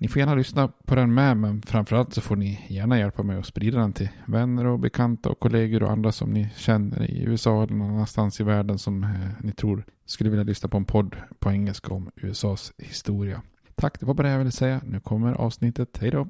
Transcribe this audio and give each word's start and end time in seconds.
Ni 0.00 0.08
får 0.08 0.20
gärna 0.20 0.34
lyssna 0.34 0.68
på 0.86 0.94
den 0.94 1.14
med, 1.14 1.36
men 1.36 1.62
framförallt 1.62 2.14
så 2.14 2.20
får 2.20 2.36
ni 2.36 2.66
gärna 2.68 2.98
hjälpa 2.98 3.22
mig 3.22 3.38
att 3.38 3.46
sprida 3.46 3.78
den 3.78 3.92
till 3.92 4.08
vänner 4.26 4.66
och 4.66 4.78
bekanta 4.78 5.28
och 5.28 5.40
kollegor 5.40 5.82
och 5.82 5.90
andra 5.90 6.12
som 6.12 6.30
ni 6.30 6.48
känner 6.56 7.10
i 7.10 7.22
USA 7.22 7.62
eller 7.62 7.74
någon 7.74 7.90
annanstans 7.90 8.40
i 8.40 8.44
världen 8.44 8.78
som 8.78 9.04
eh, 9.04 9.10
ni 9.40 9.52
tror 9.52 9.84
skulle 10.06 10.30
vilja 10.30 10.44
lyssna 10.44 10.68
på 10.68 10.76
en 10.76 10.84
podd 10.84 11.16
på 11.38 11.50
engelska 11.50 11.94
om 11.94 12.10
USAs 12.16 12.72
historia. 12.78 13.42
Tack, 13.74 14.00
det 14.00 14.06
var 14.06 14.14
bara 14.14 14.22
det 14.26 14.32
jag 14.32 14.38
ville 14.38 14.50
säga. 14.50 14.80
Nu 14.84 15.00
kommer 15.00 15.32
avsnittet. 15.32 15.98
Hej 16.00 16.10
då! 16.10 16.28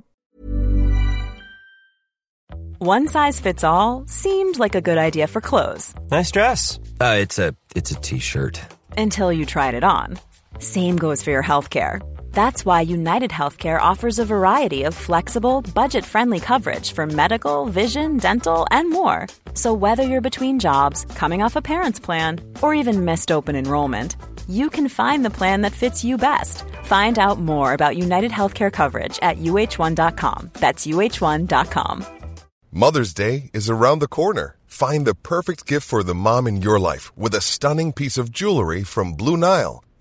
One 2.81 3.09
size 3.09 3.43
fits 3.43 3.65
all 3.65 4.07
seemed 4.09 4.59
like 4.59 4.79
a 4.79 4.81
good 4.81 4.99
idea 4.99 5.27
for 5.27 5.41
clothes 5.41 5.95
Nice 6.11 6.31
dress. 6.33 6.79
Uh, 6.79 7.23
it's 7.23 7.49
a 7.49 7.55
it's 7.75 7.93
a 7.99 8.01
t-shirt. 8.03 8.61
until 8.97 9.33
you 9.33 9.45
tried 9.45 9.75
it 9.75 9.85
on. 9.85 10.19
Same 10.61 10.97
goes 10.97 11.23
for 11.25 11.31
your 11.31 11.43
healthcare. 11.43 12.01
That's 12.33 12.65
why 12.65 12.83
United 12.83 13.31
Healthcare 13.31 13.81
offers 13.81 14.19
a 14.19 14.25
variety 14.25 14.85
of 14.85 14.95
flexible, 14.95 15.63
budget 15.75 16.05
friendly 16.05 16.39
coverage 16.39 16.93
for 16.93 17.07
medical, 17.07 17.67
vision, 17.67 18.19
dental, 18.19 18.67
and 18.71 18.91
more. 18.91 19.27
So, 19.55 19.75
whether 19.75 20.05
you're 20.05 20.31
between 20.31 20.61
jobs, 20.61 21.05
coming 21.17 21.43
off 21.43 21.57
a 21.57 21.63
parent's 21.63 21.99
plan, 21.99 22.41
or 22.63 22.75
even 22.75 23.05
missed 23.05 23.33
open 23.33 23.57
enrollment, 23.57 24.17
you 24.49 24.71
can 24.71 24.89
find 24.89 25.25
the 25.25 25.37
plan 25.39 25.63
that 25.63 25.73
fits 25.73 26.05
you 26.05 26.17
best. 26.17 26.65
Find 26.85 27.19
out 27.19 27.39
more 27.41 27.73
about 27.75 27.97
United 27.97 28.31
Healthcare 28.31 28.73
coverage 28.73 29.19
at 29.21 29.39
uh1.com. 29.39 30.51
That's 30.55 30.87
uh1.com. 30.87 32.07
Mother's 32.71 33.15
Day 33.15 33.51
is 33.55 33.71
around 33.71 33.99
the 33.99 34.09
corner. 34.09 34.57
Find 34.67 35.07
the 35.07 35.15
perfect 35.15 35.67
gift 35.67 35.89
for 35.89 36.03
the 36.03 36.15
mom 36.15 36.47
in 36.47 36.63
your 36.63 36.79
life 36.79 37.11
with 37.17 37.35
a 37.35 37.41
stunning 37.41 37.93
piece 37.93 38.19
of 38.19 38.31
jewelry 38.31 38.85
from 38.85 39.15
Blue 39.15 39.37
Nile. 39.37 39.83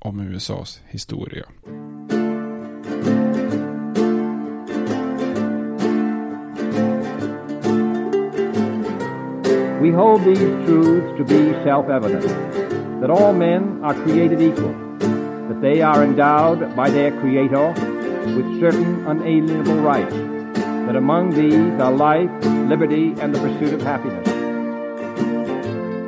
om 0.00 0.20
USAs 0.34 0.80
historia. 0.88 1.44
We 9.80 9.90
hold 9.92 10.24
these 10.24 10.38
truths 10.66 11.18
to 11.18 11.24
be 11.24 11.52
self-evident, 11.64 12.26
that 13.00 13.10
all 13.10 13.32
men 13.32 13.80
are 13.82 13.94
created 13.94 14.40
equal, 14.40 14.74
that 15.48 15.60
they 15.60 15.82
are 15.82 16.04
endowed 16.04 16.76
by 16.76 16.90
their 16.90 17.10
Creator 17.20 17.72
with 18.36 18.60
certain 18.60 19.06
unalienable 19.06 19.80
rights, 19.80 20.14
that 20.86 20.96
among 20.96 21.30
these 21.30 21.80
are 21.80 21.92
life, 21.92 22.30
liberty, 22.68 23.14
and 23.20 23.34
the 23.34 23.40
pursuit 23.40 23.74
of 23.74 23.82
happiness. 23.82 24.39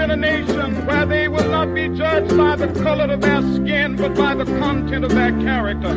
in 0.00 0.10
a 0.10 0.16
nation 0.16 0.86
where 0.86 1.04
they 1.06 1.28
will 1.28 1.48
not 1.50 1.74
be 1.74 1.88
judged 1.88 2.36
by 2.36 2.56
the 2.56 2.68
color 2.82 3.12
of 3.12 3.20
their 3.20 3.42
skin, 3.54 3.96
but 3.96 4.14
by 4.14 4.34
the 4.34 4.44
content 4.58 5.04
of 5.04 5.10
their 5.10 5.32
character. 5.40 5.94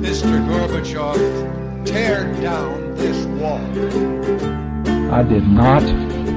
Mr. 0.00 0.40
Gorbachev, 0.48 1.84
tear 1.84 2.24
down 2.42 2.96
this 2.96 3.26
wall. 3.40 3.60
I 5.12 5.22
did 5.22 5.46
not 5.46 5.82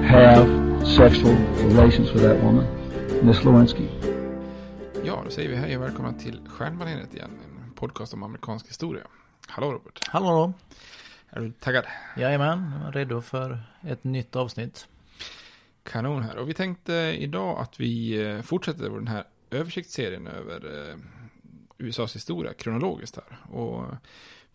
have 0.05 0.47
sexual 0.85 1.35
relations 1.69 2.11
with 2.11 2.23
that 2.23 2.43
woman, 2.43 2.67
Miss 3.25 3.43
Lewinsky. 3.43 3.87
Ja, 5.03 5.21
då 5.25 5.31
säger 5.31 5.49
vi 5.49 5.55
hej 5.55 5.77
och 5.77 5.83
välkomna 5.83 6.13
till 6.13 6.39
Stjärnbaneret 6.47 7.13
igen. 7.15 7.31
En 7.65 7.71
podcast 7.73 8.13
om 8.13 8.23
amerikansk 8.23 8.67
historia. 8.67 9.03
Hallå 9.47 9.71
Robert. 9.71 10.07
Hallå, 10.07 10.25
hallå. 10.25 10.53
Är 11.29 11.39
du 11.39 11.51
taggad? 11.51 11.85
Jajamän, 12.17 12.71
jag 12.79 12.87
är 12.87 12.91
redo 12.91 13.21
för 13.21 13.59
ett 13.81 14.03
nytt 14.03 14.35
avsnitt. 14.35 14.87
Kanon 15.83 16.23
här. 16.23 16.37
Och 16.37 16.49
vi 16.49 16.53
tänkte 16.53 16.93
idag 17.19 17.59
att 17.59 17.79
vi 17.79 18.21
eh, 18.21 18.41
fortsätter 18.41 18.89
den 18.89 19.07
här 19.07 19.23
översiktsserien 19.49 20.27
över 20.27 20.89
eh, 20.89 20.95
USAs 21.77 22.15
historia 22.15 22.53
kronologiskt 22.53 23.15
här. 23.15 23.57
Och 23.57 23.85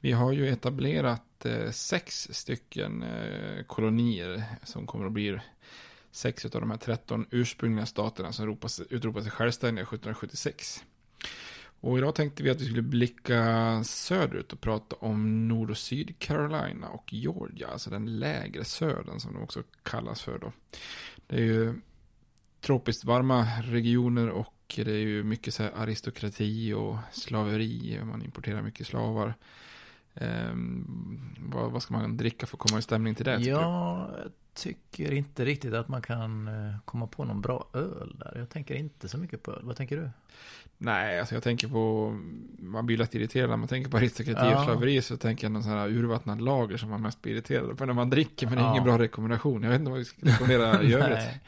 vi 0.01 0.13
har 0.13 0.33
ju 0.33 0.49
etablerat 0.49 1.47
eh, 1.47 1.71
sex 1.71 2.29
stycken 2.31 3.03
eh, 3.03 3.65
kolonier 3.67 4.45
som 4.65 4.87
kommer 4.87 5.07
att 5.07 5.13
bli 5.13 5.39
sex 6.11 6.45
av 6.45 6.61
de 6.61 6.71
här 6.71 6.79
13 6.79 7.27
ursprungliga 7.31 7.87
staterna 7.87 8.33
som 8.33 8.47
ropas, 8.47 8.81
utropade 8.81 9.25
sig 9.25 9.33
självständiga 9.33 9.83
1776. 9.83 10.85
Och 11.81 11.99
idag 11.99 12.15
tänkte 12.15 12.43
vi 12.43 12.51
att 12.51 12.61
vi 12.61 12.65
skulle 12.65 12.83
blicka 12.83 13.85
söderut 13.85 14.53
och 14.53 14.61
prata 14.61 14.97
om 14.97 15.49
Nord 15.49 15.71
och 15.71 15.79
syd-Carolina 15.79 16.89
och 16.89 17.13
Georgia, 17.13 17.69
alltså 17.69 17.91
den 17.91 18.19
lägre 18.19 18.65
södern 18.65 19.21
som 19.21 19.35
de 19.35 19.43
också 19.43 19.63
kallas 19.83 20.23
för 20.23 20.39
då. 20.39 20.53
Det 21.29 21.37
är 21.37 21.45
ju 21.45 21.75
tropiskt 22.61 23.05
varma 23.05 23.47
regioner 23.63 24.29
och 24.29 24.55
det 24.77 24.91
är 24.91 25.07
ju 25.07 25.25
mycket 25.25 25.55
så 25.55 25.63
aristokrati 25.63 26.73
och 26.73 26.97
slaveri, 27.13 28.01
man 28.05 28.23
importerar 28.23 28.63
mycket 28.63 28.87
slavar. 28.87 29.35
Ehm, 30.15 31.35
vad, 31.39 31.73
vad 31.73 31.83
ska 31.83 31.95
man 31.95 32.17
dricka 32.17 32.47
för 32.47 32.57
att 32.57 32.69
komma 32.69 32.79
i 32.79 32.83
stämning 32.83 33.15
till 33.15 33.25
det? 33.25 33.39
tycker? 33.39 33.51
Jag 33.51 34.11
tycker 34.55 35.13
inte 35.13 35.45
riktigt 35.45 35.75
att 35.75 35.89
man 35.89 36.03
kan 36.03 36.49
eh, 36.49 36.75
komma 36.85 37.07
på 37.07 37.25
någon 37.25 37.41
bra 37.41 37.69
öl 37.73 38.17
där. 38.19 38.39
Jag 38.39 38.49
tänker 38.49 38.75
inte 38.75 39.09
så 39.09 39.19
mycket 39.19 39.43
på 39.43 39.53
öl. 39.53 39.63
Vad 39.65 39.77
tänker 39.77 39.97
du? 39.97 40.11
Nej, 40.81 41.21
alltså 41.21 41.35
jag 41.35 41.43
tänker 41.43 41.69
på, 41.69 42.11
man 42.59 42.87
blir 42.87 42.97
lätt 42.97 43.15
irriterad 43.15 43.51
när 43.51 43.57
man 43.57 43.69
tänker 43.69 43.91
på 43.91 43.97
aristokrati 43.97 44.47
Ja. 44.51 44.59
och 44.59 44.65
slaveri 44.65 45.03
så 45.03 45.17
tänker 45.17 45.45
jag 45.45 45.53
någon 45.53 45.63
sån 45.63 45.73
här 45.73 45.89
urvattnad 45.89 46.41
lager 46.41 46.77
som 46.77 46.91
man 46.91 47.03
mest 47.03 47.23
blir 47.23 47.33
irriterad 47.33 47.79
på 47.79 47.87
när 47.87 47.93
man 47.95 48.11
dricker 48.11 48.47
men 48.47 48.57
det 48.57 48.61
är 48.63 48.65
Ja. 48.65 48.71
ingen 48.73 48.85
bra 48.85 48.99
rekommendation. 48.99 49.63
Jag 49.63 49.71
vet 49.71 49.79
inte 49.79 49.91
vad 49.91 49.99
vi 49.99 50.05
ska 50.05 50.17
rekommendera 50.27 50.83
i 50.83 50.95
övrigt. 50.95 51.19
Nej. 51.19 51.41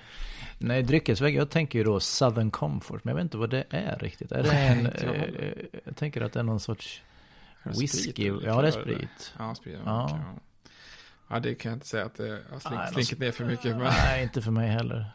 Nej, 0.58 0.82
dryckesväg. 0.82 1.34
Jag 1.34 1.50
tänker 1.50 1.78
ju 1.78 1.84
då 1.84 2.00
Southern 2.00 2.50
Comfort. 2.50 3.04
Men 3.04 3.10
jag 3.12 3.16
vet 3.16 3.22
inte 3.24 3.36
vad 3.38 3.50
det 3.50 3.64
är 3.70 3.98
riktigt. 3.98 4.32
Är 4.32 4.42
det 4.42 4.50
en... 4.50 4.86
heller. 4.86 5.54
eh, 5.72 5.80
jag 5.84 5.96
tänker 5.96 6.20
att 6.20 6.32
det 6.32 6.38
är 6.40 6.44
någon 6.44 6.60
sorts... 6.60 7.02
Whisky? 7.62 8.32
Ja, 8.44 8.62
det 8.62 8.68
är 8.68 8.72
sprit. 8.72 9.34
Ja, 9.38 9.54
sprit. 9.54 9.74
Ja. 9.74 9.80
Ja. 9.86 10.04
okej, 10.04 10.18
ja. 10.34 10.40
ja, 11.34 11.40
det 11.40 11.54
kan 11.54 11.70
jag 11.70 11.76
inte 11.76 11.86
säga 11.86 12.04
att 12.04 12.14
det 12.14 12.38
har 12.52 12.58
slink, 12.58 12.74
Nej, 12.80 12.92
slinkit 12.92 13.18
ner 13.18 13.32
för 13.32 13.44
mycket. 13.44 13.64
Men... 13.76 13.80
Nej, 14.04 14.22
inte 14.22 14.42
för 14.42 14.50
mig 14.50 14.68
heller. 14.68 15.06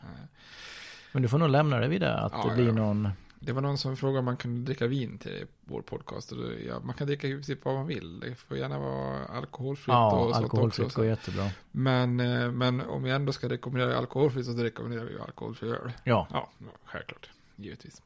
Men 1.11 1.21
du 1.21 1.27
får 1.27 1.37
nog 1.37 1.49
lämna 1.49 1.79
det 1.79 1.87
vid 1.87 2.01
det. 2.01 2.13
Att 2.19 2.31
Ja, 2.35 2.45
det 2.49 2.55
blir 2.55 2.71
någon... 2.71 3.09
Det 3.39 3.53
var 3.53 3.61
någon 3.61 3.77
som 3.77 3.97
frågade 3.97 4.19
om 4.19 4.25
man 4.25 4.37
kunde 4.37 4.61
dricka 4.65 4.87
vin 4.87 5.17
till 5.17 5.45
vår 5.65 5.81
podcast. 5.81 6.31
Och 6.31 6.37
då, 6.37 6.51
ja, 6.67 6.79
man 6.79 6.95
kan 6.95 7.07
dricka 7.07 7.27
i 7.27 7.31
princip 7.31 7.65
vad 7.65 7.75
man 7.75 7.87
vill. 7.87 8.19
Det 8.19 8.35
får 8.35 8.57
gärna 8.57 8.79
vara 8.79 9.25
alkoholfritt 9.25 9.87
Ja, 9.93 10.15
och 10.19 10.33
sånt 10.33 10.43
alkoholfritt 10.43 10.85
också. 10.85 10.97
går 10.99 11.05
jättebra. 11.05 11.49
Men, 11.71 12.19
eh, 12.19 12.51
men 12.51 12.81
om 12.81 13.03
vi 13.03 13.11
ändå 13.11 13.31
ska 13.31 13.49
rekommendera 13.49 13.97
alkoholfritt 13.97 14.45
så 14.45 14.51
rekommenderar 14.53 15.05
vi 15.05 15.11
ju 15.11 15.21
alkoholfri 15.21 15.69
öl. 15.69 15.91
Ja. 16.03 16.27
Ja, 16.31 16.49
självklart. 16.85 17.29
Givetvis. 17.55 18.01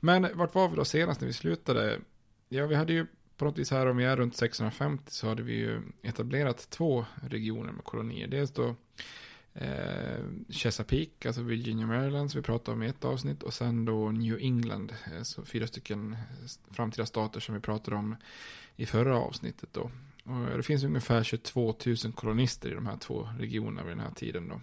Men 0.00 0.28
vart 0.34 0.54
var 0.54 0.68
vi 0.68 0.76
då 0.76 0.84
senast 0.84 1.20
när 1.20 1.26
vi 1.26 1.32
slutade? 1.34 1.98
Ja, 2.48 2.66
vi 2.66 2.74
hade 2.74 2.92
ju 2.92 3.06
på 3.36 3.44
något 3.44 3.58
vis 3.58 3.70
här 3.70 3.86
om 3.86 3.96
vi 3.96 4.04
är 4.04 4.16
runt 4.16 4.36
650 4.36 5.04
så 5.12 5.28
hade 5.28 5.42
vi 5.42 5.52
ju 5.54 5.82
etablerat 6.02 6.70
två 6.70 7.04
regioner 7.28 7.72
med 7.72 7.84
kolonier. 7.84 8.28
Dels 8.28 8.50
då 8.50 8.74
eh, 9.54 10.24
Chesapeake, 10.48 11.28
alltså 11.28 11.42
Virginia 11.42 11.86
Maryland 11.86 12.30
som 12.30 12.40
vi 12.40 12.44
pratade 12.44 12.74
om 12.74 12.82
i 12.82 12.88
ett 12.88 13.04
avsnitt 13.04 13.42
och 13.42 13.54
sen 13.54 13.84
då 13.84 14.10
New 14.10 14.38
England, 14.40 14.92
eh, 15.12 15.22
så 15.22 15.44
fyra 15.44 15.66
stycken 15.66 16.16
framtida 16.70 17.06
stater 17.06 17.40
som 17.40 17.54
vi 17.54 17.60
pratade 17.60 17.96
om 17.96 18.16
i 18.76 18.86
förra 18.86 19.18
avsnittet 19.18 19.68
då. 19.72 19.90
Och 20.24 20.56
det 20.56 20.62
finns 20.62 20.84
ungefär 20.84 21.22
22 21.22 21.74
000 21.86 21.96
kolonister 22.14 22.70
i 22.70 22.74
de 22.74 22.86
här 22.86 22.96
två 22.96 23.28
regionerna 23.38 23.82
vid 23.82 23.92
den 23.92 24.00
här 24.00 24.14
tiden 24.14 24.48
då. 24.48 24.60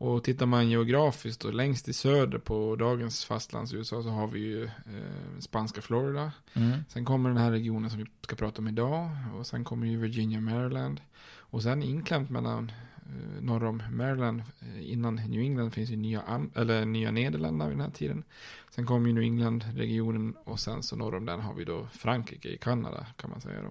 Och 0.00 0.24
tittar 0.24 0.46
man 0.46 0.70
geografiskt 0.70 1.44
och 1.44 1.54
längst 1.54 1.88
i 1.88 1.92
söder 1.92 2.38
på 2.38 2.76
dagens 2.76 3.24
fastlands 3.24 3.74
USA 3.74 4.02
så 4.02 4.08
har 4.08 4.26
vi 4.26 4.40
ju 4.40 4.64
eh, 4.64 5.38
spanska 5.38 5.80
Florida. 5.80 6.32
Mm. 6.54 6.78
Sen 6.88 7.04
kommer 7.04 7.28
den 7.28 7.38
här 7.38 7.50
regionen 7.50 7.90
som 7.90 7.98
vi 7.98 8.06
ska 8.20 8.36
prata 8.36 8.62
om 8.62 8.68
idag. 8.68 9.10
Och 9.38 9.46
sen 9.46 9.64
kommer 9.64 9.86
ju 9.86 9.96
Virginia, 9.96 10.40
Maryland. 10.40 11.00
Och 11.36 11.62
sen 11.62 11.82
inklämt 11.82 12.30
mellan 12.30 12.72
eh, 12.96 12.97
Eh, 13.08 13.42
norr 13.42 13.64
om 13.64 13.82
Maryland 13.90 14.42
eh, 14.60 14.92
innan 14.92 15.14
New 15.14 15.40
England 15.40 15.70
finns 15.70 15.90
ju 15.90 15.96
nya, 15.96 16.20
Am- 16.22 16.50
eller 16.54 16.84
nya 16.84 17.10
Nederländerna 17.10 17.68
vid 17.68 17.76
den 17.78 17.84
här 17.84 17.90
tiden. 17.92 18.24
Sen 18.70 18.86
kommer 18.86 19.08
ju 19.08 19.12
New 19.14 19.22
England-regionen 19.22 20.36
och 20.44 20.60
sen 20.60 20.82
så 20.82 20.96
norr 20.96 21.14
om 21.14 21.26
den 21.26 21.40
har 21.40 21.54
vi 21.54 21.64
då 21.64 21.88
Frankrike 21.92 22.48
i 22.48 22.58
Kanada 22.58 23.06
kan 23.16 23.30
man 23.30 23.40
säga 23.40 23.62
då. 23.62 23.70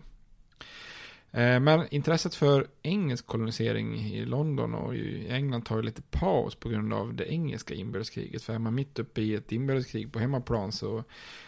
Eh, 1.32 1.60
men 1.60 1.88
intresset 1.92 2.36
för 2.36 2.68
engelsk 2.82 3.28
kolonisering 3.28 3.96
i 3.96 4.26
London 4.26 4.74
och 4.76 4.96
i 4.96 5.28
England 5.30 5.62
tar 5.62 5.76
ju 5.76 5.82
lite 5.82 6.02
paus 6.02 6.56
på 6.56 6.70
grund 6.70 6.94
av 6.94 7.14
det 7.14 7.32
engelska 7.32 7.74
inbördeskriget. 7.74 8.44
För 8.44 8.54
är 8.54 8.60
man 8.60 8.76
mitt 8.76 9.00
uppe 9.00 9.22
i 9.22 9.36
ett 9.36 9.52
inbördeskrig 9.52 10.12
på 10.12 10.20
hemmaplan 10.20 10.72
så, 10.72 11.04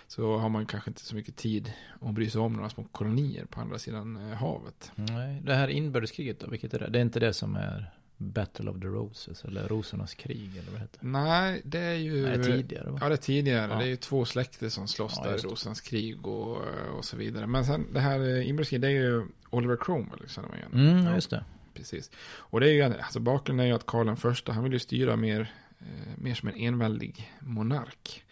så 0.07 0.37
har 0.37 0.49
man 0.49 0.65
kanske 0.65 0.89
inte 0.89 1.01
så 1.01 1.15
mycket 1.15 1.35
tid 1.35 1.73
att 2.01 2.13
bry 2.13 2.29
sig 2.29 2.41
om 2.41 2.53
några 2.53 2.69
små 2.69 2.83
kolonier 2.83 3.45
på 3.45 3.61
andra 3.61 3.79
sidan 3.79 4.31
eh, 4.31 4.37
havet. 4.37 4.91
Nej, 4.95 5.41
det 5.43 5.55
här 5.55 5.67
inbördeskriget 5.67 6.39
då, 6.39 6.47
vilket 6.47 6.73
är 6.73 6.79
det? 6.79 6.89
Det 6.89 6.99
är 6.99 7.03
inte 7.03 7.19
det 7.19 7.33
som 7.33 7.55
är 7.55 7.91
Battle 8.21 8.69
of 8.69 8.81
the 8.81 8.87
Roses 8.87 9.43
eller 9.45 9.67
Rosornas 9.67 10.13
krig 10.13 10.49
eller 10.57 10.71
vad 10.71 10.73
det 10.73 10.79
heter? 10.81 10.99
Nej, 11.01 11.61
det 11.65 11.79
är 11.79 11.93
ju... 11.93 12.21
Nej, 12.23 12.37
det 12.37 12.43
är 12.43 12.57
tidigare 12.57 12.89
va? 12.91 12.97
Ja, 13.01 13.07
det 13.09 13.15
är 13.15 13.17
tidigare. 13.17 13.71
Ja. 13.71 13.77
Det 13.77 13.83
är 13.83 13.87
ju 13.87 13.95
två 13.95 14.25
släkter 14.25 14.69
som 14.69 14.87
slåss 14.87 15.13
Ja, 15.17 15.23
där 15.23 15.37
i 15.37 15.41
det. 15.41 15.47
Rosans 15.47 15.81
krig 15.81 16.27
och, 16.27 16.57
och 16.97 17.05
så 17.05 17.17
vidare. 17.17 17.47
Men 17.47 17.65
sen 17.65 17.93
det 17.93 17.99
här 17.99 18.19
eh, 18.19 18.49
inbördeskriget, 18.49 18.81
det 18.81 18.87
är 18.87 18.91
ju 18.91 19.25
Oliver 19.49 19.77
Cromwell, 19.81 20.27
känner 20.27 20.49
man 20.49 20.57
igen. 20.57 20.71
Mm, 20.73 21.05
Ja. 21.05 21.15
just 21.15 21.29
det. 21.29 21.43
Precis. 21.73 22.11
Och 22.37 22.59
det 22.59 22.69
är 22.69 22.73
ju, 22.73 22.81
alltså 22.83 23.19
bakgrunden 23.19 23.63
är 23.63 23.69
ju 23.69 23.75
att 23.75 23.85
Karl 23.85 24.09
I, 24.47 24.51
han 24.51 24.63
vill 24.63 24.73
ju 24.73 24.79
styra 24.79 25.15
mer, 25.15 25.53
eh, 25.79 25.85
mer 26.17 26.35
som 26.35 26.49
en 26.49 26.55
enväldig 26.55 27.31
monark. 27.39 28.23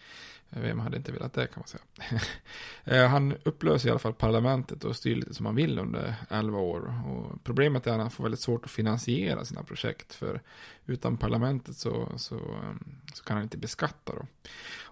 Vem 0.49 0.79
hade 0.79 0.97
inte 0.97 1.11
velat 1.11 1.33
det 1.33 1.47
kan 1.47 1.59
man 1.61 1.67
säga. 1.67 2.21
Eh, 2.89 3.07
han 3.07 3.35
upplöser 3.43 3.87
i 3.87 3.91
alla 3.91 3.99
fall 3.99 4.13
parlamentet 4.13 4.83
och 4.83 4.95
styr 4.95 5.15
lite 5.15 5.33
som 5.33 5.45
han 5.45 5.55
vill 5.55 5.79
under 5.79 6.15
11 6.29 6.59
år. 6.59 6.93
Och 7.07 7.43
problemet 7.43 7.87
är 7.87 7.91
att 7.91 7.99
han 7.99 8.11
får 8.11 8.23
väldigt 8.23 8.39
svårt 8.39 8.65
att 8.65 8.71
finansiera 8.71 9.45
sina 9.45 9.63
projekt. 9.63 10.13
För 10.13 10.41
utan 10.87 11.17
parlamentet 11.17 11.75
så, 11.75 12.11
så, 12.17 12.35
eh, 12.35 12.75
så 13.13 13.23
kan 13.23 13.35
han 13.35 13.43
inte 13.43 13.57
beskatta 13.57 14.15
då. 14.15 14.25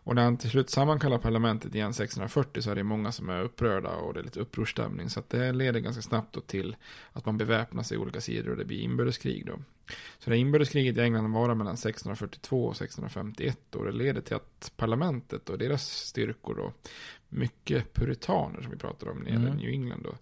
Och 0.06 0.16
när 0.16 0.24
han 0.24 0.38
till 0.38 0.50
slut 0.50 0.70
sammankallar 0.70 1.18
parlamentet 1.18 1.76
igen 1.76 1.94
640 1.94 2.62
så 2.62 2.72
är 2.72 2.76
det 2.76 2.84
många 2.84 3.12
som 3.12 3.30
är 3.30 3.42
upprörda 3.42 3.90
och 3.90 4.14
det 4.14 4.20
är 4.20 4.24
lite 4.24 4.40
upprorsstämning. 4.40 5.10
Så 5.10 5.20
att 5.20 5.30
det 5.30 5.54
leder 5.54 5.80
ganska 5.80 6.02
snabbt 6.02 6.34
då 6.34 6.42
till 6.42 6.76
att 7.14 7.26
man 7.26 7.38
beväpnar 7.38 7.84
sig 7.84 7.96
i 7.96 8.00
olika 8.00 8.22
sidor 8.22 8.52
och 8.52 8.58
det 8.58 8.66
blir 8.66 8.80
inbördeskrig 8.80 9.46
då. 9.46 9.60
Så 10.20 10.30
det 10.30 10.38
inbördeskriget 10.38 10.98
i 10.98 11.02
England 11.02 11.34
varar 11.34 11.56
mellan 11.56 11.74
1642 11.74 12.66
och 12.66 12.72
1651 12.72 13.76
och 13.76 13.86
det 13.86 13.92
leder 13.92 14.22
till 14.22 14.36
att 14.36 14.72
parlamentet 14.78 15.50
och 15.50 15.58
deras 15.58 15.88
styrkor 15.88 16.56
då, 16.56 16.74
mycket 17.30 17.94
puritaner 17.94 18.62
som 18.62 18.72
vi 18.72 18.78
pratade 18.78 19.12
om 19.12 19.20
nere 19.20 19.34
i 19.34 19.36
Mm. 19.36 19.58
New 19.58 19.70
England 19.70 20.04
då, 20.04 20.16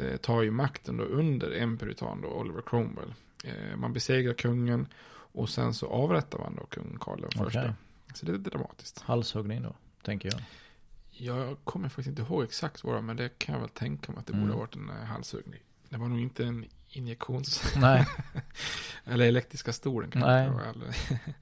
eh, 0.00 0.16
tar 0.16 0.42
ju 0.42 0.50
makten 0.50 0.96
då 0.96 1.04
under 1.04 1.50
en 1.50 1.78
puritan 1.78 2.20
då, 2.20 2.28
Oliver 2.28 2.62
Cromwell. 2.66 3.14
Eh, 3.44 3.76
man 3.76 3.92
besegrar 3.92 4.32
kungen 4.32 4.86
och 5.38 5.48
sen 5.48 5.74
så 5.74 5.86
avrättar 5.88 6.38
man 6.38 6.54
då 6.56 6.66
kung 6.66 6.96
Karl 7.00 7.20
den 7.20 7.30
första. 7.30 7.60
Okej. 7.60 7.72
Så 8.14 8.26
det 8.26 8.32
är 8.32 8.38
dramatiskt. 8.38 8.98
Halshuggning 9.00 9.62
då, 9.62 9.74
tänker 10.02 10.28
jag. 10.32 10.40
Jag 11.10 11.56
kommer 11.64 11.88
faktiskt 11.88 12.08
inte 12.08 12.22
ihåg 12.22 12.44
exakt 12.44 12.84
vad 12.84 12.92
det 12.92 12.96
var, 12.96 13.02
men 13.02 13.16
det 13.16 13.38
kan 13.38 13.52
jag 13.54 13.60
väl 13.60 13.70
tänka 13.70 14.12
mig 14.12 14.18
att 14.20 14.26
det 14.26 14.32
Mm. 14.32 14.42
borde 14.44 14.52
ha 14.54 14.60
varit 14.60 14.74
en 14.76 14.90
eh, 14.90 14.96
halshuggning. 14.96 15.60
Det 15.88 15.96
var 15.96 16.08
nog 16.08 16.20
inte 16.20 16.44
en 16.44 16.64
injektions... 16.88 17.74
Nej. 17.76 18.06
Eller 19.04 19.26
elektriska 19.26 19.72
stolen 19.72 20.10
kanske. 20.10 20.30
Nej. 20.30 21.14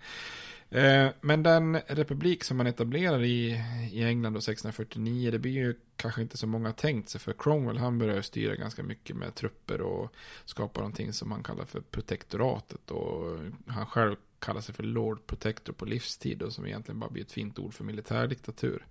Eh, 0.71 1.09
men 1.21 1.43
den 1.43 1.77
republik 1.87 2.45
som 2.45 2.57
man 2.57 2.67
etablerar 2.67 3.23
i, 3.23 3.63
i 3.93 4.05
England 4.05 4.33
då 4.33 4.39
1649, 4.39 5.31
det 5.31 5.39
blir 5.39 5.53
ju 5.53 5.75
kanske 5.97 6.23
inte 6.23 6.37
så 6.37 6.47
många 6.47 6.73
tänkt 6.73 7.09
sig. 7.09 7.21
För 7.21 7.35
Cromwell 7.39 7.79
han 7.79 7.99
börjar 7.99 8.23
styra 8.23 8.55
ganska 8.55 8.83
mycket 8.83 9.17
med 9.17 9.35
trupper 9.35 9.81
och 9.81 10.15
skapa 10.45 10.81
någonting 10.81 11.13
som 11.13 11.33
han 11.33 11.43
kallar 11.43 11.65
för 11.65 11.81
protektoratet. 11.81 12.91
Och 12.91 13.39
han 13.67 13.87
själv 13.87 14.17
kallar 14.39 14.61
sig 14.61 14.75
för 14.75 14.83
Lord 14.83 15.27
Protector 15.27 15.73
på 15.73 15.85
livstid 15.85 16.43
och 16.43 16.53
som 16.53 16.67
egentligen 16.67 17.01
bara 17.01 17.11
blir 17.11 17.23
ett 17.23 17.33
fint 17.33 17.59
ord 17.59 17.75
för 17.75 17.85
militärdiktatur. 17.85 18.87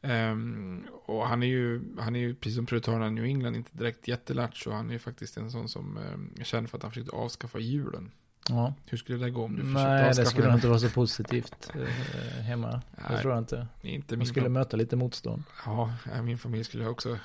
Um, 0.00 0.86
och 0.92 1.28
han 1.28 1.42
är 1.42 1.46
ju, 1.46 1.96
han 1.98 2.16
är 2.16 2.20
ju 2.20 2.34
precis 2.34 2.56
som 2.56 2.66
puritanerna 2.66 3.06
i 3.06 3.10
New 3.10 3.24
England 3.24 3.56
inte 3.56 3.76
direkt 3.76 4.08
jättelatch 4.08 4.66
och 4.66 4.74
han 4.74 4.88
är 4.88 4.92
ju 4.92 4.98
faktiskt 4.98 5.36
en 5.36 5.50
sån 5.50 5.68
som 5.68 5.96
um, 5.96 6.34
är 6.40 6.44
känd 6.44 6.70
för 6.70 6.76
att 6.76 6.82
han 6.82 6.92
försökte 6.92 7.16
avskaffa 7.16 7.58
julen. 7.58 8.10
Ja. 8.48 8.74
Hur 8.86 8.98
skulle 8.98 9.18
det 9.24 9.30
gå 9.30 9.44
om 9.44 9.56
du 9.56 9.62
försökte 9.62 9.82
Nej, 9.84 10.12
det 10.16 10.26
skulle 10.26 10.46
den? 10.46 10.54
inte 10.54 10.68
vara 10.68 10.78
så 10.78 10.88
positivt 10.90 11.70
eh, 11.74 12.42
hemma. 12.42 12.68
Det 12.70 13.02
Nej, 13.10 13.20
tror 13.22 13.32
jag 13.32 13.40
inte. 13.40 13.66
Inte 13.82 14.16
Man 14.16 14.26
skulle 14.26 14.46
fam- 14.46 14.52
möta 14.52 14.76
lite 14.76 14.96
motstånd. 14.96 15.42
Ja, 15.66 15.92
ja, 16.14 16.22
min 16.22 16.38
familj 16.38 16.64
skulle 16.64 16.86
också 16.86 17.10
eh, 17.10 17.18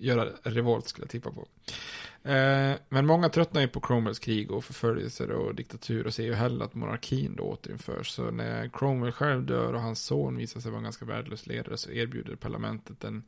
göra 0.00 0.28
revolt 0.42 0.88
skulle 0.88 1.04
jag 1.04 1.10
tippa 1.10 1.30
på. 1.30 1.46
Eh, 2.22 2.74
men 2.88 3.06
många 3.06 3.28
tröttnar 3.28 3.60
ju 3.60 3.68
på 3.68 3.80
Cromwells 3.80 4.18
krig 4.18 4.50
och 4.50 4.64
förföljelser 4.64 5.30
och 5.30 5.54
diktatur 5.54 6.06
och 6.06 6.14
ser 6.14 6.24
ju 6.24 6.34
hellre 6.34 6.64
att 6.64 6.74
monarkin 6.74 7.36
då 7.36 7.42
återinförs. 7.42 8.10
Så 8.10 8.30
när 8.30 8.68
Cromwell 8.68 9.12
själv 9.12 9.46
dör 9.46 9.72
och 9.72 9.80
hans 9.80 10.04
son 10.04 10.36
visar 10.36 10.60
sig 10.60 10.70
vara 10.70 10.78
en 10.78 10.84
ganska 10.84 11.04
värdelös 11.04 11.46
ledare 11.46 11.76
så 11.76 11.90
erbjuder 11.90 12.36
parlamentet 12.36 13.00
den, 13.00 13.22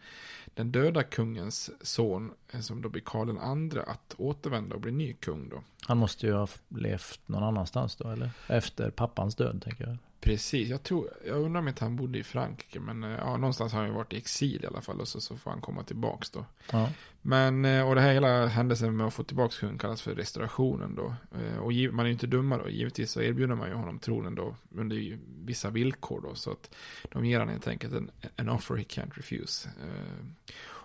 den 0.55 0.73
döda 0.73 1.03
kungens 1.03 1.71
son, 1.81 2.33
eh, 2.53 2.61
som 2.61 2.83
då 2.83 2.89
blir 2.89 3.03
Karl 3.03 3.29
II, 3.29 3.81
att 3.87 4.15
återvända 4.19 4.75
och 4.75 4.81
bli 4.81 4.93
ny 4.93 5.13
kung 5.13 5.49
då. 5.49 5.63
Han 5.87 5.99
måste 5.99 6.27
ju 6.27 6.33
ha 6.33 6.49
levt 6.69 7.21
någon 7.27 7.43
annanstans 7.43 7.97
då, 7.97 8.09
eller? 8.09 8.31
Efter 8.47 8.91
pappans 8.91 9.35
död, 9.35 9.63
tänker 9.65 9.85
jag. 9.87 9.97
Precis, 10.23 10.69
jag 10.69 10.83
tror, 10.83 11.11
jag 11.27 11.37
undrar 11.43 11.61
om 11.61 11.69
inte 11.69 11.85
han 11.85 11.97
bodde 11.97 12.19
i 12.19 12.23
Frankrike, 12.23 12.81
men 12.81 13.05
eh, 13.05 13.11
ja, 13.11 13.37
någonstans 13.37 13.73
har 13.73 13.81
han 13.81 13.89
ju 13.89 13.95
varit 13.95 14.13
i 14.13 14.17
exil 14.17 14.61
i 14.65 14.67
alla 14.67 14.81
fall 14.81 15.01
och 15.01 15.09
så, 15.09 15.21
så 15.21 15.37
får 15.37 15.51
han 15.51 15.61
komma 15.61 15.83
tillbaks 15.83 16.31
då. 16.31 16.45
Ja. 16.73 16.91
Men, 17.23 17.65
eh, 17.65 17.89
och 17.89 17.95
det 17.95 18.01
här 18.01 18.13
hela 18.13 18.47
händelsen 18.47 18.97
med 18.97 19.07
att 19.07 19.15
få 19.15 19.23
tillbaka 19.25 19.55
kungen 19.61 19.79
kallas 19.79 20.03
för 20.03 20.15
restaurationen 20.15 20.95
då. 20.95 21.15
Eh, 21.39 21.59
Och 21.59 21.73
man 21.95 22.01
är 22.01 22.09
ju 22.09 22.13
inte 22.13 22.27
dumma 22.27 22.59
då, 22.59 22.69
givetvis 22.69 23.11
så 23.11 23.21
erbjuder 23.23 23.55
man 23.55 23.69
ju 23.69 23.75
honom 23.75 23.99
tronen 23.99 24.35
då 24.35 24.57
under 24.71 25.19
vissa 25.45 25.71
villkor 25.71 26.21
då. 26.21 26.35
Så 26.35 26.51
att 26.51 26.75
de 27.13 27.25
ger 27.25 27.39
honom 27.39 27.53
helt 27.53 27.69
enkelt 27.69 27.95
en, 27.95 28.11
en 28.37 28.49
offer 28.49 28.77
he 28.77 28.83
can't 28.83 29.13
refuse. 29.15 29.69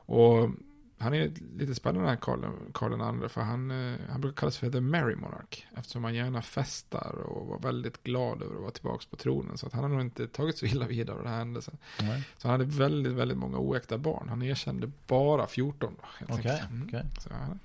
Och 0.09 0.49
han 0.99 1.13
är 1.13 1.31
lite 1.57 1.75
spännande 1.75 2.01
den 2.01 2.09
här 2.09 2.71
Karl, 2.73 3.01
andra 3.01 3.29
för 3.29 3.41
han, 3.41 3.71
eh, 3.71 3.99
han 4.09 4.21
brukar 4.21 4.35
kallas 4.35 4.57
för 4.57 4.69
the 4.69 4.81
merry 4.81 5.15
monarch. 5.15 5.67
Eftersom 5.77 6.03
han 6.03 6.15
gärna 6.15 6.41
festar 6.41 7.15
och 7.25 7.47
var 7.47 7.59
väldigt 7.59 8.03
glad 8.03 8.41
över 8.41 8.55
att 8.55 8.61
vara 8.61 8.71
tillbaka 8.71 9.05
på 9.09 9.15
tronen. 9.15 9.57
Så 9.57 9.67
att 9.67 9.73
han 9.73 9.83
har 9.83 9.89
nog 9.89 10.01
inte 10.01 10.27
tagit 10.27 10.57
så 10.57 10.65
illa 10.65 10.87
vidare 10.87 11.15
av 11.17 11.23
den 11.23 11.31
här 11.31 11.39
händelsen. 11.39 11.77
Nej. 12.01 12.23
Så 12.37 12.47
han 12.47 12.59
hade 12.59 12.71
väldigt, 12.77 13.13
väldigt 13.13 13.37
många 13.37 13.57
oäkta 13.57 13.97
barn. 13.97 14.29
Han 14.29 14.41
erkände 14.41 14.91
bara 15.07 15.47
14 15.47 15.93
då. 16.01 16.07
helt 16.19 16.31
Okej, 16.39 16.51
enkelt. 16.51 16.71
Mm. 16.71 16.87
okej. 16.87 17.03
Så 17.19 17.29
han 17.33 17.51
är 17.51 17.57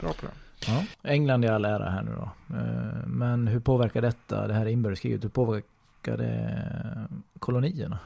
bra 0.00 0.12
på 0.12 0.26
det. 0.26 0.32
Ja. 0.66 0.84
England 1.02 1.44
i 1.44 1.48
all 1.48 1.64
ära 1.64 1.90
här 1.90 2.02
nu 2.02 2.12
då. 2.14 2.30
Eh, 2.56 3.06
Men 3.06 3.46
hur 3.48 3.60
påverkar 3.60 4.02
detta, 4.02 4.46
det 4.46 4.54
här 4.54 4.66
inbördeskriget, 4.66 5.24
hur 5.24 5.28
påverkar 5.28 6.16
det 6.16 7.08
kolonierna? 7.38 7.98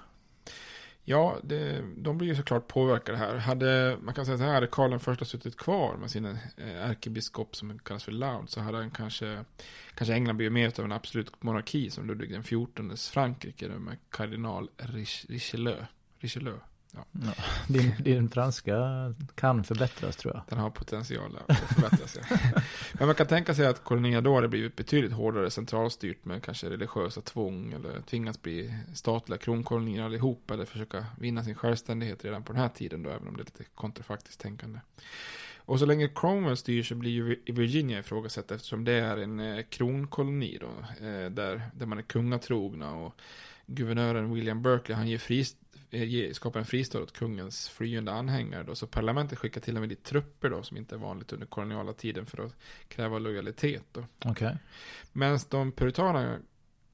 Ja, 1.06 1.36
det, 1.42 1.84
de 1.96 2.18
blir 2.18 2.28
ju 2.28 2.34
såklart 2.36 2.68
påverkade 2.68 3.18
här. 3.18 3.36
Hade, 3.36 3.98
man 4.02 4.14
kan 4.14 4.26
säga 4.26 4.38
så 4.38 4.44
här, 4.44 4.54
hade 4.54 4.66
Karl 4.66 4.90
den 4.90 5.00
första 5.00 5.24
suttit 5.24 5.56
kvar 5.56 5.96
med 5.96 6.10
sin 6.10 6.24
eh, 6.24 6.36
ärkebiskop 6.90 7.56
som 7.56 7.78
kallas 7.78 8.04
för 8.04 8.12
Loud 8.12 8.50
så 8.50 8.60
hade 8.60 8.78
han 8.78 8.90
kanske, 8.90 9.44
kanske 9.94 10.14
England 10.14 10.36
blivit 10.36 10.52
mer 10.52 10.80
av 10.80 10.84
en 10.84 10.92
absolut 10.92 11.42
monarki 11.42 11.90
som 11.90 12.06
Ludvig 12.06 12.30
den 12.30 12.42
XIVs 12.42 13.08
Frankrike 13.08 13.68
med 13.68 13.96
kardinal 14.10 14.70
Rich- 14.78 15.26
Richelieu. 15.28 15.84
Richelieu. 16.18 16.58
Ja. 16.94 17.04
Ja, 17.12 17.32
din, 17.68 17.94
din 17.98 18.28
franska 18.28 18.74
kan 19.34 19.64
förbättras 19.64 20.16
tror 20.16 20.34
jag. 20.34 20.42
Den 20.48 20.58
har 20.58 20.70
potential 20.70 21.38
att 21.46 21.58
förbättras. 21.58 22.18
ja. 22.30 22.36
Men 22.92 23.06
man 23.06 23.14
kan 23.14 23.26
tänka 23.26 23.54
sig 23.54 23.66
att 23.66 23.84
kolonierna 23.84 24.20
då 24.20 24.34
hade 24.34 24.48
blivit 24.48 24.76
betydligt 24.76 25.12
hårdare 25.12 25.50
centralstyrt 25.50 26.24
med 26.24 26.42
kanske 26.42 26.70
religiösa 26.70 27.20
tvång 27.20 27.72
eller 27.72 28.00
tvingats 28.00 28.42
bli 28.42 28.74
statliga 28.94 29.38
kronkolonier 29.38 30.02
allihop 30.02 30.50
eller 30.50 30.64
försöka 30.64 31.06
vinna 31.18 31.44
sin 31.44 31.54
självständighet 31.54 32.24
redan 32.24 32.42
på 32.42 32.52
den 32.52 32.62
här 32.62 32.68
tiden 32.68 33.02
då, 33.02 33.10
även 33.10 33.28
om 33.28 33.36
det 33.36 33.42
är 33.42 33.44
lite 33.44 33.64
kontrafaktiskt 33.74 34.40
tänkande. 34.40 34.78
Och 35.66 35.78
så 35.78 35.86
länge 35.86 36.08
Cromwell 36.08 36.56
styr 36.56 36.82
så 36.82 36.94
blir 36.94 37.10
ju 37.10 37.42
Virginia 37.46 37.98
ifrågasatt 37.98 38.50
eftersom 38.50 38.84
det 38.84 38.92
är 38.92 39.16
en 39.16 39.40
eh, 39.40 39.62
kronkoloni 39.62 40.58
då, 40.60 40.66
eh, 41.06 41.30
där, 41.30 41.62
där 41.74 41.86
man 41.86 41.98
är 41.98 42.02
kungatrogna 42.02 42.94
och 42.94 43.14
guvernören 43.66 44.34
William 44.34 44.62
Berkeley 44.62 44.96
han 44.96 45.08
ger 45.08 45.18
frist, 45.18 45.56
eh, 45.94 46.04
ger, 46.04 46.32
skapar 46.32 46.60
en 46.60 46.66
fristad 46.66 47.02
åt 47.02 47.12
kungens 47.12 47.68
flyende 47.68 48.12
anhängare 48.12 48.62
då, 48.62 48.74
så 48.74 48.86
parlamentet 48.86 49.38
skickar 49.38 49.60
till 49.60 49.74
och 49.74 49.80
med 49.80 49.88
dit 49.88 50.04
trupper 50.04 50.50
då 50.50 50.62
som 50.62 50.76
inte 50.76 50.94
är 50.94 50.98
vanligt 50.98 51.32
under 51.32 51.46
koloniala 51.46 51.92
tiden 51.92 52.26
för 52.26 52.44
att 52.44 52.56
kräva 52.88 53.18
lojalitet 53.18 53.84
då. 53.92 54.04
Okej. 54.24 54.56
Medan 55.12 55.38
de 55.50 55.72
puritana 55.72 56.38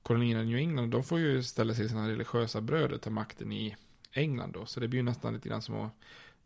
kolonierna 0.02 0.42
i 0.42 0.47
New 0.47 0.57
England, 0.57 0.90
de 0.90 1.04
får 1.04 1.19
ju 1.19 1.42
ställa 1.42 1.75
sig 1.75 1.88
sina 1.88 2.09
religiösa 2.09 2.61
bröder 2.61 2.99
ta 2.99 3.11
makten 3.11 3.52
i 3.52 3.76
England 4.12 4.52
då. 4.52 4.66
Så 4.66 4.80
det 4.80 4.88
blir 4.88 4.99
ju 4.99 5.04
nästan 5.04 5.35
lite 5.35 5.49
grann 5.49 5.62
som 5.62 5.75
att 5.75 5.92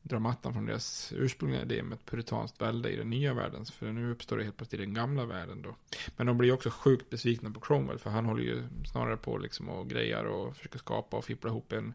dra 0.07 0.19
mattan 0.19 0.53
från 0.53 0.67
deras 0.67 1.13
ursprungliga 1.17 1.63
idé 1.63 1.83
med 1.83 1.97
ett 1.97 2.07
puritanskt 2.07 2.61
välde 2.63 2.91
i 2.91 2.97
den 2.97 3.11
nya 3.11 3.35
världen. 3.35 3.65
För 3.65 3.93
nu 3.93 4.11
uppstår 4.11 4.37
det 4.39 4.45
helt 4.45 4.57
plötsligt 4.57 4.81
i 4.81 4.85
den 4.85 4.95
gamla 4.95 5.25
världen 5.25 5.63
då. 5.63 5.75
Men 6.17 6.27
de 6.27 6.39
blir 6.39 6.53
också 6.53 6.71
sjukt 6.71 7.11
besvikna 7.11 7.51
på 7.51 7.61
Cromwell. 7.61 7.99
För 7.99 8.11
han 8.11 8.25
håller 8.27 8.43
ju 8.43 8.63
snarare 8.93 9.17
på 9.17 9.39
liksom 9.39 9.69
och 9.69 9.89
grejar 9.91 10.25
och 10.25 10.57
försöker 10.57 10.79
skapa 10.79 11.17
och 11.17 11.25
fippla 11.25 11.51
ihop 11.51 11.73
en 11.73 11.95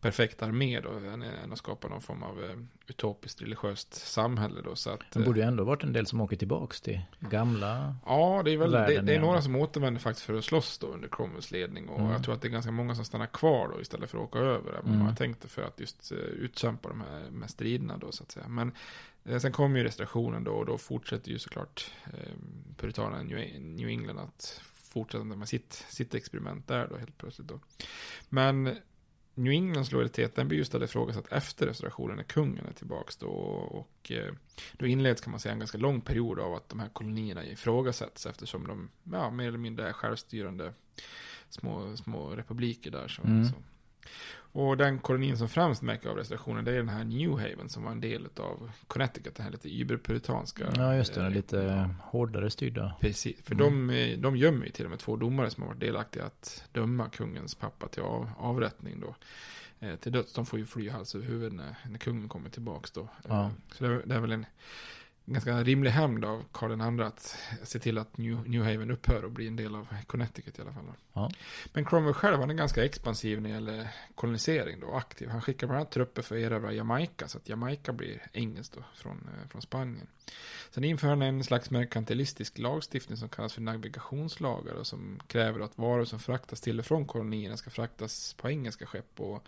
perfekt 0.00 0.42
armé 0.42 0.80
då. 0.80 0.90
Än, 0.90 1.52
att 1.52 1.58
skapa 1.58 1.88
någon 1.88 2.00
form 2.00 2.22
av 2.22 2.44
eh, 2.44 2.56
utopiskt 2.86 3.42
religiöst 3.42 3.94
samhälle 3.94 4.60
då. 4.64 4.76
Så 4.76 4.90
att, 4.90 5.00
Det 5.12 5.20
eh, 5.20 5.26
borde 5.26 5.40
ju 5.40 5.46
ändå 5.46 5.64
varit 5.64 5.82
en 5.84 5.92
del 5.92 6.06
som 6.06 6.20
åker 6.20 6.36
tillbaks 6.36 6.80
till 6.80 7.00
gamla. 7.20 7.94
Ja, 8.06 8.42
det 8.44 8.50
är, 8.52 8.56
väl, 8.56 8.70
det, 8.70 9.00
det 9.00 9.14
är 9.14 9.20
några 9.20 9.42
som 9.42 9.56
återvänder 9.56 10.00
faktiskt 10.00 10.26
för 10.26 10.34
att 10.34 10.44
slåss 10.44 10.78
då 10.78 10.86
under 10.86 11.08
Cromwells 11.08 11.50
ledning. 11.50 11.88
Och 11.88 12.00
Mm. 12.00 12.12
jag 12.12 12.24
tror 12.24 12.34
att 12.34 12.42
det 12.42 12.48
är 12.48 12.52
ganska 12.52 12.70
många 12.72 12.94
som 12.94 13.04
stannar 13.04 13.26
kvar 13.26 13.68
då 13.74 13.80
istället 13.80 14.10
för 14.10 14.18
att 14.18 14.24
åka 14.24 14.38
över. 14.38 14.80
Om 14.84 14.88
Mm. 14.92 15.04
man 15.04 15.16
tänkte 15.16 15.48
för 15.48 15.62
att 15.62 15.80
just 15.80 16.12
uh, 16.12 16.18
utkämpa 16.18 16.88
de 16.88 17.00
här 17.00 17.30
striderna 17.50 17.96
då 17.96 18.12
så 18.12 18.22
att 18.22 18.30
säga. 18.30 18.48
Men 18.48 18.72
eh, 19.24 19.38
sen 19.38 19.52
kommer 19.52 19.78
ju 19.78 19.84
restaurationen 19.84 20.44
då 20.44 20.52
och 20.52 20.66
då 20.66 20.78
fortsätter 20.78 21.30
ju 21.30 21.38
såklart 21.38 21.92
eh, 22.04 22.32
puritanerna 22.76 23.22
New, 23.22 23.88
England 23.88 24.18
att 24.18 24.60
fortsätta 24.64 25.24
med 25.24 25.48
sitt, 25.48 25.72
sitt 25.72 26.14
experiment 26.14 26.68
där 26.68 26.88
då 26.88 26.96
helt 26.96 27.18
plötsligt 27.18 27.48
då. 27.48 27.60
Men 28.28 28.76
New 29.34 29.52
Englands 29.52 29.92
lojalitet 29.92 30.34
den 30.34 30.48
blir 30.48 30.58
just 30.58 30.74
ifrågasatt 30.74 31.32
efter 31.32 31.66
restaurationen 31.66 32.16
när 32.16 32.24
kungen 32.24 32.66
är 32.66 32.72
tillbaks 32.72 33.16
då. 33.16 33.28
Och 33.28 34.12
eh, 34.12 34.32
då 34.72 34.86
inleds 34.86 35.20
kan 35.20 35.30
man 35.30 35.40
säga 35.40 35.52
en 35.52 35.58
ganska 35.58 35.78
lång 35.78 36.00
period 36.00 36.38
av 36.40 36.54
att 36.54 36.68
de 36.68 36.80
här 36.80 36.88
kolonierna 36.88 37.44
ifrågasätts 37.44 38.26
eftersom 38.26 38.66
de 38.66 38.90
ja, 39.12 39.30
mer 39.30 39.48
eller 39.48 39.58
mindre 39.58 39.88
är 39.88 39.92
självstyrande 39.92 40.72
små, 41.48 41.96
små 41.96 42.30
republiker 42.30 42.90
där. 42.90 43.08
Så, 43.08 43.22
Mm. 43.22 43.44
så. 43.44 43.54
Och 44.52 44.76
den 44.76 44.98
kolonin 44.98 45.38
som 45.38 45.48
främst 45.48 45.82
märker 45.82 46.08
av 46.08 46.16
restaurationen 46.16 46.64
det 46.64 46.70
är 46.72 46.76
den 46.76 46.88
här 46.88 47.04
New 47.04 47.30
Haven 47.30 47.68
som 47.68 47.82
var 47.82 47.90
en 47.92 48.00
del 48.00 48.28
av 48.36 48.70
Connecticut, 48.86 49.34
den 49.34 49.44
här 49.44 49.52
lite 49.52 49.68
überpuritanska. 49.68 50.64
Ja, 50.76 50.94
just 50.96 51.14
det. 51.14 51.20
eh, 51.22 51.30
Lite 51.30 51.90
hårdare 52.02 52.50
styrda. 52.50 52.94
Precis, 53.00 53.36
för 53.44 53.54
Mm. 53.54 53.88
de, 53.88 53.94
eh, 54.12 54.18
de 54.18 54.36
gömmer 54.36 54.66
ju 54.66 54.72
till 54.72 54.84
och 54.84 54.90
med 54.90 54.98
två 54.98 55.16
domare 55.16 55.50
som 55.50 55.62
har 55.62 55.68
varit 55.68 55.80
delaktiga 55.80 56.24
att 56.24 56.64
döma 56.72 57.08
kungens 57.08 57.54
pappa 57.54 57.88
till 57.88 58.02
av, 58.02 58.30
avrättning 58.38 59.00
då. 59.00 59.14
Eh, 59.86 59.96
till 59.96 60.12
döds, 60.12 60.32
de 60.32 60.46
får 60.46 60.58
ju 60.58 60.66
fly 60.66 60.88
hals 60.90 61.14
över 61.14 61.26
huvud 61.26 61.52
när, 61.52 61.74
när 61.90 61.98
kungen 61.98 62.28
kommer 62.28 62.50
tillbaks 62.50 62.90
då. 62.90 63.08
Ja. 63.28 63.44
Eh, 63.44 63.50
Så 63.72 63.84
det, 63.84 64.02
det 64.04 64.14
är 64.14 64.20
väl 64.20 64.32
en 64.32 64.46
ganska 65.32 65.62
rimlig 65.62 65.90
hämnd 65.90 66.24
av 66.24 66.44
Karl 66.52 66.98
II 66.98 67.04
att 67.04 67.36
se 67.62 67.78
till 67.78 67.98
att 67.98 68.16
New, 68.16 68.48
New 68.48 68.62
Haven 68.62 68.90
upphör 68.90 69.24
och 69.24 69.30
blir 69.30 69.46
en 69.46 69.56
del 69.56 69.74
av 69.74 69.88
Connecticut 70.06 70.58
i 70.58 70.62
alla 70.62 70.72
fall. 70.72 70.84
Ja. 71.12 71.30
Men 71.72 71.84
Cromwell 71.84 72.14
själv 72.14 72.40
han 72.40 72.50
är 72.50 72.54
ganska 72.54 72.84
expansiv 72.84 73.40
när 73.40 73.48
det 73.48 73.54
gäller 73.54 73.88
kolonisering 74.14 74.80
då, 74.80 74.92
aktiv. 74.92 75.28
Han 75.28 75.42
skickar 75.42 75.66
bland 75.66 75.80
annat 75.80 75.92
trupper 75.92 76.22
för 76.22 76.36
att 76.36 76.42
erövra 76.42 76.72
Jamaica 76.72 77.28
så 77.28 77.38
att 77.38 77.48
Jamaica 77.48 77.92
blir 77.92 78.22
engelskt 78.32 78.74
då 78.74 78.84
från, 78.94 79.28
eh, 79.34 79.48
från 79.48 79.62
Spanien. 79.62 80.06
Sen 80.70 80.84
inför 80.84 81.08
han 81.08 81.22
en 81.22 81.44
slags 81.44 81.70
merkantilistisk 81.70 82.58
lagstiftning 82.58 83.16
som 83.16 83.28
kallas 83.28 83.54
för 83.54 83.60
navigationslagar 83.60 84.74
och 84.74 84.86
som 84.86 85.20
kräver 85.26 85.60
att 85.60 85.78
varor 85.78 86.04
som 86.04 86.20
fraktas 86.20 86.60
till 86.60 86.78
och 86.78 86.86
från 86.86 87.06
kolonierna 87.06 87.56
ska 87.56 87.70
fraktas 87.70 88.34
på 88.34 88.50
engelska 88.50 88.86
skepp 88.86 89.20
och 89.20 89.44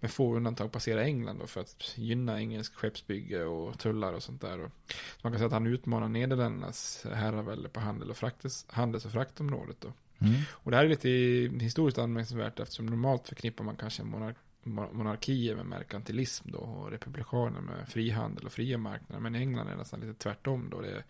med 0.00 0.10
få 0.10 0.36
undantag 0.36 0.72
passera 0.72 1.04
England 1.04 1.40
för 1.46 1.60
att 1.60 1.92
gynna 1.94 2.40
engelsk 2.40 2.74
skeppsbygge 2.74 3.44
och 3.44 3.78
tullar 3.78 4.12
och 4.12 4.22
sånt 4.22 4.40
där. 4.40 4.60
Och 4.60 4.70
så 4.88 5.20
man 5.22 5.32
kan 5.32 5.38
säga 5.38 5.46
att 5.46 5.52
han 5.52 5.66
utmanar 5.66 6.08
Nederländernas 6.08 7.06
herravälde 7.14 7.68
på 7.68 7.80
handel 7.80 8.10
och 8.10 8.16
fraktes, 8.16 8.66
handels 8.68 9.04
och 9.04 9.12
fraktområdet 9.12 9.76
då. 9.80 9.92
Mm. 10.18 10.34
Och 10.50 10.70
det 10.70 10.76
här 10.76 10.84
är 10.84 10.88
lite 10.88 11.08
historiskt 11.64 11.98
anmärkningsvärt 11.98 12.60
eftersom 12.60 12.86
normalt 12.86 13.28
förknippar 13.28 13.64
man 13.64 13.76
kanske 13.76 14.02
monar 14.02 14.26
mon- 14.26 14.34
monarkier 14.64 15.56
med 15.56 15.66
merkantilism 15.66 16.50
då 16.50 16.58
och 16.58 16.90
republikaner 16.90 17.60
med 17.60 17.88
frihandel 17.88 18.46
och 18.46 18.52
fria 18.52 18.78
marknader. 18.78 19.20
Men 19.20 19.34
i 19.34 19.38
England 19.38 19.66
är 19.66 19.70
det 19.70 19.76
nästan 19.76 20.00
lite 20.00 20.14
tvärtom 20.14 20.68
då. 20.70 20.80
Det 20.80 20.90
är 20.90 21.04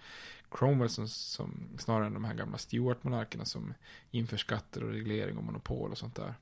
Cromwell 0.50 0.88
som, 0.88 1.08
som 1.08 1.68
snarare 1.78 2.06
än 2.06 2.14
de 2.14 2.24
här 2.24 2.34
gamla 2.34 2.58
Stuart-monarkerna 2.58 3.44
som 3.44 3.74
inför 4.10 4.36
skatter 4.36 4.84
och 4.84 4.90
reglering 4.90 5.36
och 5.36 5.44
monopol 5.44 5.90
och 5.90 5.98
sånt 5.98 6.14
där. 6.14 6.34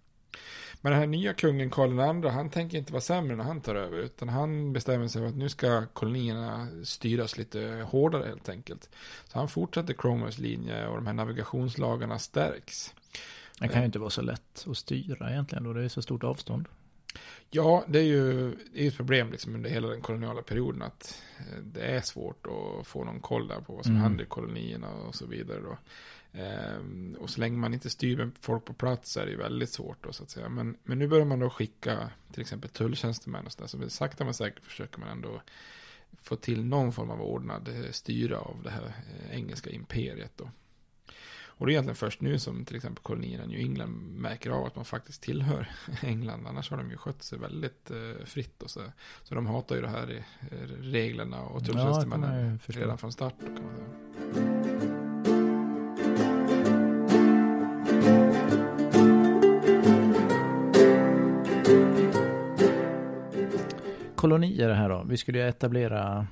Men 0.81 0.93
den 0.93 1.00
här 1.00 1.07
nya 1.07 1.35
kungen 1.35 1.71
Karl 1.71 2.25
II, 2.25 2.31
han 2.31 2.50
tänker 2.50 2.79
inte 2.79 2.93
vara 2.93 3.00
sämre 3.00 3.37
när 3.37 3.45
han 3.45 3.61
tar 3.61 3.75
över, 3.75 3.99
utan 3.99 4.29
han 4.29 4.73
bestämmer 4.73 5.09
sig 5.09 5.23
för 5.23 5.29
att 5.29 5.37
nu 5.37 5.49
ska 5.49 5.87
kolonierna 5.87 6.69
styras 6.85 7.38
lite 7.38 7.87
hårdare 7.90 8.29
helt 8.29 8.49
enkelt. 8.49 8.90
Så 9.25 9.38
han 9.38 9.49
fortsätter 9.49 9.95
Cromwells 9.95 10.38
linje 10.38 10.87
och 10.87 10.97
de 10.97 11.07
här 11.07 11.14
navigationslagarna 11.14 12.19
stärks. 12.19 12.95
Det 13.61 13.69
kan 13.69 13.81
ju 13.81 13.87
inte 13.87 13.99
vara 13.99 14.11
så 14.11 14.23
lätt 14.23 14.67
att 14.67 14.76
styra 14.76 15.31
egentligen 15.31 15.64
då 15.64 15.73
det 15.73 15.85
är 15.85 15.88
så 15.88 16.02
stort 16.02 16.25
avstånd. 16.25 16.69
Ja, 17.50 17.85
det 17.88 17.99
är 17.99 18.02
ju 18.04 18.50
det 18.73 18.85
är 18.85 18.88
ett 18.88 18.97
problem 18.97 19.33
liksom 19.33 19.54
under 19.54 19.71
hela 19.71 19.88
den 19.88 20.00
koloniala 20.00 20.42
perioden 20.42 20.83
att 20.83 21.23
eh, 21.38 21.59
det 21.62 21.80
är 21.80 22.00
svårt 22.00 22.47
att 22.47 22.87
få 22.87 23.04
någon 23.04 23.21
koll 23.21 23.49
där 23.49 23.61
på 23.61 23.75
vad 23.75 23.85
som 23.85 23.92
Mm. 23.92 24.02
händer 24.02 24.25
i 24.25 24.26
kolonierna 24.26 24.90
och 24.92 25.14
så 25.14 25.26
vidare 25.26 25.61
då. 25.61 25.78
Ehm, 26.33 27.16
och 27.21 27.30
så 27.30 27.40
länge 27.40 27.57
man 27.57 27.75
inte 27.75 27.90
styr 27.90 28.16
med 28.16 28.30
folk 28.40 28.64
på 28.64 28.73
plats 28.73 29.16
är 29.16 29.25
det 29.25 29.30
ju 29.30 29.37
väldigt 29.37 29.73
svårt 29.73 30.04
då 30.04 30.12
så 30.12 30.23
att 30.23 30.30
säga. 30.30 30.49
Men, 30.49 30.76
men 30.85 30.99
nu 30.99 31.09
börjar 31.09 31.25
man 31.25 31.38
då 31.38 31.50
skicka 31.50 32.11
till 32.33 32.40
exempel 32.40 32.71
tulltjänstemän 32.71 33.47
och 33.47 33.52
sådär. 33.52 33.66
Så 33.66 33.90
sakta 33.90 34.25
men 34.25 34.35
säkert 34.35 34.64
försöker 34.64 35.00
man 35.00 35.09
ändå 35.09 35.42
få 36.23 36.37
till 36.37 36.64
någon 36.64 36.92
form 36.92 37.11
av 37.11 37.23
ordnad 37.23 37.69
eh, 37.69 37.90
styra 37.90 38.38
av 38.38 38.61
det 38.64 38.71
här 38.71 38.87
eh, 38.87 39.37
engelska 39.37 39.71
imperiet 39.71 40.33
då. 40.37 40.50
Och 41.61 41.67
det 41.67 41.71
är 41.71 41.73
egentligen 41.73 41.97
först 41.97 42.21
nu 42.21 42.38
som 42.38 42.64
till 42.64 42.76
exempel 42.76 43.02
kolonierna 43.02 43.47
New 43.47 43.59
England 43.61 43.90
märker 44.17 44.50
av 44.50 44.64
att 44.64 44.76
man 44.76 44.85
faktiskt 44.85 45.23
tillhör 45.23 45.69
England. 46.02 46.47
Annars 46.47 46.71
har 46.71 46.76
de 46.76 46.90
ju 46.90 46.97
skött 46.97 47.23
sig 47.23 47.38
väldigt 47.38 47.90
eh, 47.90 48.25
fritt 48.25 48.62
och 48.62 48.71
så. 48.71 48.81
Så 49.23 49.35
de 49.35 49.47
hatar 49.47 49.76
ju 49.76 49.83
det 49.83 49.88
här 49.88 50.25
eh, 50.50 50.57
reglerna 50.81 51.43
och 51.43 51.61
Ja, 51.61 51.64
tulltjänstemännen 51.67 52.59
förstå. 52.59 52.81
redan 52.81 52.99
från 52.99 53.12
start. 53.12 53.35
Kolonier 64.14 64.71
här 64.71 64.88
då. 64.88 65.05
Vi 65.09 65.17
skulle 65.17 65.38
ju 65.38 65.49
etablera, 65.49 66.26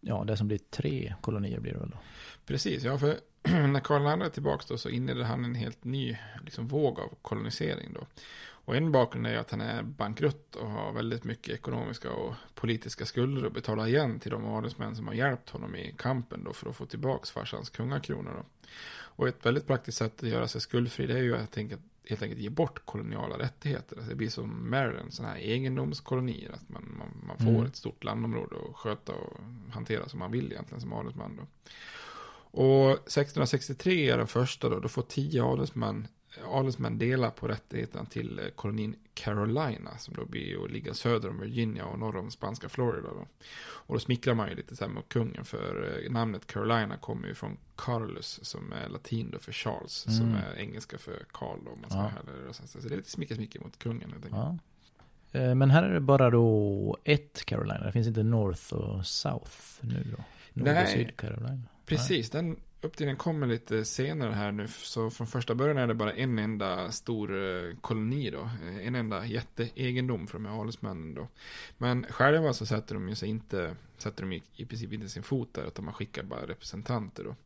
ja 0.00 0.24
det 0.24 0.36
som 0.36 0.48
blir 0.48 0.58
tre 0.58 1.14
kolonier 1.20 1.60
blir 1.60 1.72
det 1.72 1.78
väl 1.78 1.90
då. 1.90 1.98
Precis, 2.46 2.82
ja 2.82 2.98
för 2.98 3.20
när 3.42 3.80
Karl 3.80 4.20
II 4.20 4.26
är 4.26 4.30
tillbaka 4.30 4.64
då 4.68 4.78
så 4.78 4.88
inleder 4.88 5.22
han 5.22 5.44
en 5.44 5.54
helt 5.54 5.84
ny 5.84 6.18
liksom, 6.44 6.68
våg 6.68 7.00
av 7.00 7.14
kolonisering 7.22 7.92
då. 7.92 8.06
Och 8.64 8.76
en 8.76 8.92
bakgrund 8.92 9.26
är 9.26 9.30
ju 9.30 9.36
att 9.36 9.50
han 9.50 9.60
är 9.60 9.82
bankrutt 9.82 10.56
och 10.56 10.70
har 10.70 10.92
väldigt 10.92 11.24
mycket 11.24 11.54
ekonomiska 11.54 12.10
och 12.10 12.34
politiska 12.54 13.06
skulder 13.06 13.46
att 13.46 13.54
betala 13.54 13.88
igen 13.88 14.20
till 14.20 14.30
de 14.30 14.46
adelsmän 14.46 14.96
som 14.96 15.06
har 15.06 15.14
hjälpt 15.14 15.50
honom 15.50 15.76
i 15.76 15.94
kampen 15.98 16.44
då 16.44 16.52
för 16.52 16.70
att 16.70 16.76
få 16.76 16.86
tillbaka 16.86 17.26
farsans 17.26 17.70
kungakrona 17.70 18.30
då. 18.32 18.44
Och 18.92 19.28
ett 19.28 19.46
väldigt 19.46 19.66
praktiskt 19.66 19.98
sätt 19.98 20.22
att 20.22 20.28
göra 20.28 20.48
sig 20.48 20.60
skuldfri 20.60 21.06
det 21.06 21.18
är 21.18 21.22
ju 21.22 21.36
att 21.36 21.50
tänka, 21.50 21.76
helt 22.08 22.22
enkelt 22.22 22.40
ge 22.40 22.48
bort 22.48 22.86
koloniala 22.86 23.38
rättigheter. 23.38 23.96
Alltså 23.96 24.10
det 24.10 24.16
blir 24.16 24.28
som 24.30 24.70
Maryland, 24.70 25.14
sådana 25.14 25.34
här 25.34 25.40
egendomskolonier. 25.40 26.50
Att 26.52 26.68
man, 26.68 26.94
man, 26.98 27.08
man 27.26 27.36
får 27.38 27.54
Mm. 27.60 27.66
ett 27.66 27.76
stort 27.76 28.04
landområde 28.04 28.56
att 28.70 28.76
sköta 28.76 29.12
och 29.12 29.40
hantera 29.70 30.08
som 30.08 30.18
man 30.18 30.30
vill 30.30 30.52
egentligen 30.52 30.80
som 30.80 30.92
adelsman 30.92 31.36
då. 31.36 31.46
Och 32.52 32.90
1663 32.90 34.10
är 34.10 34.18
den 34.18 34.26
första 34.26 34.68
då, 34.68 34.80
då 34.80 34.88
får 34.88 35.02
tio 35.02 35.44
adelsmän, 35.44 36.06
adelsmän 36.44 36.98
dela 36.98 37.30
på 37.30 37.48
rättigheterna 37.48 38.04
till 38.04 38.38
eh, 38.38 38.44
kolonin 38.48 38.96
Carolina, 39.24 39.98
som 39.98 40.14
då 40.14 40.24
blir 40.24 40.64
att 40.64 40.70
ligga 40.70 40.94
söder 40.94 41.28
om 41.28 41.40
Virginia 41.40 41.84
och 41.84 41.98
norr 41.98 42.16
om 42.16 42.30
spanska 42.30 42.68
Florida 42.68 43.08
då. 43.08 43.26
Och 43.62 43.94
då 43.94 44.00
smickrar 44.00 44.34
man 44.34 44.48
ju 44.48 44.54
lite 44.54 44.76
så 44.76 44.84
här 44.84 44.92
mot 44.92 45.08
kungen, 45.08 45.44
för 45.44 46.00
eh, 46.04 46.12
namnet 46.12 46.46
Carolina 46.46 46.96
kommer 46.96 47.28
ju 47.28 47.34
från 47.34 47.56
Carolus, 47.76 48.40
som 48.42 48.72
är 48.72 48.88
latin 48.88 49.30
då 49.30 49.38
för 49.38 49.52
Charles, 49.52 49.92
som 49.92 50.26
Mm. 50.28 50.34
är 50.34 50.54
engelska 50.58 50.98
för 50.98 51.24
Karl 51.32 51.58
då, 51.64 51.70
om 51.70 51.80
man 51.80 51.90
Ja. 51.90 52.10
eller, 52.22 52.52
så, 52.52 52.66
så 52.66 52.78
det 52.88 52.94
är 52.94 52.96
lite 52.96 53.10
smicker 53.10 53.34
smicker 53.34 53.60
mot 53.60 53.78
kungen 53.78 54.10
helt 54.12 54.24
enkelt. 54.24 54.42
Ja. 55.32 55.40
Eh, 55.40 55.54
Men 55.54 55.70
här 55.70 55.82
är 55.82 55.94
det 55.94 56.00
bara 56.00 56.30
då 56.30 56.96
ett 57.04 57.44
Carolina. 57.44 57.84
Det 57.86 57.92
finns 57.92 58.06
inte 58.08 58.22
North 58.22 58.72
och 58.74 59.06
South 59.06 59.56
nu 59.80 60.06
då. 60.16 60.24
Nord 60.52 60.68
och 60.68 60.74
Nej. 60.74 60.86
Syd 60.94 61.16
Carolina. 61.16 61.62
Precis, 61.86 62.30
den 62.30 62.56
uppdelningen 62.80 63.16
kommer 63.16 63.46
lite 63.46 63.84
senare 63.84 64.32
här 64.32 64.52
nu. 64.52 64.68
Så 64.68 65.10
från 65.10 65.26
första 65.26 65.54
början 65.54 65.78
är 65.78 65.86
det 65.86 65.94
bara 65.94 66.12
en 66.12 66.38
enda 66.38 66.92
stor 66.92 67.42
eh, 67.42 67.76
koloni 67.80 68.30
då. 68.30 68.40
Eh, 68.40 68.86
en 68.86 68.94
enda 68.94 69.26
jätteegendom 69.26 70.26
för 70.26 70.38
de 70.38 70.46
här 70.46 70.60
adelsmännen 70.60 71.14
då. 71.14 71.28
Men 71.78 72.06
själva 72.10 72.52
så 72.52 72.66
sätter 72.66 72.94
de 72.94 73.08
ju 73.08 73.14
sig 73.14 73.28
inte, 73.28 73.76
sätter 73.98 74.22
de 74.22 74.42
i, 74.56 74.64
princip 74.64 74.92
inte 74.92 75.08
sin 75.08 75.22
fot 75.22 75.54
där, 75.54 75.66
utan 75.66 75.84
man 75.84 75.94
skickar 75.94 76.22
bara 76.22 76.46
representanter 76.46 77.24
då. 77.24 77.36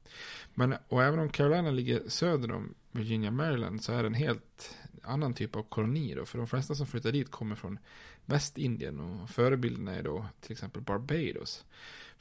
Men, 0.55 0.75
och 0.89 1.03
även 1.03 1.19
om 1.19 1.29
Carolina 1.29 1.71
ligger 1.71 2.09
söder 2.09 2.53
om 2.53 2.75
Virginia, 2.91 3.31
Maryland, 3.31 3.85
så 3.85 3.93
är 3.93 4.03
det 4.03 4.07
en 4.07 4.15
helt 4.15 4.77
annan 5.03 5.35
typ 5.35 5.57
av 5.57 5.63
koloni 5.63 6.15
då. 6.15 6.25
För 6.25 6.39
de 6.39 6.47
flesta 6.47 6.75
som 6.75 6.87
flyttar 6.87 7.13
dit 7.13 7.31
kommer 7.31 7.57
från 7.57 7.79
Västindien 8.25 9.01
och 9.01 9.31
förebilden 9.31 9.89
är 9.89 10.03
då 10.03 10.27
till 10.41 10.53
exempel 10.53 10.83
Barbados. 10.83 11.65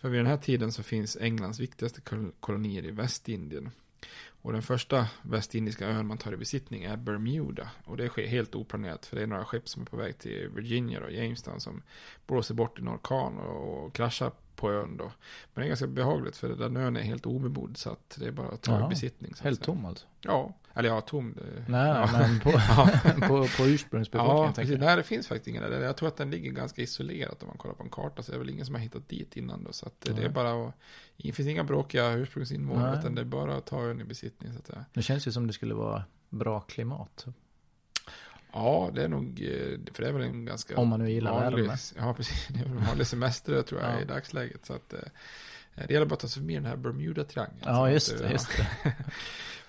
För 0.03 0.09
vid 0.09 0.19
den 0.19 0.27
här 0.27 0.37
tiden 0.37 0.71
så 0.71 0.83
finns 0.83 1.17
Englands 1.17 1.59
viktigaste 1.59 2.01
kolonier 2.39 2.85
i 2.85 2.91
Västindien. 2.91 3.69
Och 4.41 4.53
den 4.53 4.61
första 4.61 5.07
västindiska 5.21 5.87
ön 5.87 6.07
man 6.07 6.17
tar 6.17 6.33
i 6.33 6.37
besittning 6.37 6.83
är 6.83 6.97
Bermuda. 6.97 7.69
Och 7.85 7.97
det 7.97 8.09
sker 8.09 8.27
helt 8.27 8.55
oplanerat 8.55 9.05
för 9.05 9.15
det 9.15 9.23
är 9.23 9.27
några 9.27 9.45
skepp 9.45 9.69
som 9.69 9.81
är 9.81 9.85
på 9.85 9.97
väg 9.97 10.17
till 10.17 10.49
Virginia 10.55 11.03
och 11.03 11.11
Jamestown 11.11 11.59
som 11.59 11.81
blåser 12.27 12.53
bort 12.53 12.79
i 12.79 12.81
en 12.81 12.89
orkan 12.89 13.39
och 13.39 13.93
kraschar 13.93 14.31
på 14.55 14.71
ön 14.71 14.97
då. 14.97 15.03
Men 15.53 15.61
det 15.61 15.65
är 15.65 15.67
ganska 15.67 15.87
behagligt 15.87 16.37
för 16.37 16.49
den 16.49 16.77
ön 16.77 16.97
är 16.97 17.01
helt 17.01 17.25
obebodd 17.25 17.77
så 17.77 17.89
att 17.89 18.17
det 18.19 18.27
är 18.27 18.31
bara 18.31 18.47
att 18.47 18.61
ta 18.61 18.79
Jaha, 18.79 18.89
besittning. 18.89 19.33
Helt 19.41 19.59
säga. 19.59 19.65
tom 19.65 19.85
alltså? 19.85 20.05
Ja, 20.21 20.53
eller 20.73 20.89
ja, 20.89 21.01
tom. 21.01 21.33
Det, 21.33 21.71
Nej, 21.71 21.87
ja. 21.87 22.09
men 22.11 22.39
på, 22.39 22.51
på, 23.27 23.47
på 23.57 23.67
ursprungsbefolkningen 23.67 24.45
Ja, 24.45 24.53
precis. 24.55 24.79
Nej, 24.79 24.95
det 24.95 25.03
finns 25.03 25.27
faktiskt 25.27 25.47
ingen 25.47 25.63
där. 25.63 25.81
Jag 25.81 25.97
tror 25.97 26.07
att 26.07 26.17
den 26.17 26.31
ligger 26.31 26.51
ganska 26.51 26.81
isolerat 26.81 27.43
om 27.43 27.47
man 27.47 27.57
kollar 27.57 27.75
på 27.75 27.83
en 27.83 27.89
karta. 27.89 28.23
Så 28.23 28.31
det 28.31 28.37
är 28.37 28.39
väl 28.39 28.49
ingen 28.49 28.65
som 28.65 28.75
har 28.75 28.81
hittat 28.81 29.09
dit 29.09 29.37
innan 29.37 29.63
då. 29.63 29.73
Så 29.73 29.85
att 29.85 30.01
det 30.01 30.13
Nej. 30.13 30.25
är 30.25 30.29
bara 30.29 30.67
att, 30.67 30.73
det 31.17 31.31
finns 31.31 31.49
inga 31.49 31.63
bråkiga 31.63 32.11
ursprungsinvånare. 32.11 32.99
Utan 32.99 33.15
det 33.15 33.21
är 33.21 33.25
bara 33.25 33.57
att 33.57 33.65
ta 33.65 33.81
ön 33.81 34.01
i 34.01 34.03
besittning 34.03 34.53
så 34.53 34.59
att 34.59 34.67
säga. 34.67 34.85
Det 34.93 35.01
känns 35.01 35.27
ju 35.27 35.31
som 35.31 35.47
det 35.47 35.53
skulle 35.53 35.73
vara 35.73 36.03
bra 36.29 36.59
klimat. 36.59 37.25
Ja, 38.53 38.91
det 38.93 39.03
är 39.03 39.07
nog, 39.07 39.41
eh, 39.41 39.93
för 39.93 40.03
det 40.03 40.09
är 40.09 40.13
väl 40.13 40.21
en 40.21 40.45
ganska 40.45 40.77
Om 40.77 40.87
man 40.87 40.99
nu 40.99 41.11
gillar 41.11 41.31
vanlig, 41.31 41.63
värme. 41.63 41.77
Ja, 41.97 42.13
precis. 42.13 42.47
Det 42.53 42.59
är 42.59 42.63
väl 42.63 42.77
en 42.77 42.85
vanlig 42.85 43.07
semester 43.07 43.61
tror 43.61 43.81
jag 43.81 43.95
Ja. 43.95 44.01
i 44.01 44.05
dagsläget. 44.05 44.65
Så 44.65 44.73
att 44.73 44.93
eh, 44.93 44.99
det 45.87 45.93
gäller 45.93 46.05
bara 46.05 46.13
att 46.13 46.19
ta 46.19 46.27
sig 46.27 46.41
förbi 46.41 46.53
den 46.55 46.65
här 46.65 46.75
Bermuda-triangeln. 46.75 47.61
Ja, 47.65 47.91
just 47.91 48.13
eh, 48.13 48.19
det. 48.27 48.31
Just 48.31 48.57
det. 48.57 48.67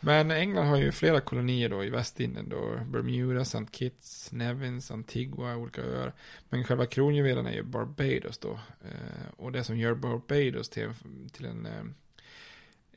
Men 0.01 0.31
England 0.31 0.67
har 0.67 0.77
ju 0.77 0.93
flera 0.93 1.21
kolonier 1.21 1.69
då 1.69 1.85
i 1.85 1.91
Västindien 1.91 2.49
då. 2.49 2.79
Bermuda, 2.87 3.41
St. 3.41 3.67
Kitts, 3.73 4.33
Nevins, 4.33 4.91
Antigua, 4.91 5.57
olika 5.57 5.83
öar. 5.83 6.13
Men 6.49 6.65
själva 6.65 6.87
kronjuvelen 6.87 7.47
är 7.47 7.53
ju 7.53 7.63
Barbados 7.63 8.39
då. 8.39 8.53
Eh, 8.85 9.31
och 9.37 9.53
det 9.53 9.65
som 9.65 9.79
gör 9.79 9.95
Barbados 9.95 10.69
till, 10.69 10.91
till 11.33 11.45
en, 11.47 11.67
eh, 11.67 11.85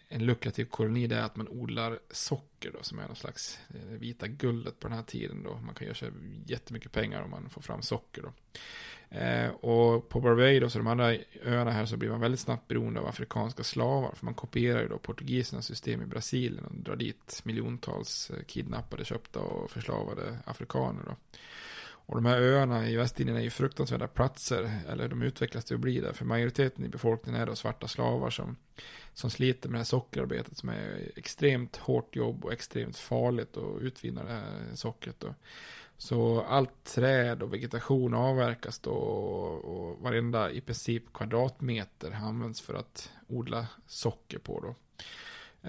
en 0.10 0.26
lukrativ 0.26 0.66
koloni 0.66 1.08
det 1.08 1.16
är 1.16 1.24
att 1.24 1.36
man 1.36 1.48
odlar 1.48 2.00
socker 2.12 2.72
då. 2.72 2.84
Som 2.84 3.00
är 3.00 3.08
någon 3.08 3.16
slags 3.16 3.60
eh, 3.70 4.00
vita 4.00 4.28
guldet 4.28 4.80
på 4.80 4.88
den 4.88 4.98
här 4.98 5.04
tiden 5.04 5.44
då. 5.44 5.60
Man 5.66 5.76
kan 5.76 5.88
göra 5.88 5.96
sig 5.96 6.12
jättemycket 6.46 6.92
pengar 6.92 7.22
om 7.22 7.30
man 7.30 7.50
får 7.50 7.62
fram 7.62 7.82
socker 7.82 8.22
då. 8.22 8.32
Eh, 9.10 9.50
och 9.50 10.10
på 10.10 10.22
Barbados 10.22 10.76
och 10.76 10.84
de 10.84 10.88
andra 10.88 11.16
öarna 11.44 11.72
här 11.72 11.86
så 11.86 11.98
blir 11.98 12.10
man 12.10 12.20
väldigt 12.20 12.40
snabbt 12.40 12.68
beroende 12.68 13.00
av 13.00 13.08
afrikanska 13.08 13.64
slavar. 13.64 14.12
För 14.16 14.26
man 14.26 14.34
kopierar 14.34 14.82
ju 14.82 14.88
då 14.88 14.98
portugisernas 14.98 15.66
system 15.66 16.02
i 16.02 16.06
Brasilien 16.06 16.66
och 16.66 16.76
drar 16.76 16.96
dit 16.96 17.42
miljontals 17.44 18.30
eh, 18.30 18.44
kidnappade, 18.44 19.06
köpta 19.06 19.40
och 19.40 19.72
förslavade 19.72 20.38
afrikaner 20.46 21.04
då. 21.06 21.16
Och 22.08 22.16
de 22.16 22.26
här 22.26 22.42
öarna 22.42 22.90
i 22.90 22.96
Västindien 22.96 23.38
är 23.38 23.42
ju 23.42 23.50
fruktansvärda 23.50 24.08
platser, 24.08 24.80
eller 24.90 25.08
de 25.08 25.22
utvecklas 25.22 25.66
till 25.66 25.76
att 25.76 25.82
bli 25.82 26.00
det. 26.00 26.14
För 26.14 26.26
majoriteten 26.26 26.86
i 26.86 26.90
befolkningen 26.90 27.42
är 27.42 27.46
då 27.46 27.56
svarta 27.56 27.88
slavar 27.88 28.30
som, 28.30 28.56
som 29.14 29.30
sliter 29.30 29.70
med 29.70 29.74
det 29.74 29.80
här 29.80 29.86
sockerarbetet 29.86 30.58
som 30.58 30.70
är 30.70 31.12
extremt 31.16 31.78
hårt 31.78 32.16
jobb 32.16 32.46
och 32.46 32.54
extremt 32.54 32.98
farligt 32.98 33.58
att 33.58 33.82
utvinna 33.82 34.24
det 34.24 34.32
här 34.32 34.76
sockret 34.76 35.20
då. 35.20 35.36
Så 35.98 36.42
allt 36.42 36.84
träd 36.84 37.44
och 37.44 37.54
vegetation 37.54 38.14
avverkas 38.14 38.80
då 38.80 38.92
och, 38.92 39.66
och 39.66 40.00
varenda 40.02 40.52
i 40.52 40.62
princip 40.62 41.14
kvadratmeter 41.14 42.12
används 42.12 42.62
för 42.62 42.74
att 42.74 43.12
odla 43.28 43.68
socker 43.86 44.40
på 44.40 44.60
då. 44.60 44.76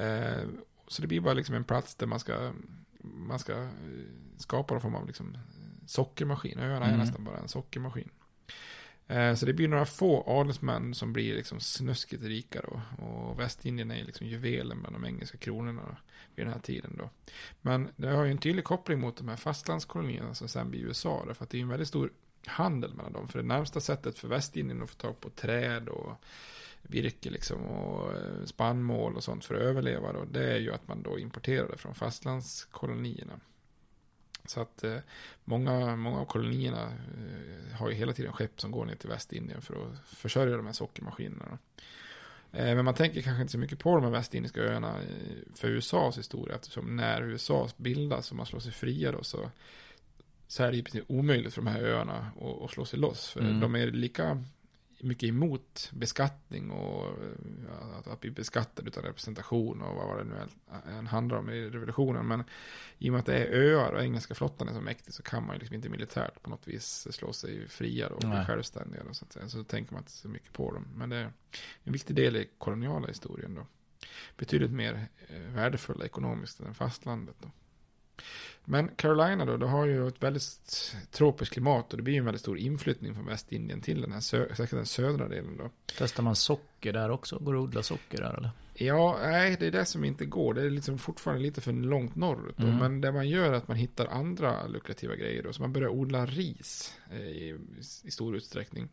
Eh, 0.00 0.44
så 0.86 1.02
det 1.02 1.08
blir 1.08 1.20
bara 1.20 1.34
liksom 1.34 1.54
en 1.54 1.64
plats 1.64 1.94
där 1.94 2.06
man 2.06 2.20
ska, 2.20 2.52
man 3.00 3.38
ska 3.38 3.52
eh, 3.52 3.68
skapa 4.36 4.74
någon 4.74 4.80
form 4.80 4.94
av 4.94 5.06
liksom 5.06 5.38
sockermaskin. 5.88 6.58
Öarna 6.58 6.84
är 6.86 6.88
Mm. 6.94 7.00
nästan 7.00 7.24
bara 7.24 7.38
en 7.38 7.48
sockermaskin. 7.48 8.10
Eh, 9.06 9.34
Så 9.34 9.46
det 9.46 9.52
blir 9.52 9.68
några 9.68 9.84
få 9.86 10.24
adelsmän 10.26 10.94
som 10.94 11.12
blir 11.12 11.34
liksom 11.34 11.60
snuskigt 11.60 12.22
rika 12.22 12.60
då. 12.62 13.04
Och 13.04 13.40
Västindien 13.40 13.90
är 13.90 14.04
liksom 14.04 14.26
juvelen 14.26 14.80
bland 14.80 14.96
de 14.96 15.04
engelska 15.04 15.38
kronorna 15.38 15.82
då, 15.82 15.96
vid 16.34 16.46
den 16.46 16.52
här 16.52 16.60
tiden 16.60 16.94
då. 16.98 17.10
Men 17.60 17.88
det 17.96 18.08
har 18.08 18.24
ju 18.24 18.30
en 18.30 18.38
tydlig 18.38 18.64
koppling 18.64 19.00
mot 19.00 19.16
de 19.16 19.28
här 19.28 19.36
fastlandskolonierna 19.36 20.34
som 20.34 20.48
sen 20.48 20.70
blir 20.70 20.80
USA. 20.80 21.24
Då, 21.28 21.34
för 21.34 21.44
att 21.44 21.50
det 21.50 21.58
är 21.58 21.62
en 21.62 21.68
väldigt 21.68 21.88
stor 21.88 22.12
handel 22.46 22.94
mellan 22.94 23.12
dem. 23.12 23.28
För 23.28 23.38
det 23.38 23.44
närmsta 23.44 23.80
sättet 23.80 24.18
för 24.18 24.28
Västindien 24.28 24.82
att 24.82 24.90
få 24.90 24.96
tag 24.96 25.20
på 25.20 25.30
träd 25.30 25.88
och 25.88 26.12
virke 26.82 27.30
liksom 27.30 27.60
och 27.66 28.12
eh, 28.16 28.44
spannmål 28.44 29.16
och 29.16 29.24
sånt 29.24 29.44
för 29.44 29.54
att 29.54 29.60
överleva 29.60 30.12
då. 30.12 30.24
Det 30.24 30.52
är 30.52 30.58
ju 30.58 30.72
att 30.72 30.88
man 30.88 31.02
då 31.02 31.18
importerar 31.18 31.68
det 31.68 31.76
från 31.76 31.94
fastlandskolonierna. 31.94 33.40
Så 34.50 34.60
att 34.60 34.84
eh, 34.84 34.96
många, 35.44 35.96
många 35.96 36.20
av 36.20 36.24
kolonierna 36.24 36.82
eh, 36.82 37.76
har 37.76 37.88
ju 37.88 37.94
hela 37.94 38.12
tiden 38.12 38.32
skepp 38.32 38.60
som 38.60 38.70
går 38.70 38.84
ner 38.84 38.94
till 38.94 39.08
Västindien 39.08 39.62
för 39.62 39.74
att 39.74 40.08
försörja 40.08 40.56
de 40.56 40.66
här 40.66 40.72
sockermaskinerna. 40.72 41.58
Eh, 42.52 42.74
men 42.74 42.84
man 42.84 42.94
tänker 42.94 43.22
kanske 43.22 43.40
inte 43.42 43.52
så 43.52 43.58
mycket 43.58 43.78
på 43.78 43.94
de 43.94 44.04
här 44.04 44.10
västindiska 44.10 44.60
öarna 44.60 44.88
eh, 44.88 45.54
för 45.54 45.68
USAs 45.68 46.18
historia 46.18 46.54
eftersom 46.54 46.96
när 46.96 47.22
USA 47.22 47.68
bildas 47.76 48.30
och 48.30 48.36
man 48.36 48.46
slår 48.46 48.60
sig 48.60 48.72
fria 48.72 49.12
då 49.12 49.22
så, 49.24 49.50
så 50.46 50.62
är 50.62 50.72
det 50.72 50.82
princip 50.82 51.04
omöjligt 51.08 51.54
för 51.54 51.62
de 51.62 51.70
här 51.70 51.82
öarna 51.82 52.30
att, 52.40 52.62
att 52.62 52.70
slå 52.70 52.84
sig 52.84 52.98
loss. 52.98 53.30
För 53.30 53.40
Mm. 53.40 53.60
de 53.60 53.74
är 53.74 53.86
lika 53.86 54.44
mycket 55.00 55.28
emot 55.28 55.90
beskattning 55.92 56.70
och 56.70 57.06
eh, 57.06 57.98
att, 57.98 58.06
att 58.06 58.20
bli 58.20 58.30
beskattad 58.30 58.88
utan 58.88 59.02
representation 59.02 59.82
och 59.82 59.96
vad 59.96 60.18
det 60.18 60.24
nu 60.24 60.36
än 60.98 61.06
handlar 61.06 61.36
om 61.36 61.50
i 61.50 61.70
revolutionen. 61.70 62.26
Men 62.26 62.44
i 62.98 63.08
och 63.08 63.12
med 63.12 63.20
att 63.20 63.26
det 63.26 63.44
är 63.44 63.52
öar 63.52 63.92
och 63.92 64.02
engelska 64.02 64.34
flottan 64.34 64.68
är 64.68 64.72
så 64.72 64.80
mäktig 64.80 65.14
så 65.14 65.22
kan 65.22 65.46
man 65.46 65.56
ju 65.56 65.58
liksom 65.58 65.74
inte 65.74 65.88
militärt 65.88 66.42
på 66.42 66.50
något 66.50 66.68
vis 66.68 67.08
slå 67.10 67.32
sig 67.32 67.68
fria 67.68 68.08
och 68.08 68.20
bli 68.20 68.28
Nej. 68.28 68.46
självständiga. 68.46 69.04
Då, 69.04 69.14
så, 69.14 69.24
att 69.24 69.32
säga. 69.32 69.48
så 69.48 69.64
tänker 69.64 69.92
man 69.92 70.02
inte 70.02 70.12
så 70.12 70.28
mycket 70.28 70.52
på 70.52 70.72
dem. 70.72 70.86
Men 70.94 71.10
det 71.10 71.16
är 71.16 71.32
en 71.84 71.92
viktig 71.92 72.16
del 72.16 72.36
i 72.36 72.48
koloniala 72.58 73.06
historien 73.06 73.54
då. 73.54 73.66
Betydligt 74.36 74.70
mer 74.70 75.08
eh, 75.28 75.40
värdefulla 75.40 76.04
ekonomiskt 76.04 76.60
än 76.60 76.74
fastlandet 76.74 77.36
då. 77.40 77.50
Men 78.64 78.88
Carolina 78.88 79.44
då, 79.44 79.56
det 79.56 79.66
har 79.66 79.86
ju 79.86 80.08
ett 80.08 80.22
väldigt 80.22 80.96
tropiskt 81.10 81.52
klimat 81.52 81.90
och 81.92 81.96
det 81.96 82.02
blir 82.02 82.14
ju 82.14 82.18
en 82.18 82.24
väldigt 82.24 82.40
stor 82.40 82.58
inflyttning 82.58 83.14
från 83.14 83.26
Västindien 83.26 83.80
till 83.80 84.00
den 84.00 84.12
här 84.12 84.20
sö- 84.20 84.74
den 84.76 84.86
södra 84.86 85.28
delen 85.28 85.56
då. 85.56 85.70
Testar 85.98 86.22
man 86.22 86.36
socker 86.36 86.92
där 86.92 87.10
också? 87.10 87.38
Går 87.38 87.52
det 87.52 87.58
att 87.58 87.64
odla 87.64 87.82
socker 87.82 88.18
där 88.18 88.34
eller? 88.38 88.50
Ja, 88.74 89.18
nej, 89.22 89.56
det 89.60 89.66
är 89.66 89.70
det 89.70 89.84
som 89.84 90.04
inte 90.04 90.24
går. 90.26 90.54
Det 90.54 90.62
är 90.62 90.70
liksom 90.70 90.98
fortfarande 90.98 91.42
lite 91.42 91.60
för 91.60 91.72
långt 91.72 92.16
norrut. 92.16 92.56
Då. 92.56 92.66
Mm. 92.66 92.78
Men 92.78 93.00
det 93.00 93.12
man 93.12 93.28
gör 93.28 93.52
är 93.52 93.56
att 93.56 93.68
man 93.68 93.76
hittar 93.76 94.06
andra 94.06 94.66
lukrativa 94.66 95.16
grejer. 95.16 95.42
Då. 95.42 95.52
Så 95.52 95.62
man 95.62 95.72
börjar 95.72 95.88
odla 95.88 96.26
ris 96.26 96.94
eh, 97.10 97.20
i, 97.20 97.56
i 98.04 98.10
stor 98.10 98.36
utsträckning. 98.36 98.88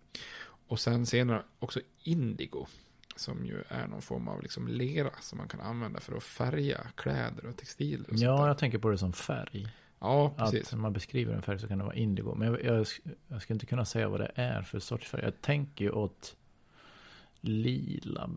Och 0.68 0.80
sen 0.80 1.06
senare 1.06 1.44
också 1.60 1.80
indigo. 2.04 2.68
Som 3.16 3.46
ju 3.46 3.64
är 3.70 3.88
någon 3.88 4.02
form 4.02 4.28
av 4.28 4.42
liksom 4.42 4.68
lera 4.68 5.10
som 5.22 5.38
man 5.38 5.48
kan 5.48 5.60
använda 5.62 6.00
för 6.00 6.18
att 6.18 6.24
färga 6.24 6.88
kläder 6.96 7.46
och 7.46 7.58
textiler. 7.58 8.10
Och 8.10 8.16
Ja, 8.16 8.48
jag 8.48 8.58
tänker 8.58 8.78
på 8.78 8.90
det 8.90 8.98
som 8.98 9.14
färg. 9.14 9.68
ja 10.00 10.34
precis. 10.38 10.64
Att 10.68 10.72
när 10.72 10.80
man 10.80 10.94
beskriver 10.94 11.34
en 11.34 11.42
färg 11.42 11.60
så 11.60 11.68
kan 11.68 11.78
det 11.78 11.84
vara 11.84 11.96
indigo. 11.96 12.36
Men 12.36 12.48
jag, 12.48 12.64
jag, 12.64 12.88
jag 13.28 13.42
ska 13.42 13.54
inte 13.54 13.66
kunna 13.66 13.86
säga 13.86 14.10
vad 14.10 14.20
det 14.20 14.32
är 14.36 14.62
för 14.62 14.80
sorts 14.80 15.08
färg. 15.10 15.22
Jag 15.24 15.42
tänker 15.42 15.86
ju 15.86 15.92
åt 15.92 16.36
lila, 17.42 18.30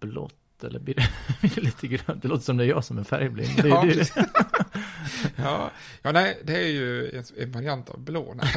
blått 0.00 0.64
eller 0.64 0.80
blir 0.80 0.94
det, 0.94 1.08
blir 1.40 1.54
det 1.54 1.60
lite 1.60 1.88
grönt? 1.88 2.22
Det 2.22 2.28
låter 2.28 2.44
som 2.44 2.56
det 2.56 2.64
är 2.64 2.68
jag 2.68 2.84
som 2.84 2.98
är 2.98 3.04
färgblind. 3.04 3.60
Ja, 3.64 3.82
det. 3.84 4.12
ja, 5.36 5.70
ja, 6.02 6.12
nej, 6.12 6.40
det 6.44 6.56
är 6.56 6.66
ju 6.66 7.10
en, 7.38 7.52
variant 7.52 7.90
av 7.90 8.00
blå. 8.00 8.34
Nej, 8.34 8.52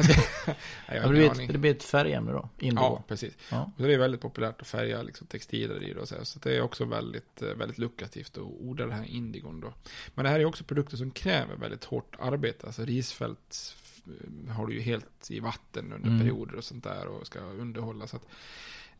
det, 1.02 1.08
blir 1.08 1.30
ett, 1.30 1.52
det 1.52 1.58
blir 1.58 1.70
ett 1.70 1.84
färgämne 1.84 2.32
då, 2.32 2.48
indigo. 2.58 2.82
Ja, 2.82 3.04
precis. 3.08 3.34
Ja. 3.50 3.72
Och 3.76 3.82
det 3.82 3.94
är 3.94 3.98
väldigt 3.98 4.20
populärt 4.20 4.60
att 4.60 4.66
färga 4.66 5.02
liksom, 5.02 5.26
textiler 5.26 5.82
i 5.82 5.92
det 5.92 6.00
och 6.00 6.08
så, 6.08 6.14
här. 6.14 6.24
så 6.24 6.38
det 6.38 6.56
är 6.56 6.60
också 6.60 6.84
väldigt, 6.84 7.42
eh, 7.42 7.48
väldigt 7.48 7.78
lukrativt 7.78 8.36
att 8.36 8.42
odla 8.42 8.86
det 8.86 8.94
här 8.94 9.04
indigon 9.04 9.60
då. 9.60 9.72
Men 10.14 10.24
det 10.24 10.30
här 10.30 10.40
är 10.40 10.44
också 10.44 10.64
produkter 10.64 10.96
som 10.96 11.10
kräver 11.10 11.56
väldigt 11.56 11.84
hårt 11.84 12.16
arbete. 12.20 12.66
Alltså 12.66 12.84
risfält 12.84 13.76
eh, 14.06 14.52
har 14.54 14.66
du 14.66 14.74
ju 14.74 14.80
helt 14.80 15.30
i 15.30 15.40
vatten 15.40 15.92
under 15.92 16.08
Mm. 16.08 16.20
perioder 16.20 16.54
och 16.54 16.64
sånt 16.64 16.84
där 16.84 17.06
och 17.06 17.26
ska 17.26 17.40
underhålla. 17.40 18.06
Så, 18.06 18.16
att, 18.16 18.26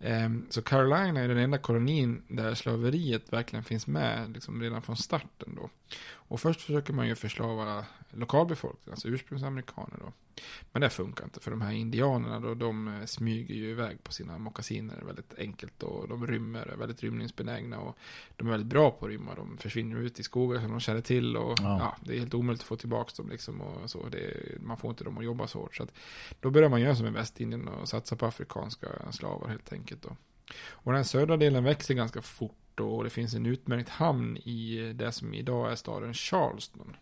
ehm, 0.00 0.46
så 0.50 0.62
Carolina 0.62 1.20
är 1.20 1.28
den 1.28 1.38
enda 1.38 1.58
kolonin 1.58 2.22
där 2.28 2.54
slaveriet 2.54 3.32
verkligen 3.32 3.64
finns 3.64 3.86
med 3.86 4.30
liksom 4.34 4.62
redan 4.62 4.82
från 4.82 4.96
starten 4.96 5.54
då. 5.54 5.70
Och 6.28 6.40
först 6.40 6.60
försöker 6.60 6.92
man 6.92 7.08
ju 7.08 7.14
förslava 7.14 7.84
lokalbefolkningen, 8.10 8.92
alltså 8.92 9.08
ursprungsamerikaner 9.08 9.98
då. 10.00 10.12
Men 10.72 10.82
det 10.82 10.90
funkar 10.90 11.24
inte 11.24 11.40
för 11.40 11.50
de 11.50 11.60
här 11.60 11.72
indianerna 11.72 12.40
då, 12.40 12.54
de 12.54 12.88
eh, 12.88 13.04
smyger 13.04 13.54
ju 13.54 13.70
iväg 13.70 14.04
på 14.04 14.12
sina 14.12 14.38
mockasiner 14.38 15.02
väldigt 15.06 15.34
enkelt 15.38 15.82
och 15.82 16.08
de 16.08 16.26
rymmer, 16.26 16.66
är 16.66 16.76
väldigt 16.76 17.02
rymningsbenägna 17.02 17.78
och 17.78 17.98
de 18.36 18.46
är 18.46 18.50
väldigt 18.50 18.68
bra 18.68 18.90
på 18.90 19.04
att 19.04 19.10
rymma. 19.10 19.34
De 19.34 19.58
försvinner 19.58 20.00
ut 20.00 20.20
i 20.20 20.22
skogar 20.22 20.60
som 20.60 20.70
de 20.70 20.80
känner 20.80 21.00
till 21.00 21.36
och 21.36 21.58
Ja. 21.60 21.78
ja. 21.78 21.96
det 22.04 22.14
är 22.14 22.18
helt 22.18 22.34
omöjligt 22.34 22.62
att 22.62 22.68
få 22.68 22.76
tillbaka 22.76 23.12
dem 23.16 23.28
liksom 23.30 23.60
och 23.60 23.90
så. 23.90 24.08
Det, 24.08 24.34
man 24.60 24.76
får 24.76 24.90
inte 24.90 25.04
dem 25.04 25.18
att 25.18 25.24
jobba 25.24 25.46
så 25.46 25.58
hårt. 25.58 25.76
Så 25.76 25.82
att 25.82 25.92
då 26.40 26.50
börjar 26.50 26.68
man 26.68 26.80
göra 26.80 26.96
som 26.96 27.06
i 27.06 27.10
Västindien 27.10 27.68
och 27.68 27.88
satsa 27.88 28.16
på 28.16 28.26
afrikanska 28.26 28.88
slavar 29.12 29.48
helt 29.48 29.72
enkelt 29.72 30.02
då. 30.02 30.16
Och 30.70 30.92
den 30.92 31.04
södra 31.04 31.36
delen 31.36 31.64
växer 31.64 31.94
ganska 31.94 32.22
fort 32.22 32.63
då, 32.74 32.96
och 32.96 33.04
det 33.04 33.10
finns 33.10 33.34
en 33.34 33.46
utmärkt 33.46 33.88
hamn 33.88 34.36
i 34.36 34.92
det 34.94 35.12
som 35.12 35.34
idag 35.34 35.72
är 35.72 35.76
staden 35.76 36.14
Charleston. 36.14 36.96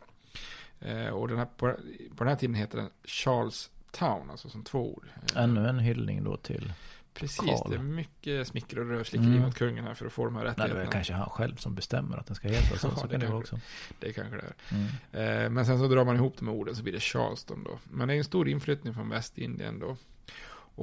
Eh, 0.80 1.06
och 1.08 1.28
den 1.28 1.38
här, 1.38 1.46
på, 1.56 1.76
den 2.18 2.28
här 2.28 2.36
tiden 2.36 2.54
heter 2.54 2.78
den 2.78 2.90
Charlestown, 3.04 4.30
alltså 4.30 4.48
som 4.48 4.64
två 4.64 4.94
ord. 4.94 5.06
Eh, 5.36 5.42
Ännu 5.42 5.68
en 5.68 5.78
hyllning 5.78 6.24
då 6.24 6.36
till 6.36 6.72
Precis, 7.14 7.38
Karl. 7.46 7.70
det 7.70 7.76
är 7.76 7.82
mycket 7.82 8.48
smicker 8.48 8.78
och 8.78 8.86
rövslickeri 8.88 9.28
Mm. 9.28 9.42
mot 9.42 9.54
kungen 9.54 9.84
här 9.84 9.94
för 9.94 10.06
att 10.06 10.12
få 10.12 10.24
de 10.24 10.36
här 10.36 10.44
Nej, 10.44 10.52
det 10.56 10.62
rättigheterna. 10.62 10.88
är 10.88 10.92
kanske 10.92 11.12
han 11.12 11.30
själv 11.30 11.56
som 11.56 11.74
bestämmer 11.74 12.16
att 12.16 12.26
den 12.26 12.36
ska 12.36 12.48
heta 12.48 12.78
så. 12.78 12.88
Ja, 12.94 12.96
så 12.96 13.06
det 13.06 13.20
kan 13.20 13.30
det 13.30 13.36
också. 13.36 13.58
Det 13.98 14.12
kanske 14.12 14.36
det 14.36 14.42
är. 14.42 14.54
Mm. 14.76 15.44
Eh, 15.44 15.50
men 15.50 15.66
sen 15.66 15.78
så 15.78 15.88
drar 15.88 16.04
man 16.04 16.16
ihop 16.16 16.36
de 16.38 16.48
här 16.48 16.54
orden 16.54 16.76
så 16.76 16.82
blir 16.82 16.92
det 16.92 17.00
Charleston 17.00 17.64
då. 17.64 17.78
Men 17.90 18.08
det 18.08 18.14
är 18.14 18.18
en 18.18 18.24
stor 18.24 18.48
inflyttning 18.48 18.94
från 18.94 19.08
Västindien 19.08 19.78
då. 19.78 19.96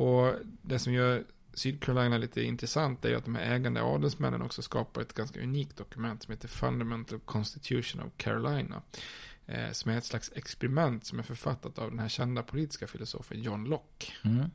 Och 0.02 0.34
det 0.62 0.80
som 0.80 0.93
gör 0.93 1.23
Sydcarolina 1.53 2.17
lite 2.17 2.41
intressant 2.41 3.05
är 3.05 3.09
ju 3.09 3.15
att 3.15 3.25
de 3.25 3.35
här 3.35 3.53
ägande 3.55 3.81
adelsmännen 3.81 4.41
också 4.41 4.62
skapar 4.62 5.01
ett 5.01 5.13
ganska 5.13 5.41
unikt 5.41 5.77
dokument 5.77 6.23
som 6.23 6.31
heter 6.31 6.47
Fundamental 6.47 7.19
Constitution 7.19 8.01
of 8.01 8.12
Carolina. 8.17 8.81
Eh, 9.45 9.71
som 9.71 9.91
är 9.91 9.97
ett 9.97 10.05
slags 10.05 10.31
experiment 10.35 11.05
som 11.05 11.19
är 11.19 11.23
författat 11.23 11.79
av 11.79 11.89
den 11.89 11.99
här 11.99 12.09
kända 12.09 12.43
politiska 12.43 12.88
filosofen 12.88 13.41
John 13.41 13.65
Locke. 13.65 14.12
Mm. 14.25 14.49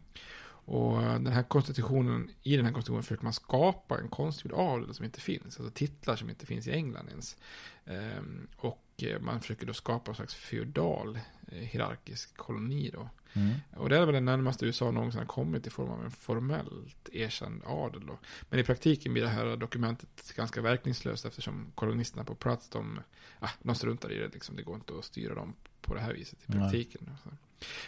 Och 0.66 1.02
den 1.02 1.26
här 1.26 1.42
konstitutionen, 1.42 2.30
i 2.42 2.56
den 2.56 2.66
här 2.66 2.72
konstitutionen 2.72 3.02
försöker 3.02 3.24
man 3.24 3.32
skapa 3.32 3.98
en 3.98 4.08
konstgjord 4.08 4.52
adel 4.56 4.94
som 4.94 5.04
inte 5.04 5.20
finns. 5.20 5.60
Alltså 5.60 5.70
titlar 5.70 6.16
som 6.16 6.30
inte 6.30 6.46
finns 6.46 6.66
i 6.66 6.72
England 6.72 7.08
ens. 7.08 7.36
Ehm, 7.84 8.48
och 8.56 8.84
eh, 8.96 9.20
man 9.20 9.40
försöker 9.40 9.66
då 9.66 9.72
skapa 9.72 10.10
en 10.10 10.14
slags 10.14 10.34
feodal 10.34 11.18
eh, 11.48 11.58
hierarkisk 11.58 12.36
koloni 12.36 12.90
då. 12.90 13.08
Mm. 13.36 13.54
Och 13.76 13.88
det 13.88 13.96
är 13.96 14.06
väl 14.06 14.14
det 14.14 14.20
närmaste 14.20 14.66
USA 14.66 14.90
någonsin 14.90 15.18
har 15.18 15.26
kommit 15.26 15.66
i 15.66 15.70
form 15.70 15.90
av 15.90 16.04
en 16.04 16.10
formellt 16.10 17.08
erkänd 17.12 17.62
adel 17.66 18.06
då. 18.06 18.18
Men 18.50 18.60
i 18.60 18.64
praktiken 18.64 19.12
blir 19.12 19.22
det 19.22 19.28
här 19.28 19.56
dokumentet 19.56 20.32
ganska 20.36 20.62
verkningslöst 20.62 21.24
eftersom 21.24 21.72
kolonisterna 21.74 22.24
på 22.24 22.34
plats, 22.34 22.68
de, 22.68 23.00
ah, 23.38 23.50
de 23.62 23.74
struntar 23.74 24.12
i 24.12 24.18
det 24.18 24.28
liksom. 24.28 24.56
Det 24.56 24.62
går 24.62 24.74
inte 24.74 24.98
att 24.98 25.04
styra 25.04 25.34
dem 25.34 25.54
på 25.80 25.94
det 25.94 26.00
här 26.00 26.12
viset 26.12 26.38
i 26.38 26.44
Nej. 26.46 26.58
praktiken. 26.58 27.10
Så. 27.24 27.30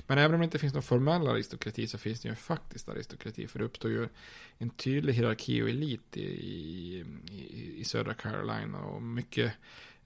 Men 0.06 0.18
även 0.18 0.34
om 0.34 0.40
det 0.40 0.44
inte 0.44 0.58
finns 0.58 0.74
någon 0.74 0.82
formell 0.82 1.28
aristokrati 1.28 1.86
så 1.86 1.98
finns 1.98 2.20
det 2.20 2.28
ju 2.28 2.30
en 2.30 2.36
faktisk 2.36 2.88
aristokrati. 2.88 3.46
För 3.46 3.58
det 3.58 3.64
uppstår 3.64 3.90
ju 3.90 4.08
en 4.58 4.70
tydlig 4.70 5.14
hierarki 5.14 5.62
och 5.62 5.68
elit 5.68 6.16
i, 6.16 6.22
i, 6.22 7.04
i, 7.76 7.84
södra 7.84 8.14
Carolina. 8.14 8.78
Och 8.78 9.02
mycket 9.02 9.52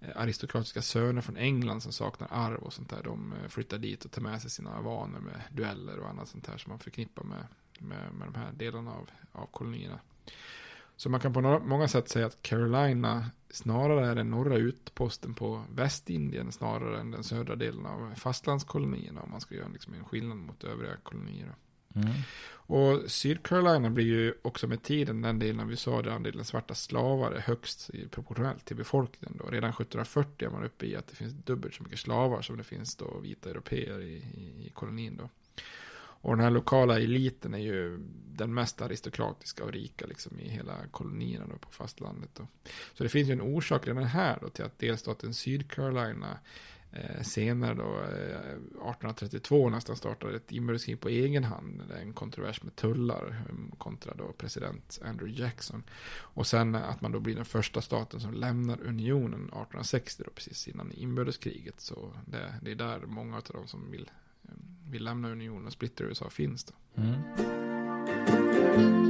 Eh, 0.00 0.10
aristokratiska 0.14 0.82
söner 0.82 1.20
från 1.20 1.36
England 1.36 1.80
som 1.80 1.92
saknar 1.92 2.28
arv 2.30 2.62
och 2.62 2.72
sånt 2.72 2.90
där. 2.90 3.02
De 3.02 3.32
eh, 3.32 3.48
flyttar 3.48 3.78
dit 3.78 4.04
och 4.04 4.10
tar 4.10 4.22
med 4.22 4.42
sig 4.42 4.50
sina 4.50 4.80
vanor 4.80 5.20
med 5.20 5.42
dueller 5.52 5.98
och 5.98 6.08
annat 6.08 6.28
sånt 6.28 6.44
där 6.44 6.58
som 6.58 6.70
man 6.70 6.78
förknippar 6.78 7.24
med, 7.24 7.46
med, 7.78 8.14
med 8.14 8.28
de 8.28 8.34
här 8.34 8.52
delarna 8.52 8.90
av, 8.92 9.10
av 9.32 9.46
kolonierna. 9.46 10.00
Så 10.96 11.10
man 11.10 11.20
kan 11.20 11.32
på 11.32 11.40
några, 11.40 11.58
många 11.58 11.88
sätt 11.88 12.08
säga 12.08 12.26
att 12.26 12.42
Carolina 12.42 13.30
snarare 13.50 14.06
är 14.06 14.14
den 14.14 14.30
norra 14.30 14.56
utposten 14.56 15.34
på 15.34 15.64
Västindien 15.74 16.52
snarare 16.52 17.00
än 17.00 17.10
den 17.10 17.24
södra 17.24 17.56
delen 17.56 17.86
av 17.86 18.14
fastlandskolonierna 18.14 19.22
om 19.22 19.30
man 19.30 19.40
ska 19.40 19.54
göra 19.54 19.68
liksom 19.68 19.94
en 19.94 20.04
skillnad 20.04 20.36
mot 20.36 20.64
övriga 20.64 20.96
kolonier. 21.02 21.54
Mm. 21.94 22.08
Och 22.72 23.10
Sydcarolina 23.10 23.90
blir 23.90 24.04
ju 24.04 24.34
också 24.42 24.66
med 24.66 24.82
tiden 24.82 25.22
den 25.22 25.38
delen 25.38 25.60
av 25.60 25.70
USA 25.70 26.02
där 26.02 26.10
andelen 26.10 26.44
svarta 26.44 26.74
slavar 26.74 27.32
är 27.32 27.40
högst 27.40 27.90
proportionellt 28.10 28.64
till 28.64 28.76
befolkningen. 28.76 29.36
Då. 29.38 29.44
Redan 29.44 29.70
1740 29.70 30.48
är 30.48 30.52
man 30.52 30.64
uppe 30.64 30.86
i 30.86 30.96
att 30.96 31.06
det 31.06 31.16
finns 31.16 31.32
dubbelt 31.32 31.74
så 31.74 31.82
mycket 31.82 31.98
slavar 31.98 32.42
som 32.42 32.56
det 32.56 32.64
finns 32.64 32.96
då 32.96 33.18
vita 33.18 33.50
europeer 33.50 34.00
i, 34.02 34.14
i, 34.66 34.70
kolonin. 34.74 35.16
Då. 35.16 35.28
Och 36.22 36.36
den 36.36 36.44
här 36.44 36.50
lokala 36.50 37.00
eliten 37.00 37.54
är 37.54 37.58
ju 37.58 37.98
den 38.26 38.54
mest 38.54 38.82
aristokratiska 38.82 39.64
och 39.64 39.72
rika 39.72 40.06
liksom 40.06 40.40
i 40.40 40.48
hela 40.48 40.74
kolonierna 40.90 41.46
då 41.46 41.58
på 41.58 41.70
fastlandet. 41.70 42.30
Då. 42.34 42.46
Så 42.94 43.02
det 43.02 43.08
finns 43.08 43.28
ju 43.28 43.32
en 43.32 43.40
orsak 43.40 43.86
redan 43.86 44.04
här 44.04 44.38
då 44.42 44.48
till 44.48 44.64
att 44.64 44.78
delstaten 44.78 45.34
Sydcarolina 45.34 46.30
eh, 46.30 46.38
Eh, 46.92 47.22
senare 47.22 47.74
då, 47.74 47.82
eh, 47.82 48.90
1832 48.90 49.70
nästan 49.70 49.96
startade 49.96 50.36
ett 50.36 50.52
inbördeskrig 50.52 51.00
på 51.00 51.08
egen 51.08 51.44
hand. 51.44 51.82
Det 51.88 51.94
är 51.94 52.00
en 52.00 52.12
kontrovers 52.12 52.62
med 52.62 52.76
tullar 52.76 53.44
ehm, 53.48 53.72
kontra 53.78 54.14
då 54.14 54.32
president 54.32 55.00
Andrew 55.04 55.42
Jackson. 55.42 55.82
Och 56.12 56.46
sen 56.46 56.74
att 56.74 57.00
man 57.00 57.12
då 57.12 57.20
blir 57.20 57.34
den 57.34 57.44
första 57.44 57.80
staten 57.80 58.20
som 58.20 58.34
lämnar 58.34 58.82
unionen 58.82 59.40
1860 59.40 60.22
då, 60.26 60.30
precis 60.30 60.68
innan 60.68 60.92
inbördeskriget. 60.92 61.80
Så 61.80 62.12
det, 62.26 62.54
det 62.62 62.70
är 62.70 62.74
där 62.74 63.00
många 63.06 63.36
av 63.36 63.42
de 63.52 63.66
som 63.66 63.90
vill, 63.90 64.10
ehm, 64.48 64.90
vill 64.90 65.04
lämna 65.04 65.30
unionen 65.30 65.66
och 65.66 65.72
splittra 65.72 66.06
USA 66.06 66.30
finns 66.30 66.64
då. 66.64 67.02
Mm. 67.02 69.09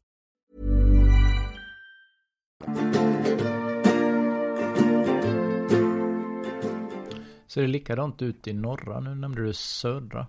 Ser 7.47 7.61
det 7.61 7.67
likadant 7.67 8.21
ut 8.21 8.47
i 8.47 8.53
norra? 8.53 8.99
Nu 8.99 9.15
nämnde 9.15 9.45
du 9.45 9.53
södra. 9.53 10.27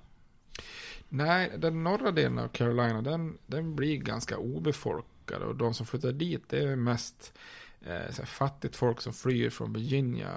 Nej, 1.09 1.53
den 1.59 1.85
norra 1.85 2.11
delen 2.11 2.39
av 2.39 2.49
Carolina, 2.49 3.03
den, 3.03 3.39
den 3.47 3.77
blir 3.77 3.97
ganska 3.97 4.39
obefolkad. 4.39 5.43
Och 5.43 5.57
de 5.57 5.75
som 5.75 5.87
flyttar 5.87 6.13
dit, 6.13 6.49
det 6.49 6.59
är 6.59 6.77
mest 6.77 7.39
eh, 7.81 8.11
så 8.11 8.23
här, 8.23 8.27
fattigt 8.27 8.77
folk 8.77 9.01
som 9.01 9.13
flyr 9.13 9.51
från 9.51 9.73
Virginia. 9.73 10.31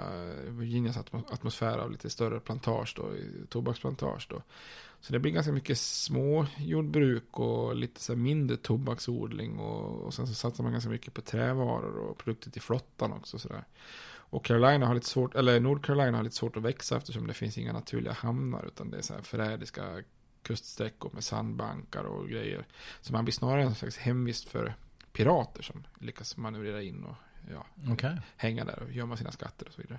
Virginias 0.48 0.96
atmos- 0.96 1.32
atmosfär 1.32 1.78
av 1.78 1.90
lite 1.90 2.10
större 2.10 2.40
plantage 2.40 2.94
då, 2.96 3.10
tobaksplantage 3.48 4.26
då. 4.30 4.42
Så 5.00 5.12
det 5.12 5.18
blir 5.18 5.32
ganska 5.32 5.52
mycket 5.52 5.78
små 5.78 6.46
jordbruk 6.58 7.38
och 7.38 7.76
lite 7.76 8.00
så 8.00 8.16
mindre 8.16 8.56
tobaksodling. 8.56 9.58
Och, 9.58 10.06
och 10.06 10.14
sen 10.14 10.26
så 10.26 10.34
satsar 10.34 10.64
man 10.64 10.72
ganska 10.72 10.90
mycket 10.90 11.14
på 11.14 11.20
trävaror 11.20 11.96
och 11.96 12.18
produkter 12.18 12.50
till 12.50 12.62
flottan 12.62 13.12
också. 13.12 13.38
Så 13.38 13.48
där. 13.48 13.64
Och 14.28 14.44
Carolina 14.44 14.86
har 14.86 14.94
lite 14.94 15.06
svårt, 15.06 15.34
eller 15.34 15.60
Nordcarolina 15.60 16.18
har 16.18 16.24
lite 16.24 16.36
svårt 16.36 16.56
att 16.56 16.62
växa 16.62 16.96
eftersom 16.96 17.26
det 17.26 17.34
finns 17.34 17.58
inga 17.58 17.72
naturliga 17.72 18.12
hamnar. 18.12 18.66
Utan 18.66 18.90
det 18.90 18.98
är 18.98 19.02
så 19.02 19.14
här 19.14 19.22
förrädiska 19.22 20.02
kuststräckor 20.42 21.10
med 21.12 21.24
sandbankar 21.24 22.04
och 22.04 22.28
grejer. 22.28 22.66
Så 23.00 23.12
man 23.12 23.24
blir 23.24 23.32
snarare 23.32 23.62
en 23.62 23.74
slags 23.74 23.96
hemvist 23.96 24.48
för 24.48 24.74
pirater 25.12 25.62
som 25.62 25.86
lyckas 26.00 26.36
manövrera 26.36 26.82
in 26.82 27.04
och 27.04 27.16
ja, 27.50 27.66
Okej. 27.92 28.20
hänga 28.36 28.64
där 28.64 28.82
och 28.82 28.92
gömma 28.92 29.16
sina 29.16 29.32
skatter 29.32 29.66
och 29.66 29.72
så 29.72 29.82
vidare. 29.82 29.98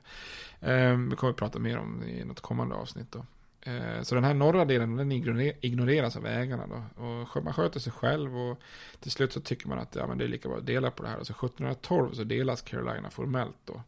Eh, 0.59 0.97
vi 0.97 1.15
kommer 1.15 1.31
att 1.31 1.37
prata 1.37 1.59
mer 1.59 1.77
om 1.77 1.99
det 1.99 2.11
i 2.11 2.25
något 2.25 2.41
kommande 2.41 2.75
avsnitt 2.75 3.11
då. 3.11 3.25
Eh, 3.67 4.01
så 4.01 4.15
den 4.15 4.23
här 4.23 4.33
norra 4.33 4.65
delen 4.65 4.95
den 4.95 5.11
ignoreras 5.11 6.15
av 6.15 6.25
ägarna 6.25 6.67
då. 6.67 7.03
Och 7.03 7.43
man 7.43 7.53
sköter 7.53 7.79
sig 7.79 7.91
själv 7.91 8.37
och 8.37 8.59
till 8.99 9.11
slut 9.11 9.33
så 9.33 9.41
tycker 9.41 9.67
man 9.67 9.79
att 9.79 9.95
ja, 9.95 10.07
men 10.07 10.17
det 10.17 10.23
är 10.23 10.27
lika 10.27 10.49
bra 10.49 10.57
att 10.57 10.65
dela 10.65 10.91
på 10.91 11.03
det 11.03 11.09
här. 11.09 11.17
Och 11.17 11.27
så 11.27 11.33
1712 11.33 12.13
så 12.13 12.23
delas 12.23 12.61
Carolina 12.61 13.09
formellt 13.09 13.57
då. 13.65 13.81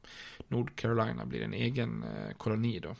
Nord 0.48 0.76
Carolina 0.76 1.26
blir 1.26 1.42
en 1.42 1.54
egen 1.54 2.04
eh, 2.04 2.36
koloni 2.38 2.80
då. 2.80 2.96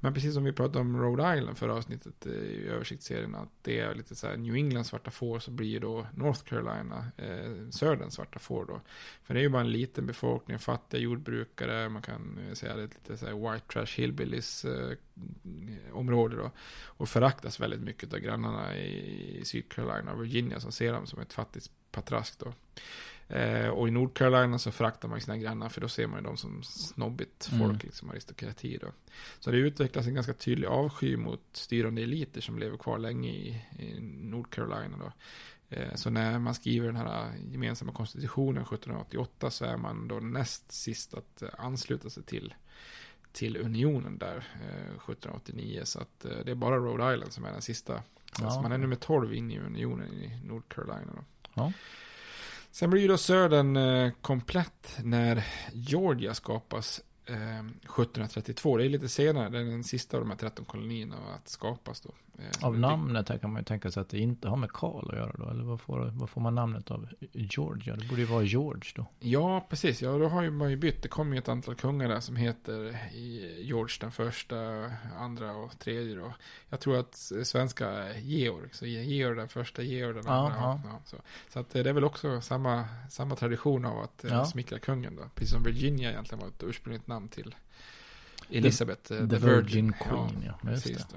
Men 0.00 0.14
precis 0.14 0.34
som 0.34 0.44
vi 0.44 0.52
pratade 0.52 0.78
om 0.78 1.02
Rhode 1.02 1.38
Island 1.38 1.58
förra 1.58 1.74
avsnittet 1.74 2.26
eh, 2.26 2.32
i 2.32 2.68
översiktsserien, 2.68 3.34
att 3.34 3.48
det 3.62 3.80
är 3.80 3.94
lite 3.94 4.14
så 4.14 4.26
här 4.26 4.36
New 4.36 4.54
England 4.54 4.84
svarta 4.84 5.10
får, 5.10 5.38
så 5.38 5.50
blir 5.50 5.68
ju 5.68 5.78
då 5.78 6.06
North 6.14 6.44
Carolina 6.44 7.06
eh, 7.16 7.68
söderns 7.70 8.14
svarta 8.14 8.38
får 8.38 8.64
då. 8.64 8.80
För 9.22 9.34
det 9.34 9.40
är 9.40 9.42
ju 9.42 9.48
bara 9.48 9.62
en 9.62 9.72
liten 9.72 10.06
befolkning, 10.06 10.58
fattiga 10.58 11.00
jordbrukare, 11.00 11.88
man 11.88 12.02
kan 12.02 12.38
eh, 12.48 12.54
säga 12.54 12.76
det 12.76 12.82
är 12.82 12.86
lite 12.86 13.16
så 13.16 13.26
här 13.26 13.52
white 13.52 13.66
trash 13.66 14.00
hillbillies 14.00 14.64
eh, 14.64 14.96
område 15.92 16.36
då. 16.36 16.50
Och 16.84 17.08
föraktas 17.08 17.60
väldigt 17.60 17.80
mycket 17.80 18.12
av 18.12 18.18
grannarna 18.18 18.76
i, 18.76 19.38
i 19.40 19.44
Sydcarolina 19.44 20.12
och 20.12 20.22
Virginia 20.24 20.60
som 20.60 20.72
ser 20.72 20.92
dem 20.92 21.06
som 21.06 21.20
ett 21.20 21.32
fattigt 21.32 21.70
patrask 21.90 22.38
då. 22.38 22.52
Eh, 23.28 23.68
och 23.68 23.88
i 23.88 23.90
Nordcarolina 23.90 24.58
så 24.58 24.70
föraktar 24.72 25.08
man 25.08 25.20
sina 25.20 25.36
grannar 25.36 25.68
för 25.68 25.80
då 25.80 25.88
ser 25.88 26.06
man 26.06 26.18
ju 26.18 26.24
dem 26.24 26.36
som 26.36 26.62
snobbigt 26.62 27.46
folk, 27.46 27.62
Mm. 27.62 27.78
liksom 27.82 28.10
aristokrati 28.10 28.78
då. 28.80 28.86
Så 29.40 29.50
det 29.50 29.56
utvecklas 29.56 30.06
en 30.06 30.14
ganska 30.14 30.34
tydlig 30.34 30.66
avsky 30.68 31.16
mot 31.16 31.40
styrande 31.52 32.02
eliter 32.02 32.40
som 32.40 32.58
lever 32.58 32.76
kvar 32.76 32.98
länge 32.98 33.30
i, 33.30 33.48
i 33.78 34.00
Nordcarolina 34.00 34.96
då. 34.98 35.12
Eh, 35.76 35.94
så 35.94 36.10
när 36.10 36.38
man 36.38 36.54
skriver 36.54 36.86
den 36.86 36.96
här 36.96 37.32
gemensamma 37.50 37.92
konstitutionen 37.92 38.62
1788 38.62 39.50
så 39.50 39.64
är 39.64 39.76
man 39.76 40.08
då 40.08 40.14
näst 40.20 40.72
sist 40.72 41.14
att 41.14 41.42
eh, 41.42 41.48
ansluta 41.58 42.10
sig 42.10 42.22
till 42.22 42.54
till 43.32 43.56
unionen 43.56 44.18
där 44.18 44.36
eh, 44.36 44.94
1789 44.94 45.80
så 45.84 46.00
att 46.00 46.24
eh, 46.24 46.30
det 46.44 46.50
är 46.50 46.54
bara 46.54 46.76
Rhode 46.76 47.14
Island 47.14 47.32
som 47.32 47.44
är 47.44 47.52
den 47.52 47.62
sista. 47.62 47.94
Så 47.96 48.02
Ja. 48.42 48.44
alltså 48.46 48.60
man 48.62 48.72
är 48.72 48.78
nummer 48.78 48.96
12 48.96 49.34
in 49.34 49.50
i 49.50 49.58
unionen 49.58 50.08
i 50.12 50.40
Nordcarolina 50.44 51.12
då. 51.16 51.24
Ja. 51.54 51.72
Sen 52.72 52.90
blir 52.90 53.02
ju 53.02 53.08
då 53.08 53.18
södern 53.18 53.76
eh, 53.76 54.12
komplett 54.20 54.98
när 55.02 55.44
Georgia 55.72 56.34
skapas 56.34 57.00
eh, 57.26 57.58
1732. 57.60 58.76
Det 58.76 58.84
är 58.84 58.88
lite 58.88 59.08
senare, 59.08 59.48
det 59.48 59.58
är 59.58 59.64
den 59.64 59.84
sista 59.84 60.16
av 60.16 60.22
de 60.22 60.30
här 60.30 60.36
13 60.38 60.64
kolonierna 60.64 61.16
att 61.34 61.48
skapas 61.48 62.00
då. 62.00 62.10
Eh, 62.38 62.66
Av 62.66 62.78
namnet 62.78 63.28
här 63.28 63.38
kan 63.38 63.52
man 63.52 63.60
ju 63.60 63.64
tänka 63.64 63.90
sig 63.90 64.00
att 64.00 64.08
det 64.08 64.18
inte 64.18 64.48
har 64.48 64.56
med 64.56 64.72
Karl 64.72 65.10
att 65.10 65.16
göra 65.16 65.32
då. 65.38 65.50
Eller 65.50 65.64
vad 65.64 65.80
får, 65.80 66.10
vad 66.14 66.30
får 66.30 66.40
man 66.40 66.54
namnet 66.54 66.90
av? 66.90 67.08
Georgia? 67.32 67.96
Det 67.96 68.04
borde 68.08 68.20
ju 68.20 68.26
vara 68.26 68.42
George 68.42 68.92
då. 68.96 69.06
Ja, 69.20 69.66
precis. 69.70 70.02
Ja, 70.02 70.18
då 70.18 70.28
har 70.28 70.42
ju 70.42 70.50
man 70.50 70.70
ju 70.70 70.76
bytt. 70.76 71.02
Det 71.02 71.08
kommer 71.08 71.32
ju 71.32 71.38
ett 71.38 71.48
antal 71.48 71.74
kungar 71.74 72.08
där 72.08 72.20
som 72.20 72.36
heter 72.36 72.98
i 73.14 73.56
George 73.62 73.96
den 74.00 74.12
första, 74.12 74.56
andra 75.18 75.52
och 75.52 75.78
tredje 75.78 76.14
då. 76.14 76.32
Jag 76.68 76.80
tror 76.80 76.96
att 76.98 77.14
svenska 77.44 77.88
är 77.88 78.18
Georg. 78.18 78.68
Så 78.72 78.86
Georg 78.86 79.36
den 79.36 79.48
första, 79.48 79.82
Georg 79.82 80.14
den 80.14 80.26
andra. 80.28 80.56
Ja, 80.58 80.80
ja. 80.84 81.00
så 81.04 81.16
så 81.52 81.58
att 81.60 81.74
eh, 81.74 81.82
det 81.82 81.90
är 81.90 81.94
väl 81.94 82.04
också 82.04 82.40
samma, 82.40 82.84
samma 83.10 83.36
tradition 83.36 83.84
av 83.84 83.98
att 83.98 84.24
eh, 84.24 84.30
Ja. 84.32 84.44
smickra 84.44 84.78
kungen 84.78 85.16
då. 85.16 85.22
Precis 85.34 85.52
som 85.54 85.62
Virginia 85.62 86.10
egentligen 86.10 86.40
var 86.40 86.48
ett 86.48 86.62
ursprungligt 86.62 87.06
namn 87.12 87.28
till 87.28 87.54
Elizabeth. 88.50 89.12
eh, 89.12 89.28
the 89.28 89.38
Virgin 89.38 89.92
Queen, 89.92 90.42
ja, 90.46 90.70
just 90.70 90.84
precis 90.84 91.06
det. 91.06 91.16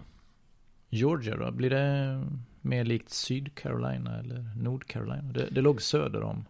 Georgia 0.90 1.36
då? 1.38 1.52
Blir 1.52 1.70
det 1.70 2.22
mer 2.62 2.84
likt 2.86 3.10
Sydcarolina 3.10 4.20
eller 4.20 4.50
Nordcarolina? 4.56 5.32
Det, 5.32 5.48
det 5.52 5.62
låg 5.62 5.82
söder 5.82 6.24
om. 6.24 6.46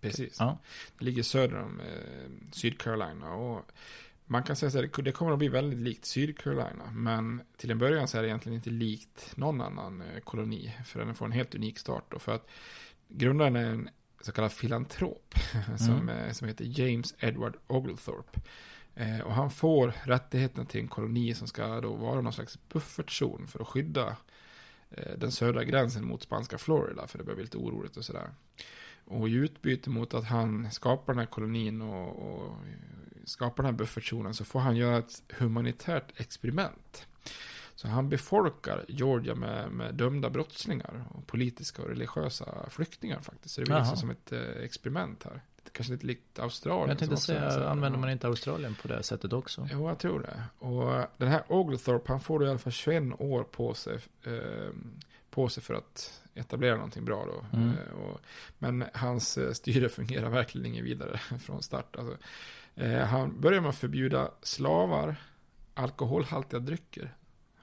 Precis. 0.00 0.36
Ja. 0.38 0.58
Det 0.98 1.04
ligger 1.04 1.22
söder 1.22 1.56
om 1.62 1.80
eh, 1.80 2.30
Sydcarolina. 2.52 3.34
Och 3.34 3.72
man 4.26 4.42
kan 4.42 4.56
säga 4.56 4.70
så 4.70 4.78
här, 4.80 5.02
det- 5.02 5.12
kommer 5.12 5.32
att 5.32 5.38
bli 5.38 5.48
väldigt 5.48 5.78
likt 5.78 6.04
Sydcarolina. 6.04 6.90
Men 6.92 7.42
till 7.56 7.70
en 7.70 7.78
början 7.78 8.08
så 8.08 8.18
är 8.18 8.22
det 8.22 8.28
egentligen 8.28 8.56
inte 8.56 8.70
likt 8.70 9.36
någon 9.36 9.60
annan 9.60 10.00
eh, 10.02 10.20
koloni. 10.20 10.72
För 10.86 11.04
den 11.04 11.14
får 11.14 11.26
en 11.26 11.32
helt 11.32 11.54
unik 11.54 11.78
start. 11.78 12.04
Då, 12.08 12.18
för 12.18 12.34
att 12.34 12.48
grundaren 13.08 13.56
är 13.56 13.64
en 13.64 13.88
så 14.20 14.32
kallad 14.32 14.52
filantrop. 14.52 15.34
som, 15.78 15.96
Mm. 16.00 16.08
eh, 16.08 16.32
som 16.32 16.48
heter 16.48 16.64
James 16.80 17.14
Edward 17.18 17.56
Oglethorpe. 17.66 18.40
Eh, 19.00 19.20
och 19.20 19.32
han 19.32 19.50
får 19.50 19.92
rättigheten 20.04 20.66
till 20.66 20.80
en 20.80 20.88
koloni 20.88 21.34
som 21.34 21.46
ska 21.46 21.80
då 21.80 21.92
vara 21.92 22.20
någon 22.20 22.32
slags 22.32 22.58
buffertzon 22.68 23.46
för 23.46 23.60
att 23.60 23.68
skydda 23.68 24.16
eh, 24.90 25.18
den 25.18 25.32
södra 25.32 25.64
gränsen 25.64 26.04
mot 26.04 26.22
spanska 26.22 26.58
Florida. 26.58 27.06
För 27.06 27.18
det 27.18 27.24
börjar 27.24 27.36
bli 27.36 27.44
lite 27.44 27.58
oroligt 27.58 27.96
och 27.96 28.04
sådär. 28.04 28.30
Och 29.04 29.28
i 29.28 29.32
utbyte 29.32 29.90
mot 29.90 30.14
att 30.14 30.24
han 30.24 30.70
skapar 30.70 31.12
den 31.12 31.18
här 31.18 31.26
kolonin 31.26 31.82
och, 31.82 32.32
och 32.32 32.56
skapar 33.24 33.62
den 33.62 33.72
här 33.72 33.78
buffertzonen 33.78 34.34
så 34.34 34.44
får 34.44 34.60
han 34.60 34.76
göra 34.76 34.98
ett 34.98 35.22
humanitärt 35.28 36.20
experiment. 36.20 37.06
Så 37.74 37.88
han 37.88 38.08
befolkar 38.08 38.84
Georgia 38.88 39.34
med, 39.34 39.70
med 39.70 39.94
dömda 39.94 40.30
brottslingar 40.30 41.04
och 41.10 41.26
politiska 41.26 41.82
och 41.82 41.88
religiösa 41.88 42.70
flyktingar 42.70 43.20
faktiskt. 43.20 43.54
Så 43.54 43.60
det 43.60 43.64
blir 43.64 43.78
liksom 43.78 43.96
som 43.96 44.10
ett 44.10 44.32
eh, 44.32 44.40
experiment 44.40 45.24
här. 45.24 45.40
Kanske 45.72 45.92
lite 45.92 46.06
likt 46.06 46.38
Australien. 46.38 46.88
Jag 46.88 46.98
tänkte 46.98 47.16
så 47.16 47.22
säga, 47.22 47.68
använder 47.68 47.98
man 47.98 48.10
inte 48.10 48.26
Australien 48.26 48.74
på 48.82 48.88
det 48.88 49.02
sättet 49.02 49.32
också? 49.32 49.68
Jo, 49.72 49.88
jag 49.88 49.98
tror 49.98 50.20
det. 50.20 50.66
Och 50.66 51.06
den 51.16 51.28
här 51.28 51.42
Oglethorpe, 51.48 52.12
han 52.12 52.20
får 52.20 52.38
då 52.38 52.46
i 52.46 52.48
alla 52.48 52.58
fall 52.58 52.72
21 52.72 53.02
år 53.18 53.42
på 53.42 53.74
sig, 53.74 53.98
eh, 54.24 54.74
på 55.30 55.48
sig 55.48 55.62
för 55.62 55.74
att 55.74 56.22
etablera 56.34 56.74
någonting 56.74 57.04
bra 57.04 57.26
då. 57.26 57.58
Mm. 57.58 57.68
Eh, 57.68 57.94
och, 57.94 58.20
men 58.58 58.84
hans 58.94 59.38
eh, 59.38 59.52
styre 59.52 59.88
fungerar 59.98 60.30
verkligen 60.30 60.66
ingen 60.66 60.84
vidare 60.84 61.18
från 61.40 61.62
start. 61.62 61.96
Alltså, 61.96 62.16
eh, 62.74 63.00
han 63.00 63.40
börjar 63.40 63.60
med 63.60 63.70
att 63.70 63.76
förbjuda 63.76 64.30
slavar, 64.42 65.16
alkoholhaltiga 65.74 66.60
drycker. 66.60 67.14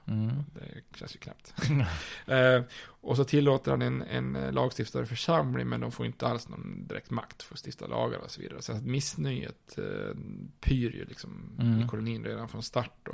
Mm. 0.08 0.44
Det 0.54 0.98
känns 0.98 1.14
ju 1.14 1.18
knappt. 1.18 1.54
eh, 2.26 2.62
och 3.00 3.16
så 3.16 3.24
tillåter 3.24 3.70
han 3.70 3.82
en, 3.82 4.02
en 4.02 4.54
lagstiftare 4.54 5.06
församling, 5.06 5.68
men 5.68 5.80
de 5.80 5.92
får 5.92 6.06
inte 6.06 6.26
alls 6.26 6.48
någon 6.48 6.86
direkt 6.86 7.10
makt 7.10 7.42
för 7.42 7.54
att 7.54 7.66
stifta 7.66 7.86
lagar 7.86 8.18
och 8.18 8.30
så 8.30 8.40
vidare. 8.40 8.62
Så 8.62 8.72
att 8.72 8.82
missnöjet 8.84 9.78
eh, 9.78 10.16
pyr 10.60 10.90
ju 10.90 11.04
liksom 11.04 11.56
Mm. 11.60 11.80
i 11.80 11.88
kolonin 11.88 12.24
redan 12.24 12.48
från 12.48 12.62
start. 12.62 13.08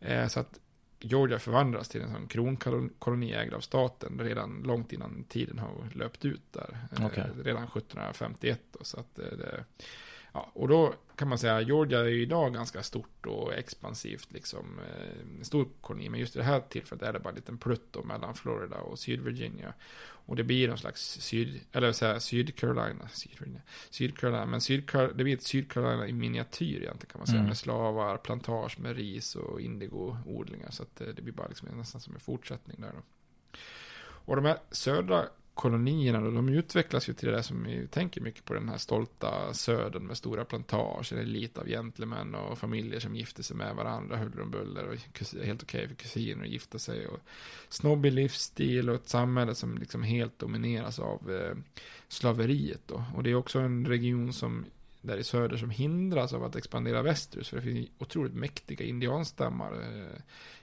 Eh, 0.00 0.26
så 0.28 0.40
att 0.40 0.60
Georgia 1.00 1.38
förvandlas 1.38 1.88
till 1.88 2.00
en 2.00 2.12
sån 2.12 2.26
kronkoloni 2.26 3.32
ägd 3.32 3.54
av 3.54 3.60
staten 3.60 4.20
redan 4.20 4.62
långt 4.62 4.92
innan 4.92 5.24
tiden 5.24 5.58
har 5.58 5.90
löpt 5.94 6.24
ut 6.24 6.52
där. 6.52 6.78
Eh, 6.98 7.06
Okej. 7.06 7.24
Redan 7.44 7.62
1751 7.62 8.60
då, 8.72 8.84
så 8.84 9.00
att 9.00 9.18
eh, 9.18 9.24
det, 9.24 9.64
Ja, 10.38 10.50
och 10.54 10.68
då 10.68 10.94
kan 11.16 11.28
man 11.28 11.38
säga 11.38 11.60
Georgia 11.60 12.00
är 12.00 12.04
ju 12.04 12.22
idag 12.22 12.54
ganska 12.54 12.82
stort 12.82 13.26
och 13.26 13.54
expansivt, 13.54 14.32
liksom 14.32 14.78
eh, 14.78 15.38
en 15.38 15.44
stor 15.44 15.68
koloni. 15.80 16.08
Men 16.08 16.20
just 16.20 16.36
i 16.36 16.38
det 16.38 16.44
här 16.44 16.60
tillfället 16.60 17.02
är 17.02 17.12
det 17.12 17.18
bara 17.18 17.28
en 17.28 17.34
liten 17.34 17.58
plutt 17.58 17.96
mellan 18.04 18.34
Florida 18.34 18.76
och 18.76 18.98
Sydvirginia. 18.98 19.74
Och 20.00 20.36
det 20.36 20.44
blir 20.44 20.68
någon 20.68 20.78
slags 20.78 21.20
syd, 21.20 21.60
eller 21.72 21.92
så 21.92 22.20
Sydcarolina, 22.20 23.08
Sydvirginia, 23.08 23.60
Sydcarolina, 23.90 24.46
men 24.46 24.60
Sydcar, 24.60 25.12
det 25.14 25.24
blir 25.24 25.34
ett 25.34 25.42
Sydcarolina 25.42 26.08
i 26.08 26.12
miniatyr 26.12 26.82
egentligen 26.82 27.10
kan 27.10 27.18
man 27.18 27.26
säga. 27.26 27.38
Mm. 27.38 27.48
Med 27.48 27.58
slavar, 27.58 28.16
plantage 28.16 28.80
med 28.80 28.96
ris 28.96 29.36
och 29.36 29.60
indigo-odlingar. 29.60 30.70
Så 30.70 30.82
att 30.82 31.00
eh, 31.00 31.06
det 31.06 31.22
blir 31.22 31.34
bara 31.34 31.48
liksom 31.48 31.68
nästan 31.68 32.00
som 32.00 32.14
en 32.14 32.20
fortsättning 32.20 32.80
där 32.80 32.92
då. 32.92 33.02
Och 34.00 34.36
de 34.36 34.44
här 34.44 34.58
södra 34.70 35.24
kolonierna 35.58 36.20
då, 36.20 36.30
de 36.30 36.48
utvecklas 36.48 37.08
ju 37.08 37.12
till 37.12 37.28
det 37.28 37.34
där 37.34 37.42
som 37.42 37.64
vi 37.64 37.86
tänker 37.86 38.20
mycket 38.20 38.44
på 38.44 38.54
den 38.54 38.68
här 38.68 38.76
stolta 38.76 39.54
södern 39.54 40.06
med 40.06 40.16
stora 40.16 40.44
plantager, 40.44 41.16
en 41.16 41.22
elit 41.22 41.58
av 41.58 41.66
gentlemän 41.66 42.34
och 42.34 42.58
familjer 42.58 43.00
som 43.00 43.16
gifter 43.16 43.42
sig 43.42 43.56
med 43.56 43.74
varandra, 43.76 44.16
huller 44.16 44.42
om 44.42 44.50
buller 44.50 44.88
och 44.88 44.94
helt 45.44 45.62
okej 45.62 45.88
för 45.88 45.94
kusiner 45.94 46.44
att 46.44 46.50
gifta 46.50 46.78
sig 46.78 47.06
och 47.06 47.18
snobbig 47.68 48.12
livsstil 48.12 48.88
och 48.88 48.94
ett 48.94 49.08
samhälle 49.08 49.54
som 49.54 49.78
liksom 49.78 50.02
helt 50.02 50.38
domineras 50.38 50.98
av 50.98 51.30
eh, 51.30 51.56
slaveriet 52.08 52.80
då. 52.86 53.04
Och 53.16 53.22
det 53.22 53.30
är 53.30 53.34
också 53.34 53.58
en 53.58 53.86
region 53.86 54.32
som 54.32 54.64
där 55.00 55.16
i 55.18 55.24
söder 55.24 55.56
som 55.56 55.70
hindras 55.70 56.32
av 56.32 56.44
att 56.44 56.56
expandera 56.56 57.02
västerut. 57.02 57.48
För 57.48 57.56
det 57.56 57.62
finns 57.62 57.88
otroligt 57.98 58.34
mäktiga 58.34 58.84
indianstammar 58.86 59.72
eh, 59.82 60.18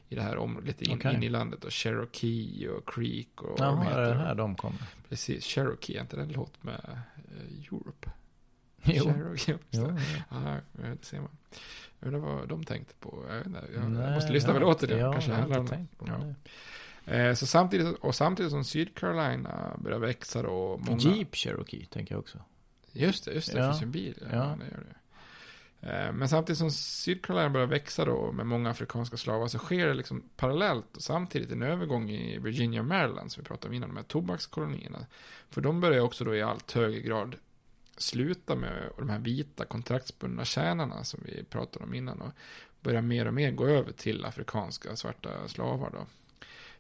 i 0.10 0.16
det 0.16 0.22
här 0.22 0.38
området, 0.38 0.68
lite 0.68 0.84
in, 0.92 0.98
Okej. 0.98 1.14
in 1.16 1.24
i 1.24 1.30
landet. 1.30 1.64
Och 1.66 1.72
Cherokee 1.74 2.68
och 2.68 2.90
Creek 2.90 3.42
och 3.42 3.60
vad 3.60 3.68
de 3.68 3.78
Jaha, 3.78 3.84
heter. 3.84 4.02
är 4.02 4.10
det 4.16 4.20
här 4.22 4.36
de 4.36 4.56
kommer? 4.56 4.84
Precis, 5.10 5.46
Cherokee, 5.46 5.98
är 5.98 6.02
inte 6.02 6.16
det 6.16 6.22
en 6.22 6.32
låt 6.32 6.64
med 6.64 6.82
eh, 6.88 7.68
Europe? 7.74 8.12
Jo. 8.84 9.04
Cherokee, 9.06 9.58
Jo. 9.72 9.98
Ja, 10.30 10.58
det 10.72 11.06
ser 11.06 11.20
man. 11.20 11.30
Jag 12.00 12.08
undrar 12.14 12.20
vad 12.36 12.50
de 12.50 12.64
tänkte 12.64 12.94
på. 13.00 13.26
Jag, 13.30 13.46
inte, 13.46 13.60
jag, 13.74 13.92
Nej, 13.92 14.14
måste 14.16 14.34
lyssna 14.34 14.54
på 14.54 14.60
låten. 14.60 14.98
Ja, 15.00 15.12
kanske 15.12 15.32
jag 15.32 15.38
har 15.38 15.60
inte 15.60 15.76
tänkt 15.76 15.98
på 15.98 16.08
Ja. 16.08 16.14
det. 17.06 17.28
Eh, 17.28 17.34
Så 17.34 17.48
samtidigt, 17.48 17.96
och 18.02 18.16
samtidigt 18.16 18.52
som 18.52 18.64
Sydcarolina 18.64 19.78
börjar 19.78 20.00
växa 20.00 20.42
då. 20.42 20.50
och 20.52 20.86
Många, 20.86 21.00
Jeep 21.00 21.36
Cherokee 21.36 21.86
tänker 21.86 22.16
jag 22.16 22.20
också. 22.20 22.38
Just 22.96 23.26
det, 23.26 23.32
just 23.34 23.52
det. 23.52 23.58
Det 23.58 23.64
Ja. 23.66 23.70
finns 23.72 23.82
ju 23.82 23.86
en 23.86 23.92
bil. 23.92 24.18
Ja, 24.22 24.28
Ja. 24.32 24.58
Det 24.60 24.66
gör 24.66 24.84
det. 24.90 24.96
Eh, 25.90 26.14
Men 26.14 26.30
samtidigt 26.30 26.58
som 26.58 26.72
Sydcarolina 26.72 27.50
börjar 27.50 27.68
växa 27.68 28.06
då 28.06 28.32
med 28.32 28.46
många 28.48 28.70
afrikanska 28.70 29.18
slavar 29.18 29.48
så 29.48 29.58
sker 29.58 29.88
det 29.88 29.94
liksom 29.94 30.24
parallellt 30.36 30.96
och 30.96 31.02
samtidigt 31.02 31.52
en 31.52 31.62
övergång 31.62 32.10
i 32.10 32.40
Virginia 32.40 32.80
och 32.82 32.86
Maryland 32.88 33.32
som 33.32 33.44
vi 33.44 33.48
pratade 33.48 33.68
om 33.68 33.74
innan, 33.74 33.90
de 33.90 33.96
här 33.98 34.04
tobakskolonierna. 34.04 35.06
För 35.50 35.62
de 35.62 35.82
börjar 35.82 36.02
också 36.02 36.24
då 36.24 36.36
i 36.36 36.42
allt 36.42 36.72
högre 36.72 37.00
grad 37.02 37.36
sluta 37.98 38.56
med 38.56 38.90
de 38.98 39.10
här 39.10 39.20
vita 39.20 39.66
kontraktsbundna 39.66 40.46
tjänarna 40.46 41.04
som 41.04 41.20
vi 41.26 41.44
pratade 41.44 41.86
om 41.86 41.94
innan 41.94 42.22
och 42.22 42.32
börja 42.82 43.02
mer 43.02 43.26
och 43.28 43.34
mer 43.34 43.52
gå 43.52 43.68
över 43.68 43.92
till 43.92 44.26
afrikanska 44.26 44.96
svarta 44.96 45.48
slavar 45.48 45.90
då. 45.92 46.06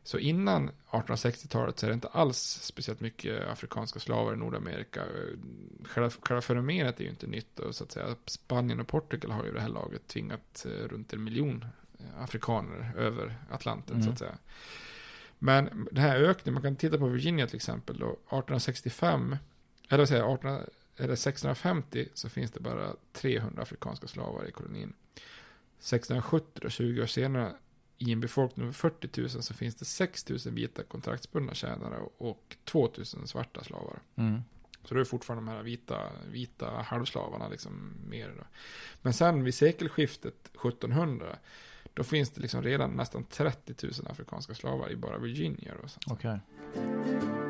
Så 0.06 0.20
innan 0.20 0.72
1860-talet 0.90 1.80
så 1.80 1.86
är 1.86 1.90
det 1.90 1.94
inte 1.94 2.08
alls 2.08 2.60
speciellt 2.62 3.00
mycket 3.00 3.48
afrikanska 3.48 4.00
slavar 4.00 4.34
i 4.34 4.38
Nordamerika. 4.38 5.04
Själva, 5.84 6.10
själva 6.10 6.42
fenomenet 6.42 7.00
är 7.00 7.04
ju 7.04 7.10
inte 7.10 7.28
nytt. 7.28 7.60
Och 7.60 7.76
så 7.76 7.84
att 7.84 7.92
säga. 7.92 8.16
Spanien 8.26 8.80
och 8.80 8.88
Portugal 8.88 9.32
har 9.32 9.46
ju 9.46 9.52
det 9.52 9.62
här 9.62 9.70
laget 9.70 10.08
tvingat 10.08 10.66
eh, 10.66 10.88
runt 10.88 11.14
en 11.14 11.24
miljon 11.24 11.66
eh, 12.00 12.24
afrikaner 12.24 12.94
över 12.98 13.36
Atlanten 13.52 13.96
mm. 13.96 14.06
så 14.06 14.12
att 14.12 14.20
säga. 14.20 14.38
Men 15.40 15.88
den 15.92 16.04
här 16.04 16.20
ökningen, 16.20 16.54
man 16.54 16.64
kan 16.64 16.76
titta 16.76 16.98
på 16.98 17.08
Virginia 17.08 17.48
till 17.48 17.56
exempel 17.56 17.98
då, 17.98 18.10
1865, 18.10 19.38
eller 19.90 19.98
vad 19.98 20.10
säger 20.10 20.24
18, 20.24 20.52
eller 20.98 21.14
1650 21.14 22.08
så 22.14 22.30
finns 22.30 22.52
det 22.52 22.60
bara 22.60 22.96
300 23.14 23.62
afrikanska 23.62 24.08
slavar 24.08 24.48
i 24.48 24.52
kolonin. 24.52 24.94
1670, 25.80 26.62
då, 26.62 26.70
20 26.70 27.02
år 27.02 27.06
senare, 27.06 27.54
i 27.98 28.12
en 28.12 28.20
befolkning 28.20 28.68
av 28.68 28.72
40 28.72 29.22
000 29.22 29.30
så 29.30 29.54
finns 29.54 29.76
det 29.76 29.86
6 29.86 30.30
000 30.30 30.40
vita 30.46 30.84
kontraktsbundna 30.84 31.54
tjänare 31.54 32.00
och 32.18 32.58
2 32.64 32.92
000 32.98 33.06
svarta 33.06 33.64
slavar. 33.64 34.00
Mm. 34.16 34.42
Så 34.84 34.94
då 34.94 35.00
är 35.00 35.06
fortfarande 35.06 35.52
de 35.52 35.56
här 35.56 35.64
vita, 35.64 36.00
vita 36.32 36.70
halvslavarna 36.86 37.48
liksom 37.48 37.94
mer. 38.08 38.34
Då. 38.38 38.44
Men 39.02 39.14
sen 39.14 39.44
vid 39.44 39.56
sekelskiftet 39.56 40.48
1700 40.48 41.36
då 41.94 42.04
finns 42.04 42.30
det 42.30 42.42
liksom 42.42 42.64
redan 42.64 42.92
nästan 42.92 43.24
30 43.24 43.74
000 43.84 43.94
afrikanska 44.12 44.54
slavar 44.54 44.92
i 44.92 44.96
bara 44.96 45.18
Virginia. 45.18 45.74
Okej. 46.08 46.40
Okay. 46.74 47.45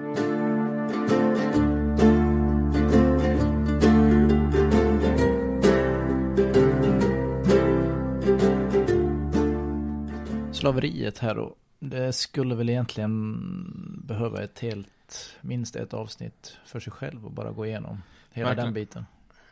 Slaveriet 10.65 11.17
här 11.17 11.35
då. 11.35 11.55
Det 11.79 12.13
skulle 12.13 12.55
väl 12.55 12.69
egentligen 12.69 14.01
behöva 14.03 14.43
ett 14.43 14.59
helt, 14.59 15.37
minst 15.41 15.75
ett 15.75 15.93
avsnitt 15.93 16.57
för 16.65 16.79
sig 16.79 16.93
själv 16.93 17.25
och 17.25 17.31
bara 17.31 17.51
gå 17.51 17.65
igenom 17.65 18.01
hela 18.31 18.49
Verkligen. 18.49 18.65
den 18.65 18.73
biten. 18.73 19.05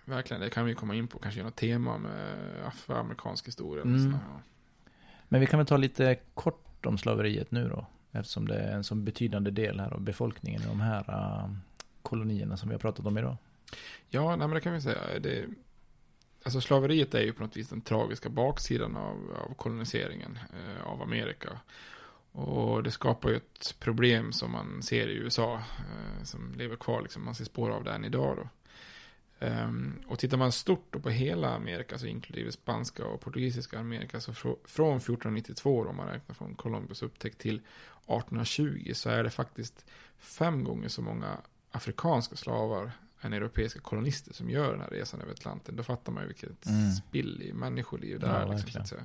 Verkligen, 0.06 0.42
det 0.42 0.50
kan 0.50 0.66
vi 0.66 0.76
komma 0.76 0.96
in 0.96 1.08
på, 1.08 1.20
kanske 1.20 1.44
något 1.44 1.56
tema 1.56 1.98
med 1.98 2.36
afroamerikansk 2.66 3.48
historia. 3.48 3.84
Mm. 3.84 4.18
Men 5.30 5.42
vi 5.42 5.48
kan 5.48 5.58
väl 5.58 5.68
ta 5.68 5.78
lite 5.78 6.16
kort 6.34 6.86
om 6.86 6.98
slaveriet 6.98 7.52
nu 7.52 7.70
då. 7.70 7.86
Eftersom 8.12 8.48
det 8.48 8.56
är 8.56 8.72
en 8.72 8.84
så 8.84 8.96
betydande 8.96 9.52
del 9.52 9.80
här 9.80 9.94
av 9.94 10.02
befolkningen 10.02 10.62
i 10.62 10.66
de 10.66 10.82
här 10.82 11.10
uh, 11.10 11.56
kolonierna 12.02 12.58
som 12.58 12.70
vi 12.70 12.76
har 12.76 12.80
pratat 12.80 13.06
om 13.06 13.18
idag. 13.18 13.38
Ja, 14.10 14.36
nej, 14.36 14.48
men 14.48 14.56
det 14.56 14.62
kan 14.62 14.74
vi 14.74 14.82
säga. 14.82 15.20
Det, 15.20 15.46
alltså 16.44 16.62
slaveriet 16.62 17.14
är 17.14 17.22
ju 17.22 17.34
på 17.34 17.44
något 17.44 17.58
vis 17.58 17.70
den 17.70 17.82
tragiska 17.82 18.30
baksidan 18.30 18.96
av, 18.96 19.38
av 19.50 19.54
koloniseringen 19.54 20.40
eh, 20.54 20.88
av 20.88 21.02
Amerika. 21.02 21.60
Och 22.32 22.84
det 22.84 22.92
skapar 22.92 23.30
ju 23.30 23.36
ett 23.36 23.76
problem 23.80 24.32
som 24.32 24.52
man 24.52 24.84
ser 24.84 25.08
i 25.08 25.16
USA, 25.16 25.56
eh, 25.56 26.24
som 26.24 26.54
lever 26.58 26.76
kvar, 26.76 27.02
liksom, 27.02 27.26
man 27.26 27.36
ser 27.36 27.46
spår 27.46 27.70
av 27.70 27.84
det 27.84 27.92
än 27.92 28.06
idag 28.06 28.38
då. 28.38 28.50
Um, 29.40 30.02
och 30.08 30.20
tittar 30.20 30.38
man 30.38 30.52
stort 30.52 31.02
på 31.02 31.10
hela 31.10 31.56
Amerika, 31.56 31.98
så 31.98 32.06
inklusive 32.06 32.52
spanska 32.52 33.06
och 33.06 33.22
portugisiska 33.22 33.80
Amerika, 33.80 34.22
så 34.22 34.34
fr 34.34 34.48
från 34.66 34.98
1492, 34.98 35.86
om 35.90 35.96
man 35.96 36.08
räknar 36.08 36.36
från 36.36 36.56
Columbus 36.56 37.04
upptäckt 37.04 37.38
till 37.38 37.56
1820, 37.56 38.92
så 38.94 39.10
är 39.10 39.24
det 39.24 39.30
faktiskt 39.30 39.86
fem 40.20 40.64
gånger 40.64 40.88
så 40.88 41.02
många 41.02 41.38
afrikanska 41.72 42.36
slavar 42.36 42.92
än 43.24 43.34
europeiska 43.34 43.80
kolonister 43.80 44.34
som 44.34 44.50
gör 44.50 44.72
den 44.72 44.82
här 44.82 44.90
resan 44.90 45.22
över 45.22 45.32
Atlanten. 45.32 45.76
Då 45.76 45.84
fattar 45.84 46.12
man 46.12 46.24
ju 46.24 46.28
vilket 46.28 46.66
mm. 46.66 46.92
spill 46.92 47.42
i 47.42 47.54
människoliv 47.54 48.20
det 48.20 48.28
är. 48.28 48.48
liksom, 48.48 48.98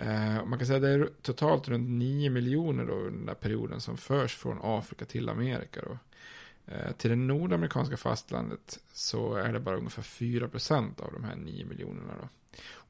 uh, 0.00 0.44
man 0.44 0.58
kan 0.58 0.66
säga 0.66 0.76
att 0.76 0.82
det 0.82 0.90
är 0.90 1.10
totalt 1.22 1.68
runt 1.68 1.88
9 1.88 2.30
miljoner 2.30 2.86
då, 2.86 2.92
under 2.92 3.10
den 3.10 3.26
där 3.26 3.34
perioden 3.34 3.80
som 3.80 3.96
förs 3.96 4.36
från 4.36 4.58
Afrika 4.62 5.04
till 5.04 5.28
Amerika. 5.28 5.80
Då. 5.82 5.98
Uh, 6.72 6.92
till 6.92 7.10
det 7.10 7.16
nordamerikanska 7.16 7.96
fastlandet 7.96 8.78
så 8.92 9.34
är 9.34 9.52
det 9.52 9.60
bara 9.60 9.76
ungefär 9.76 10.02
4% 10.02 11.00
av 11.00 11.12
de 11.12 11.24
här 11.24 11.36
9 11.36 11.66
miljonerna. 11.66 12.12
Då. 12.20 12.28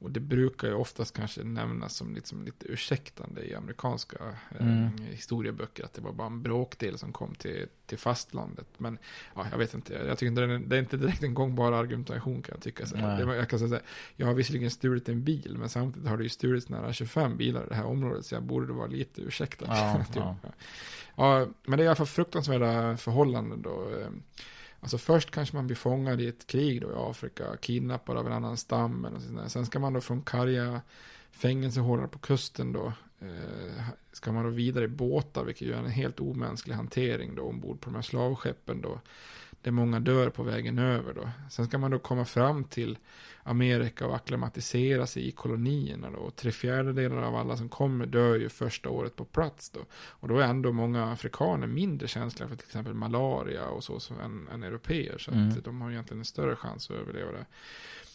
Och 0.02 0.10
det 0.10 0.20
brukar 0.20 0.68
ju 0.68 0.74
oftast 0.74 1.16
kanske 1.16 1.42
nämnas 1.42 1.96
som 1.96 2.14
liksom 2.14 2.44
lite 2.44 2.66
ursäktande 2.66 3.42
i 3.42 3.54
amerikanska 3.54 4.18
eh, 4.50 4.66
mm. 4.66 4.84
eh, 4.84 4.90
historieböcker. 5.02 5.84
Att 5.84 5.92
det 5.92 6.02
var 6.02 6.12
bara 6.12 6.26
en 6.26 6.42
bråkdel 6.42 6.98
som 6.98 7.12
kom 7.12 7.34
till, 7.34 7.66
till 7.86 7.98
fastlandet. 7.98 8.66
Men 8.78 8.98
ja, 9.34 9.46
jag 9.50 9.58
vet 9.58 9.74
inte, 9.74 9.94
jag 9.94 10.18
tycker 10.18 10.26
inte 10.26 10.46
det 10.46 10.54
är, 10.54 10.58
det 10.58 10.76
är 10.76 10.80
inte 10.80 10.96
direkt 10.96 11.22
en 11.22 11.34
gångbar 11.34 11.72
argumentation 11.72 12.42
kan 12.42 12.54
jag 12.54 12.62
tycka. 12.62 12.86
Så 12.86 12.96
det, 12.96 13.36
jag 13.36 13.48
kan 13.48 13.58
säga 13.58 13.80
jag 14.16 14.26
har 14.26 14.34
visserligen 14.34 14.70
stulit 14.70 15.08
en 15.08 15.24
bil, 15.24 15.56
men 15.58 15.68
samtidigt 15.68 16.08
har 16.08 16.16
det 16.16 16.22
ju 16.22 16.28
stulits 16.28 16.68
nära 16.68 16.92
25 16.92 17.36
bilar 17.36 17.64
i 17.64 17.68
det 17.68 17.74
här 17.74 17.86
området. 17.86 18.26
Så 18.26 18.34
jag 18.34 18.42
borde 18.42 18.72
vara 18.72 18.86
lite 18.86 19.22
ursäktad. 19.22 19.66
Ja, 19.68 20.04
ja. 20.14 20.36
ja, 21.16 21.46
men 21.66 21.76
det 21.76 21.82
är 21.82 21.84
i 21.84 21.88
alla 21.88 21.96
fall 21.96 22.06
fruktansvärda 22.06 22.96
förhållanden 22.96 23.62
då. 23.62 23.90
Eh, 24.00 24.08
Alltså 24.82 24.98
först 24.98 25.30
kanske 25.30 25.56
man 25.56 25.66
blir 25.66 25.76
fångad 25.76 26.20
i 26.20 26.28
ett 26.28 26.46
krig 26.46 26.80
då 26.80 26.90
i 26.90 26.94
Afrika, 26.96 27.56
kidnappad 27.56 28.16
av 28.16 28.26
en 28.26 28.32
annan 28.32 28.56
stam. 28.56 29.04
Eller. 29.04 29.48
Sen 29.48 29.66
ska 29.66 29.78
man 29.78 29.92
då 29.92 30.00
från 30.00 30.22
karga 30.22 30.80
fängelsehålor 31.30 32.06
på 32.06 32.18
kusten 32.18 32.72
då, 32.72 32.92
eh, 33.20 33.84
ska 34.12 34.32
man 34.32 34.44
då 34.44 34.50
vidare 34.50 34.84
i 34.84 34.88
båtar, 34.88 35.44
vilket 35.44 35.68
ju 35.68 35.72
är 35.72 35.78
en 35.78 35.90
helt 35.90 36.20
omänsklig 36.20 36.74
hantering 36.74 37.34
då 37.34 37.42
ombord 37.42 37.80
på 37.80 37.90
de 37.90 37.94
här 37.94 38.02
slavskeppen 38.02 38.80
då. 38.80 39.00
Där 39.62 39.70
många 39.70 40.00
dör 40.00 40.30
på 40.30 40.42
vägen 40.42 40.78
över 40.78 41.14
då. 41.14 41.30
Sen 41.50 41.66
ska 41.66 41.78
man 41.78 41.90
då 41.90 41.98
komma 41.98 42.24
fram 42.24 42.64
till 42.64 42.98
Amerika 43.42 44.06
och 44.06 44.16
acklimatisera 44.16 45.06
sig 45.06 45.28
i 45.28 45.30
kolonierna 45.30 46.10
då. 46.10 46.18
Och 46.18 46.36
tre 46.36 46.52
fjärdedelar 46.52 47.22
av 47.22 47.36
alla 47.36 47.56
som 47.56 47.68
kommer 47.68 48.06
dör 48.06 48.36
ju 48.36 48.48
första 48.48 48.88
året 48.90 49.16
på 49.16 49.24
plats 49.24 49.70
då. 49.70 49.80
Och 49.92 50.28
då 50.28 50.38
är 50.38 50.44
ändå 50.44 50.72
många 50.72 51.12
afrikaner 51.12 51.66
mindre 51.66 52.08
känsliga 52.08 52.48
för 52.48 52.56
till 52.56 52.66
exempel 52.66 52.94
malaria 52.94 53.68
och 53.68 53.84
så, 53.84 54.00
så 54.00 54.14
än, 54.14 54.48
än 54.48 54.62
europeer. 54.62 55.18
Så 55.18 55.30
mm. 55.30 55.48
att 55.48 55.64
de 55.64 55.80
har 55.80 55.90
egentligen 55.90 56.20
en 56.20 56.24
större 56.24 56.56
chans 56.56 56.90
att 56.90 56.96
överleva 56.96 57.32
det. 57.32 57.46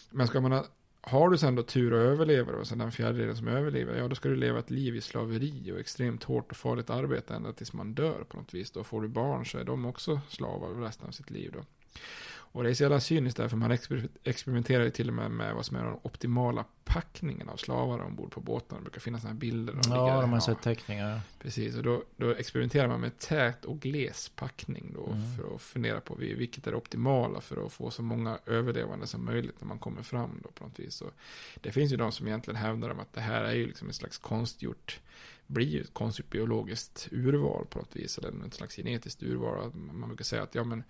Men 0.10 0.28
ska 0.28 0.42
man 0.42 0.52
ha 0.52 0.66
har 1.08 1.30
du 1.30 1.38
sen 1.38 1.56
då 1.56 1.64
tur 1.64 1.94
och 1.94 2.00
överlever 2.00 2.54
och 2.54 2.68
sen 2.68 2.78
den 2.78 2.92
fjärdedelen 2.92 3.38
som 3.38 3.48
överlever, 3.48 3.98
ja 3.98 4.08
då 4.08 4.16
ska 4.16 4.30
du 4.30 4.36
leva 4.36 4.60
ett 4.60 4.70
liv 4.70 4.96
i 4.96 5.02
slaveri 5.02 5.72
och 5.72 5.80
extremt 5.80 6.24
hårt 6.24 6.52
och 6.52 6.58
farligt 6.58 6.90
arbete 6.90 7.34
ända 7.34 7.54
tills 7.54 7.74
man 7.74 7.94
dör 7.94 8.24
på 8.30 8.38
något 8.38 8.54
vis. 8.54 8.72
Då 8.72 8.84
får 8.84 9.02
du 9.02 9.08
barn 9.08 9.46
så 9.46 9.58
är 9.58 9.64
de 9.64 9.86
också 9.86 10.20
slavar 10.30 10.70
resten 10.70 11.08
av 11.08 11.12
sitt 11.12 11.30
liv 11.30 11.52
då. 11.54 11.66
Och 12.58 12.64
det 12.64 12.70
är 12.70 12.74
så 12.74 12.84
jävla 12.84 13.00
cyniskt 13.00 13.38
där, 13.38 13.48
för 13.48 13.58
man 13.58 13.72
exper 13.72 14.08
experimenterar 14.24 14.84
ju 14.84 14.90
till 14.90 15.08
och 15.08 15.14
med 15.14 15.32
med 15.32 15.56
vad 15.56 15.66
som 15.66 15.78
är 15.78 15.84
den 15.84 16.00
optimala 16.02 16.66
packningen 16.86 17.50
av 17.50 17.58
slavar 17.58 18.00
ombord 18.00 18.32
på 18.32 18.42
båtarna. 18.42 18.80
Det 18.80 18.84
brukar 18.84 19.00
finnas 19.00 19.22
sådana 19.22 19.34
här 19.34 19.40
bilder. 19.40 19.74
De 19.74 19.82
ja, 19.90 20.06
ligger, 20.06 20.22
de 20.22 20.34
har 20.34 20.40
sett 20.40 20.62
teckningar. 20.62 21.22
Precis, 21.40 21.76
och 21.76 21.84
då, 21.84 22.04
då, 22.16 22.32
experimenterar 22.32 22.88
man 22.88 23.02
med 23.02 23.20
tät 23.20 23.66
och 23.66 23.80
gles 23.80 24.30
packning 24.30 24.92
då, 24.94 25.06
mm. 25.06 25.36
för 25.36 25.56
att 25.56 25.62
fundera 25.62 26.02
på 26.02 26.16
vilket 26.16 26.68
är 26.68 26.72
det 26.72 26.78
optimala 26.78 27.42
för 27.42 27.66
att 27.66 27.74
få 27.74 27.92
så 27.92 28.02
många 28.02 28.40
överlevande 28.46 29.08
som 29.08 29.26
möjligt 29.26 29.62
när 29.62 29.68
man 29.68 29.80
kommer 29.80 30.02
fram 30.02 30.40
då 30.44 30.52
på 30.52 30.64
något 30.64 30.80
vis. 30.80 31.02
Och 31.02 31.12
det 31.62 31.72
finns 31.72 31.94
ju 31.94 31.98
de 31.98 32.12
som 32.12 32.28
egentligen 32.28 32.58
hävdar 32.58 32.90
att 32.90 33.14
det 33.14 33.22
här 33.22 33.44
är 33.44 33.54
ju 33.54 33.68
liksom 33.68 33.90
ett 33.90 33.96
slags 33.96 34.18
konstgjort 34.18 35.00
blir 35.48 35.68
ju 35.68 35.82
ett 35.82 35.94
konstgjort 35.94 36.30
biologiskt 36.30 37.08
urval 37.12 37.66
på 37.66 37.80
något 37.80 37.96
vis, 37.96 38.18
eller 38.18 38.48
ett 38.48 38.54
slags 38.54 38.76
genetiskt 38.76 39.24
urval. 39.24 39.72
Man 39.74 40.10
brukar 40.10 40.26
säga 40.26 40.44
att 40.44 40.56
ja 40.56 40.64
men 40.64 40.84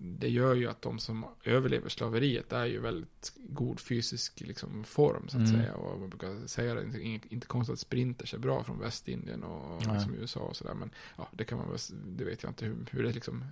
det 0.00 0.28
gör 0.28 0.54
ju 0.54 0.68
att 0.68 0.82
de 0.82 0.98
som 0.98 1.24
överlever 1.44 1.88
slaveriet 1.88 2.52
är 2.52 2.64
ju 2.64 2.80
väldigt 2.80 3.32
god 3.36 3.80
fysisk 3.80 4.40
liksom, 4.40 4.84
form 4.84 5.28
så 5.28 5.38
att 5.38 5.48
mm. 5.48 5.60
säga. 5.60 5.74
Och 5.74 6.00
man 6.00 6.10
brukar 6.10 6.46
säga 6.46 6.74
det, 6.74 7.00
inte, 7.00 7.34
inte 7.34 7.46
konstigt 7.46 7.72
att 7.72 7.78
sprinters 7.78 8.34
är 8.34 8.38
bra 8.38 8.64
från 8.64 8.78
Västindien 8.78 9.42
och 9.42 9.86
liksom 9.92 10.14
USA 10.14 10.40
och 10.40 10.56
sådär. 10.56 10.74
Men 10.74 10.90
ja, 11.16 11.28
det 11.32 11.44
kan 11.44 11.58
man 11.58 11.68
väl, 11.68 11.78
det 12.06 12.24
vet 12.24 12.42
jag 12.42 12.50
inte 12.50 12.64
hur, 12.64 12.76
hur 12.90 13.02
det 13.02 13.12
liksom 13.12 13.44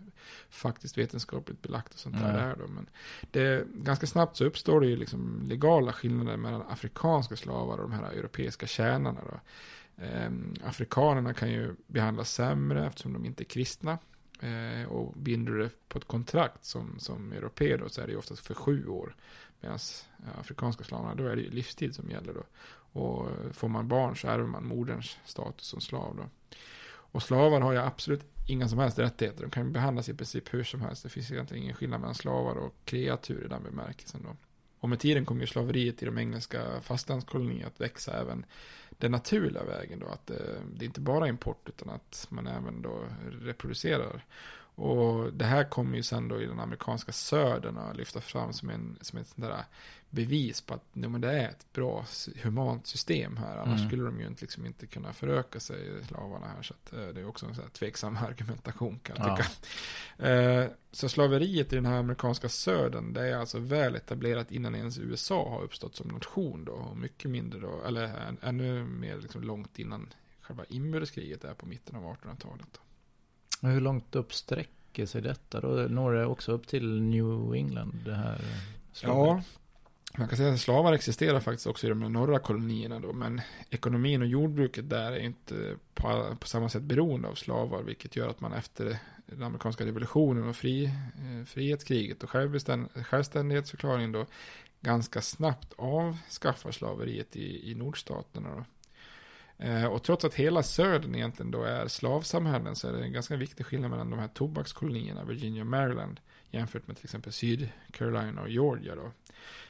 faktiskt 0.50 0.98
vetenskapligt 0.98 1.62
belagt 1.62 1.94
och 1.94 2.00
sånt 2.00 2.18
där 2.18 2.34
är 2.34 2.56
då. 2.56 2.66
Men 2.66 2.86
det, 3.30 3.66
ganska 3.74 4.06
snabbt 4.06 4.36
så 4.36 4.44
uppstår 4.44 4.80
det 4.80 4.86
ju 4.86 4.96
liksom 4.96 5.42
legala 5.48 5.92
skillnader 5.92 6.36
mellan 6.36 6.62
afrikanska 6.62 7.36
slavar 7.36 7.78
och 7.78 7.90
de 7.90 7.92
här 7.92 8.12
europeiska 8.12 8.66
tjänarna 8.66 9.20
då. 9.30 9.40
Eh, 10.04 10.30
afrikanerna 10.64 11.34
kan 11.34 11.50
ju 11.50 11.74
behandlas 11.86 12.32
sämre 12.32 12.86
eftersom 12.86 13.12
de 13.12 13.24
inte 13.24 13.42
är 13.42 13.44
kristna. 13.44 13.98
Eh, 14.40 14.88
och 14.88 15.12
binder 15.16 15.52
du 15.52 15.62
det 15.62 15.70
på 15.88 15.98
ett 15.98 16.04
kontrakt 16.04 16.64
som, 16.64 16.98
som 16.98 17.32
europé 17.32 17.76
då, 17.76 17.88
så 17.88 18.00
är 18.00 18.06
det 18.06 18.12
ju 18.12 18.18
oftast 18.18 18.46
för 18.46 18.54
sju 18.54 18.86
år. 18.86 19.16
Medan 19.60 19.78
eh, 20.18 20.40
afrikanska 20.40 20.84
slavarna, 20.84 21.14
då 21.14 21.26
är 21.26 21.36
det 21.36 21.42
ju 21.42 21.50
livstid 21.50 21.94
som 21.94 22.10
gäller 22.10 22.32
då. 22.34 22.42
Och 23.00 23.30
eh, 23.30 23.52
får 23.52 23.68
man 23.68 23.88
barn 23.88 24.16
så 24.16 24.28
ärver 24.28 24.46
man 24.46 24.66
moderns 24.66 25.18
status 25.24 25.66
som 25.66 25.80
slav 25.80 26.16
då. 26.16 26.56
Och 26.88 27.22
slavar 27.22 27.60
har 27.60 27.72
ju 27.72 27.78
absolut 27.78 28.24
inga 28.48 28.68
som 28.68 28.78
helst 28.78 28.98
rättigheter. 28.98 29.42
De 29.42 29.50
kan 29.50 29.66
ju 29.66 29.72
behandlas 29.72 30.08
i 30.08 30.14
princip 30.14 30.54
hur 30.54 30.64
som 30.64 30.80
helst. 30.80 31.02
Det 31.02 31.08
finns 31.08 31.30
egentligen 31.30 31.62
ingen 31.62 31.76
skillnad 31.76 32.00
mellan 32.00 32.14
slavar 32.14 32.56
och 32.56 32.74
kreatur 32.84 33.44
i 33.44 33.48
den 33.48 33.62
bemärkelsen 33.62 34.22
då. 34.22 34.36
Och 34.80 34.88
med 34.88 34.98
tiden 34.98 35.24
kommer 35.24 35.40
ju 35.40 35.46
slaveriet 35.46 36.02
i 36.02 36.06
de 36.06 36.18
engelska 36.18 36.80
fastlandskolonierna 36.82 37.66
att 37.66 37.80
växa 37.80 38.20
även 38.20 38.44
den 38.98 39.10
naturliga 39.10 39.64
vägen 39.64 39.98
då. 39.98 40.06
Att 40.06 40.26
det, 40.26 40.62
det 40.74 40.84
är 40.84 40.86
inte 40.86 41.00
bara 41.00 41.28
import 41.28 41.68
utan 41.68 41.90
att 41.90 42.26
man 42.30 42.46
även 42.46 42.82
då 42.82 43.08
reproducerar. 43.40 44.24
Och 44.76 45.32
det 45.32 45.44
här 45.44 45.64
kommer 45.64 45.96
ju 45.96 46.02
sen 46.02 46.28
då 46.28 46.40
i 46.42 46.46
den 46.46 46.60
amerikanska 46.60 47.12
södern 47.12 47.78
att 47.78 47.96
lyfta 47.96 48.20
fram 48.20 48.52
som, 48.52 48.70
en, 48.70 48.98
som 49.00 49.18
ett 49.18 49.28
sånt 49.28 49.46
där 49.46 49.64
bevis 50.10 50.60
på 50.60 50.74
att 50.74 50.84
nej, 50.92 51.10
men 51.10 51.20
det 51.20 51.32
är 51.32 51.48
ett 51.48 51.66
bra 51.72 52.04
humant 52.42 52.86
system 52.86 53.36
här. 53.36 53.56
Annars 53.56 53.78
Mm. 53.78 53.88
skulle 53.88 54.04
de 54.04 54.20
ju 54.20 54.26
inte, 54.26 54.40
liksom 54.44 54.66
inte 54.66 54.86
kunna 54.86 55.12
föröka 55.12 55.60
sig, 55.60 56.04
slavarna 56.04 56.46
här. 56.46 56.62
Så 56.62 56.74
att, 56.74 56.92
eh, 56.92 57.06
det 57.08 57.20
är 57.20 57.28
också 57.28 57.46
en 57.46 57.54
sån 57.54 57.64
här 57.64 57.70
tveksam 57.70 58.16
argumentation 58.26 58.98
kan 58.98 59.16
jag 59.18 59.28
Ja. 59.28 59.36
tycka. 59.36 60.28
Eh, 60.30 60.70
Så 60.90 61.08
slaveriet 61.08 61.72
i 61.72 61.76
den 61.76 61.86
här 61.86 61.98
amerikanska 61.98 62.48
södern, 62.48 63.12
det 63.12 63.28
är 63.28 63.36
alltså 63.36 63.58
väl 63.58 63.96
etablerat 63.96 64.50
innan 64.50 64.74
ens 64.74 64.98
USA 64.98 65.50
har 65.50 65.62
uppstått 65.62 65.96
som 65.96 66.08
nation 66.08 66.64
då. 66.64 66.72
Och 66.72 66.96
mycket 66.96 67.30
mindre 67.30 67.60
då, 67.60 67.82
eller 67.86 68.02
än- 68.04 68.38
ännu 68.42 68.84
mer 68.84 69.16
liksom 69.16 69.42
långt 69.42 69.78
innan 69.78 70.12
själva 70.40 70.64
inbördeskriget 70.68 71.44
är 71.44 71.54
på 71.54 71.66
mitten 71.66 71.96
av 71.96 72.04
1800-talet 72.04 72.80
hur 73.60 73.80
långt 73.80 74.14
upp 74.14 74.32
sträcker 74.32 75.06
sig 75.06 75.22
detta 75.22 75.60
då? 75.60 75.68
Når 75.68 76.12
det 76.12 76.26
också 76.26 76.52
upp 76.52 76.66
till 76.66 77.02
New 77.02 77.54
England 77.54 78.02
det 78.04 78.14
här? 78.14 78.40
Ja, 79.02 79.42
man 80.18 80.28
kan 80.28 80.36
säga 80.36 80.52
att 80.52 80.60
slavar 80.60 80.92
existerar 80.92 81.40
faktiskt 81.40 81.66
också 81.66 81.86
i 81.86 81.88
de 81.88 82.12
norra 82.12 82.38
kolonierna 82.38 83.00
då, 83.00 83.12
men 83.12 83.40
ekonomin 83.70 84.22
och 84.22 84.28
jordbruket 84.28 84.90
där 84.90 85.12
är 85.12 85.18
inte 85.18 85.76
på, 85.94 86.36
på 86.40 86.46
samma 86.46 86.68
sätt 86.68 86.82
beroende 86.82 87.28
av 87.28 87.34
slavar, 87.34 87.82
vilket 87.82 88.16
gör 88.16 88.28
att 88.28 88.40
man 88.40 88.52
efter 88.52 88.98
den 89.26 89.42
amerikanska 89.42 89.86
revolutionen 89.86 90.48
och 90.48 90.56
fri, 90.56 90.84
eh, 90.84 91.44
frihetskriget 91.46 92.22
och 92.22 92.30
självständighetsförklaringen 93.06 94.12
då 94.12 94.26
ganska 94.80 95.22
snabbt 95.22 95.72
avskaffar 95.78 96.72
slaveriet 96.72 97.36
i, 97.36 97.70
i 97.70 97.74
nordstaterna 97.74 98.48
då. 98.56 98.64
Eh, 99.58 99.86
och 99.86 100.02
trots 100.02 100.24
att 100.24 100.34
hela 100.34 100.62
södern 100.62 101.14
egentligen 101.14 101.50
då 101.50 101.62
är 101.62 101.88
slavsamhällen 101.88 102.76
så 102.76 102.88
är 102.88 102.92
det 102.92 103.04
en 103.04 103.12
ganska 103.12 103.36
viktig 103.36 103.66
skillnad 103.66 103.90
mellan 103.90 104.10
de 104.10 104.18
här 104.18 104.28
tobakskolonierna, 104.28 105.24
Virginia 105.24 105.62
och 105.62 105.66
Maryland, 105.66 106.20
jämfört 106.50 106.86
med 106.86 106.96
till 106.96 107.06
exempel 107.06 107.32
Syd-Carolina 107.32 108.42
och 108.42 108.48
Georgia 108.48 108.94
då. 108.94 109.10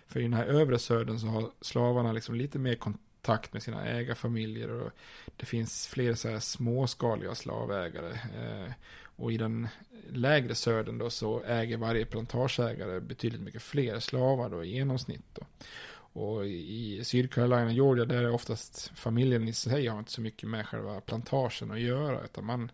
För 0.07 0.21
i 0.21 0.23
den 0.23 0.33
här 0.33 0.47
övre 0.47 0.79
södern 0.79 1.19
så 1.19 1.27
har 1.27 1.51
slavarna 1.61 2.13
liksom 2.13 2.35
lite 2.35 2.59
mer 2.59 2.75
kontakt 2.75 3.53
med 3.53 3.63
sina 3.63 3.87
ägarfamiljer 3.87 4.71
och 4.71 4.91
det 5.37 5.47
finns 5.47 5.87
fler 5.87 6.15
så 6.15 6.29
här 6.29 6.39
småskaliga 6.39 7.35
slavägare. 7.35 8.11
Eh, 8.13 8.73
och 9.17 9.33
i 9.33 9.37
den 9.37 9.69
lägre 10.13 10.55
södern 10.55 10.99
då 10.99 11.11
så 11.11 11.43
äger 11.43 11.77
varje 11.77 12.07
plantageägare 12.07 13.01
betydligt 13.01 13.41
mycket 13.41 13.63
fler 13.63 14.01
slavar 14.01 14.51
då 14.51 14.65
i 14.65 14.75
genomsnitt 14.75 15.25
då. 15.33 15.43
Och 16.17 16.47
i 16.47 17.05
Sydcarolina, 17.05 17.73
Georgia, 17.73 18.05
där 18.05 18.23
är 18.23 18.31
oftast 18.31 18.93
familjen 18.95 19.49
i 19.49 19.53
sig 19.53 19.87
har 19.87 19.99
inte 19.99 20.11
så 20.11 20.21
mycket 20.21 20.49
med 20.49 20.67
själva 20.67 21.01
plantagen 21.01 21.71
att 21.71 21.81
göra. 21.81 22.25
Utan 22.25 22.45
man, 22.45 22.71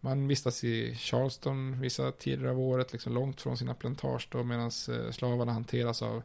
man 0.00 0.28
vistas 0.28 0.64
i 0.64 0.94
Charleston 0.94 1.80
vissa 1.80 2.12
tider 2.12 2.46
av 2.46 2.60
året, 2.60 2.92
liksom 2.92 3.12
långt 3.14 3.40
från 3.40 3.56
sina 3.56 3.74
plantage 3.74 4.28
då, 4.30 4.42
medan 4.44 4.64
eh, 4.64 5.10
slavarna 5.12 5.52
hanteras 5.52 6.02
av 6.02 6.22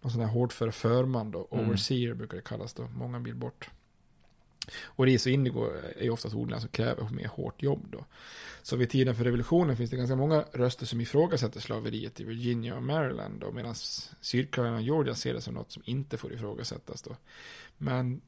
någon 0.00 0.12
sån 0.12 0.20
här 0.20 0.28
hårdför 0.28 0.70
förman 0.70 1.30
då, 1.30 1.48
Mm. 1.52 1.66
overseer 1.66 2.14
brukar 2.14 2.36
det 2.36 2.42
kallas 2.42 2.74
då, 2.74 2.88
många 2.96 3.18
mil 3.18 3.34
bort. 3.34 3.70
Och 4.84 5.04
ris 5.04 5.26
och 5.26 5.32
indigo 5.32 5.66
är 5.96 6.10
oftast 6.10 6.34
odlingar 6.34 6.60
som 6.60 6.68
kräver 6.68 7.08
mer 7.10 7.28
hårt 7.28 7.62
jobb 7.62 7.86
då. 7.90 8.04
Så 8.62 8.76
vid 8.76 8.90
tiden 8.90 9.14
för 9.14 9.24
revolutionen 9.24 9.76
finns 9.76 9.90
det 9.90 9.96
ganska 9.96 10.16
många 10.16 10.44
röster 10.52 10.86
som 10.86 11.00
ifrågasätter 11.00 11.60
slaveriet 11.60 12.20
i 12.20 12.24
Virginia 12.24 12.76
och 12.76 12.82
Maryland 12.82 13.40
då, 13.40 13.52
medan 13.52 13.74
Sydcarolina 14.20 14.76
och 14.76 14.82
Georgia 14.82 15.14
ser 15.14 15.34
det 15.34 15.40
som 15.40 15.54
något 15.54 15.72
som 15.72 15.82
inte 15.86 16.16
får 16.16 16.32
ifrågasättas 16.32 17.02
då. 17.02 17.16
Men 17.78 18.20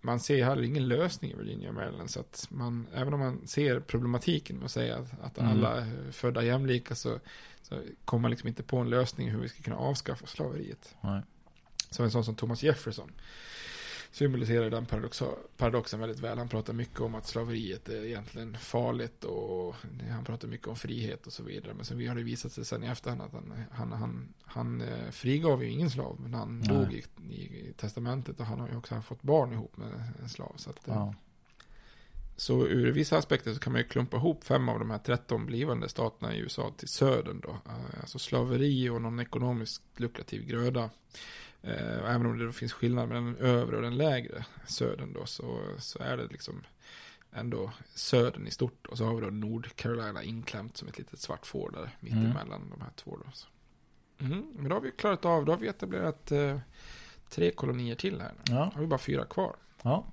man 0.00 0.20
ser 0.20 0.44
heller 0.44 0.62
ingen 0.62 0.88
lösning 0.88 1.30
i 1.30 1.34
Virginia 1.34 1.68
och 1.68 1.74
Maryland, 1.74 2.10
så 2.10 2.20
att 2.20 2.46
man, 2.50 2.86
även 2.94 3.14
om 3.14 3.20
man 3.20 3.46
ser 3.46 3.80
problematiken 3.80 4.56
med 4.56 4.64
att 4.64 4.70
säga 4.70 4.96
att, 4.96 5.20
att 5.22 5.38
Mm. 5.38 5.50
alla 5.50 5.76
är 5.76 6.12
födda 6.12 6.42
jämlika 6.42 6.94
så, 6.94 7.20
så 7.62 7.80
kommer 8.04 8.22
man 8.22 8.30
liksom 8.30 8.48
inte 8.48 8.62
på 8.62 8.76
en 8.76 8.90
lösning 8.90 9.30
hur 9.30 9.40
vi 9.40 9.48
ska 9.48 9.62
kunna 9.62 9.76
avskaffa 9.76 10.26
slaveriet. 10.26 10.94
Nej. 11.00 11.22
Så 11.90 12.02
en 12.02 12.10
sån 12.10 12.24
som 12.24 12.34
Thomas 12.34 12.62
Jefferson 12.62 13.12
symboliserar 14.14 14.70
den 14.70 14.86
paradoxen 15.56 16.00
väldigt 16.00 16.18
väl. 16.20 16.38
Han 16.38 16.48
pratar 16.48 16.72
mycket 16.72 17.00
om 17.00 17.14
att 17.14 17.26
slaveriet 17.26 17.88
är 17.88 18.04
egentligen 18.04 18.56
farligt 18.58 19.24
och 19.24 19.74
han 20.10 20.24
pratar 20.24 20.48
mycket 20.48 20.66
om 20.68 20.76
frihet 20.76 21.26
och 21.26 21.32
så 21.32 21.42
vidare. 21.42 21.74
Men 21.74 21.84
sen 21.84 21.98
vi 21.98 22.06
har 22.06 22.14
det 22.14 22.22
visat 22.22 22.52
sig 22.52 22.64
sen 22.64 22.84
i 22.84 22.86
efterhand 22.86 23.22
att 23.22 23.32
han, 23.32 23.52
han, 23.70 23.92
han, 23.92 24.28
han 24.44 24.80
eh, 24.80 25.10
frigav 25.10 25.64
ju 25.64 25.70
ingen 25.70 25.90
slav, 25.90 26.16
men 26.20 26.34
han 26.34 26.58
Nej. 26.58 26.68
dog 26.68 26.92
i, 26.92 27.04
i, 27.30 27.42
i 27.68 27.72
testamentet 27.76 28.40
och 28.40 28.46
han 28.46 28.60
har 28.60 28.68
ju 28.68 28.76
också 28.76 29.00
fått 29.00 29.22
barn 29.22 29.52
ihop 29.52 29.76
med 29.76 30.12
en 30.22 30.28
slav. 30.28 30.52
Så, 30.56 30.70
att, 30.70 30.88
eh, 30.88 30.94
Ja. 30.94 31.14
så 32.36 32.66
ur 32.66 32.92
vissa 32.92 33.18
aspekter 33.18 33.54
så 33.54 33.60
kan 33.60 33.72
man 33.72 33.82
ju 33.82 33.88
klumpa 33.88 34.16
ihop 34.16 34.44
fem 34.44 34.68
av 34.68 34.78
de 34.78 34.90
här 34.90 34.98
13 34.98 35.46
blivande 35.46 35.88
staterna 35.88 36.34
i 36.34 36.38
USA 36.38 36.72
till 36.76 36.88
södern 36.88 37.40
då. 37.40 37.50
Eh, 37.50 38.00
Alltså 38.00 38.18
slaveri 38.18 38.88
och 38.88 39.02
någon 39.02 39.20
ekonomiskt 39.20 39.82
lukrativ 39.96 40.46
gröda. 40.46 40.90
Eh, 41.66 42.14
även 42.14 42.26
om 42.26 42.38
det 42.38 42.52
finns 42.52 42.72
skillnad 42.72 43.08
mellan 43.08 43.24
den 43.24 43.36
övre 43.36 43.76
och 43.76 43.82
den 43.82 43.96
lägre 43.96 44.44
södern 44.66 45.12
då 45.12 45.26
så, 45.26 45.60
så 45.78 45.98
är 45.98 46.16
det 46.16 46.26
liksom 46.26 46.62
ändå 47.32 47.72
södern 47.94 48.46
i 48.46 48.50
stort. 48.50 48.86
Och 48.86 48.98
så 48.98 49.04
har 49.04 49.14
vi 49.14 49.20
då 49.20 49.30
Nordcarolina 49.30 50.22
inklämt 50.22 50.76
som 50.76 50.88
ett 50.88 50.98
litet 50.98 51.18
svart 51.20 51.46
får 51.46 51.70
där 51.70 51.96
mitt 52.00 52.12
Mm. 52.12 52.26
emellan 52.30 52.70
de 52.70 52.80
här 52.80 52.90
två 52.96 53.16
då. 53.24 53.30
Så. 53.32 53.48
Mm, 54.18 54.44
men 54.54 54.68
då 54.68 54.76
har 54.76 54.80
vi 54.80 54.90
klarat 54.90 55.24
av, 55.24 55.44
då 55.44 55.52
har 55.52 55.58
vi 55.58 55.68
etablerat 55.68 56.32
eh, 56.32 56.58
tre 57.28 57.50
kolonier 57.50 57.94
till 57.94 58.20
här. 58.20 58.32
Ja. 58.44 58.54
Då 58.54 58.74
har 58.74 58.80
vi 58.80 58.86
bara 58.86 58.98
fyra 58.98 59.24
kvar. 59.24 59.56
Ja. 59.82 60.04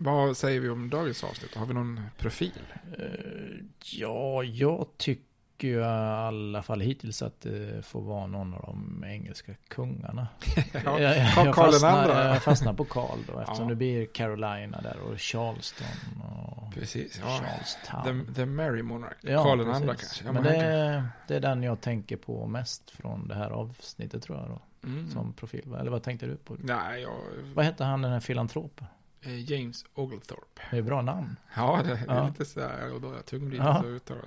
Vad 0.00 0.36
säger 0.36 0.60
vi 0.60 0.68
om 0.68 0.90
dagens 0.90 1.24
avsnitt? 1.24 1.54
Har 1.54 1.66
vi 1.66 1.74
någon 1.74 2.00
profil? 2.18 2.62
Eh, 2.98 3.64
Ja, 3.92 4.42
jag 4.44 4.88
tycker 4.96 5.27
ju 5.64 5.78
i 5.80 5.84
alla 5.84 6.62
fall 6.62 6.80
hittills 6.80 7.22
att 7.22 7.40
det 7.40 7.84
får 7.86 8.02
vara 8.02 8.26
någon 8.26 8.54
av 8.54 8.60
de 8.62 9.04
engelska 9.08 9.52
kungarna. 9.68 10.28
Ja, 10.84 11.00
jag, 11.00 11.16
jag, 11.46 11.54
fastnar, 11.54 12.24
jag 12.28 12.42
fastnar 12.42 12.72
på 12.72 12.84
Karl 12.84 13.18
då, 13.32 13.38
eftersom 13.40 13.64
Ja. 13.64 13.68
det 13.70 13.76
blir 13.76 14.06
Carolina 14.06 14.80
där 14.80 14.96
och 15.00 15.18
Charleston 15.20 16.22
och 16.22 16.74
Precis, 16.74 17.20
ja. 17.24 17.26
Charlestown. 17.40 18.26
The, 18.26 18.34
the 18.34 18.46
Mary 18.46 18.82
Monarch. 18.82 19.16
Ja, 19.20 19.42
Karl 19.44 19.60
andra 19.60 19.94
kanske. 19.94 20.24
Ja, 20.24 20.32
men 20.32 20.42
det, 20.42 20.50
kan- 20.52 21.08
det 21.28 21.36
är 21.36 21.40
den 21.40 21.62
jag 21.62 21.80
tänker 21.80 22.16
på 22.16 22.46
mest 22.46 22.90
från 22.90 23.28
det 23.28 23.34
här 23.34 23.50
avsnittet 23.50 24.22
tror 24.22 24.38
jag 24.38 24.48
då. 24.48 24.60
Mm. 24.88 25.10
Som 25.10 25.32
profil. 25.32 25.74
Eller 25.80 25.90
vad 25.90 26.02
tänkte 26.02 26.26
du 26.26 26.36
på? 26.36 26.56
Nej, 26.58 27.02
jag... 27.02 27.12
Vad 27.54 27.64
hette 27.64 27.84
han 27.84 28.02
den 28.02 28.12
här 28.12 28.20
filantropen? 28.20 28.86
Eh, 29.20 29.50
James 29.52 29.84
Oglethorpe. 29.94 30.62
Det 30.70 30.76
är 30.78 30.82
bra 30.82 31.02
namn. 31.02 31.36
Ja, 31.56 31.80
det, 31.84 31.88
det 31.88 31.94
är 32.12 32.16
Ja. 32.16 32.26
lite 32.28 32.44
så 32.44 32.60
här, 32.60 33.22
tungrigt 33.22 33.62
Ja. 33.64 33.78
att 33.78 33.84
uttala 33.84 34.20
det. 34.20 34.26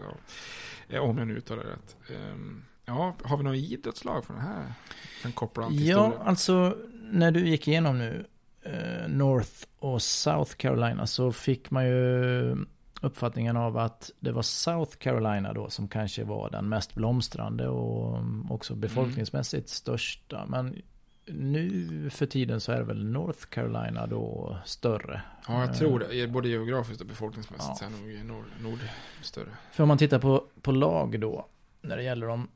Ja. 0.88 0.96
Eh, 0.96 1.02
Om 1.04 1.18
jag 1.18 1.28
nu 1.28 1.34
uttalar 1.38 1.64
det 1.64 1.70
rätt. 1.70 1.96
Ehm, 2.10 2.64
Ja, 2.86 3.16
har 3.24 3.38
vi 3.38 3.44
några 3.44 3.58
idrottslag 3.58 4.26
från 4.26 4.36
den 4.38 4.46
här? 4.46 4.74
Kan 5.22 5.32
koppla 5.32 5.64
an 5.66 5.72
till 5.72 5.88
Ja, 5.88 6.06
historien. 6.06 6.28
alltså 6.28 6.78
när 7.12 7.32
du 7.32 7.48
gick 7.50 7.68
igenom 7.68 7.98
nu 7.98 8.26
eh, 8.62 9.08
North 9.08 9.52
och 9.80 10.02
South 10.02 10.56
Carolina 10.56 11.08
så 11.08 11.32
fick 11.32 11.72
man 11.72 11.86
ju 11.88 12.56
uppfattningen 13.02 13.58
av 13.58 13.78
att 13.78 14.12
det 14.20 14.32
var 14.32 14.42
South 14.42 14.98
Carolina 14.98 15.54
då 15.54 15.70
som 15.70 15.88
kanske 15.88 16.24
var 16.24 16.50
den 16.50 16.70
mest 16.70 16.96
blomstrande 16.96 17.68
och 17.68 18.18
mm, 18.18 18.52
också 18.52 18.76
befolkningsmässigt 18.76 19.70
största. 19.70 20.46
Men 20.48 20.82
nu 21.26 22.10
för 22.10 22.26
tiden 22.26 22.62
så 22.62 22.72
är 22.72 22.78
det 22.78 22.84
väl 22.84 23.06
North 23.06 23.46
Carolina 23.50 24.08
då 24.08 24.58
större. 24.66 25.22
Ja, 25.48 25.60
jag 25.66 25.76
tror 25.78 26.04
Eh, 26.04 26.10
det. 26.10 26.28
Både 26.28 26.50
geografiskt 26.50 27.02
och 27.02 27.08
befolkningsmässigt 27.08 27.78
Ja. 27.82 27.90
så 27.90 28.10
är 28.10 28.24
nord, 28.24 28.46
nord 28.62 28.80
större. 29.22 29.50
För 29.72 29.84
om 29.84 29.88
man 29.88 29.98
tittar 29.98 30.20
på, 30.20 30.44
på 30.62 30.72
lag 30.72 31.20
då, 31.20 31.46
när 31.82 31.98
det 31.98 32.04
gäller 32.04 32.28
de 32.28 32.48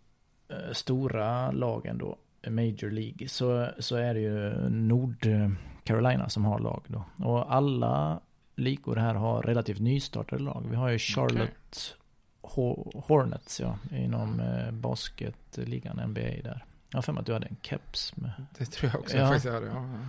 eh, 0.50 0.72
stora 0.74 1.52
lagen 1.52 1.98
då, 1.98 2.18
Major 2.50 2.90
League, 2.92 3.28
så, 3.28 3.70
så 3.80 3.96
är 3.96 4.14
det 4.14 4.20
ju 4.20 4.70
Nord 4.70 5.28
Carolina 5.84 6.30
som 6.30 6.46
har 6.46 6.60
lag 6.60 6.84
då. 6.88 7.06
Och 7.26 7.54
alla 7.56 8.20
ligor 8.56 8.96
här 8.96 9.14
har 9.16 9.42
relativt 9.42 9.80
nystartade 9.80 10.44
lag. 10.44 10.66
Vi 10.70 10.76
har 10.76 10.90
ju 10.90 10.98
Charlotte 10.98 11.96
Ho- 12.42 13.04
Hornets 13.08 13.60
ja, 13.60 13.78
inom 13.92 14.40
eh, 14.40 14.72
basketligan 14.72 16.10
NBA 16.10 16.22
där. 16.22 16.66
Jag 16.96 16.98
har 16.98 17.02
för 17.04 17.14
mig 17.14 17.20
att 17.22 17.26
du 17.26 17.34
hade 17.34 17.48
en 17.48 17.58
keps 17.62 18.16
med. 18.16 18.32
Det 18.58 18.66
tror 18.66 18.92
jag 18.94 19.02
också 19.02 19.18
jag 19.18 19.28
faktiskt 19.30 19.54
hade. 19.54 19.66
Ja, 19.68 19.74
ja. 19.76 20.00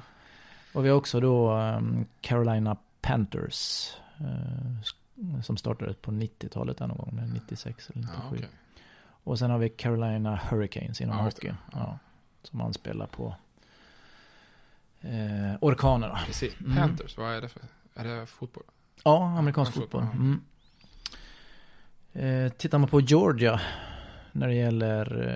Och 0.73 0.85
vi 0.85 0.89
har 0.89 0.97
också 0.97 1.21
då 1.21 1.53
um, 1.59 2.07
Carolina 2.21 2.77
Panthers. 3.01 3.91
eh, 4.19 5.41
som 5.43 5.57
startade 5.57 5.95
på 5.95 6.11
90-talet 6.11 6.79
där 6.79 6.87
någon 6.87 6.97
gång, 6.97 7.31
96 7.35 7.91
eller 7.91 8.01
97. 8.03 8.19
Ja, 8.23 8.31
okej. 8.37 8.49
Och 9.25 9.39
sen 9.39 9.51
har 9.51 9.59
vi 9.59 9.69
Carolina 9.69 10.37
Hurricanes 10.51 11.01
inom 11.01 11.17
Ja, 11.17 11.23
hockey. 11.25 11.53
Ja. 11.73 11.99
Som 12.43 12.59
man 12.59 12.75
spelar 12.75 13.07
på 13.07 13.35
eh, 15.01 15.55
orkanerna. 15.61 16.19
Precis. 16.27 16.61
Mm. 16.61 16.77
Panthers, 16.77 17.17
vad 17.19 17.33
är 17.35 17.41
det 17.41 17.49
för? 17.49 17.63
Är 17.95 18.05
det 18.05 18.27
fotboll? 18.27 18.65
Ja, 19.05 19.39
amerikansk 19.39 19.77
Ja, 19.77 19.81
fotboll. 19.81 20.03
fotboll, 20.03 20.21
Mm. 20.21 20.41
Eh, 22.47 22.53
tittar 22.53 22.79
man 22.79 22.89
på 22.89 23.01
Georgia 23.01 23.61
när 24.39 24.49
det 24.49 24.55
gäller 24.55 25.29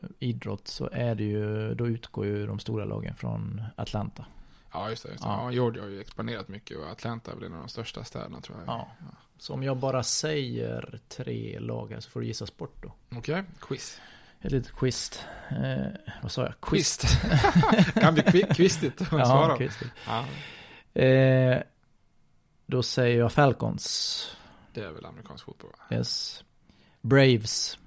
eh, 0.00 0.08
idrott 0.18 0.68
så 0.68 0.88
är 0.92 1.14
det 1.14 1.24
ju, 1.24 1.74
då 1.74 1.86
utgår 1.88 2.26
ju 2.26 2.46
de 2.46 2.58
stora 2.58 2.84
lagen 2.84 3.14
från 3.14 3.62
Atlanta. 3.76 4.24
Ja, 4.72 4.90
just 4.90 5.02
det. 5.02 5.08
Just 5.10 5.22
det. 5.22 5.28
Ja. 5.28 5.42
Ja. 5.44 5.52
Georgia 5.52 5.82
har 5.82 5.90
ju 5.90 6.00
expanderat 6.00 6.48
mycket 6.48 6.78
och 6.78 6.90
Atlanta 6.90 7.30
är 7.30 7.34
väl 7.36 7.44
en 7.44 7.52
av 7.54 7.58
de 7.60 7.68
största 7.68 8.04
städerna 8.04 8.40
tror 8.40 8.58
jag. 8.58 8.68
Ja. 8.68 8.88
Så 9.38 9.54
om 9.54 9.62
jag 9.62 9.76
bara 9.76 10.02
säger 10.02 11.00
tre 11.08 11.58
lag 11.58 11.90
här 11.92 12.00
så 12.00 12.10
får 12.10 12.20
du 12.20 12.26
gissa 12.26 12.46
sport 12.46 12.82
då. 12.82 12.92
Okej, 13.18 13.44
quiz. 13.60 14.00
Ett 14.40 14.52
litet 14.52 14.72
quiz. 14.72 15.22
Eh, 15.50 15.86
vad 16.22 16.32
sa 16.32 16.42
jag? 16.42 16.54
Quiz. 16.60 16.98
kan 17.94 18.14
bli 18.14 18.22
qui- 18.22 18.54
quizigt 18.54 19.00
att 19.02 19.12
ja, 19.12 19.24
svara. 19.24 19.56
quizigt. 19.56 19.90
Ja, 20.06 20.24
Eh, 21.02 21.62
då 22.66 22.82
säger 22.82 23.18
jag 23.18 23.32
Falcons. 23.32 24.36
det 24.74 24.80
är 24.80 24.90
väl 24.92 25.04
amerikansk 25.06 25.44
fotboll 25.44 25.70
va? 25.90 25.96
Yes. 25.96 26.44
Braves. 27.00 27.78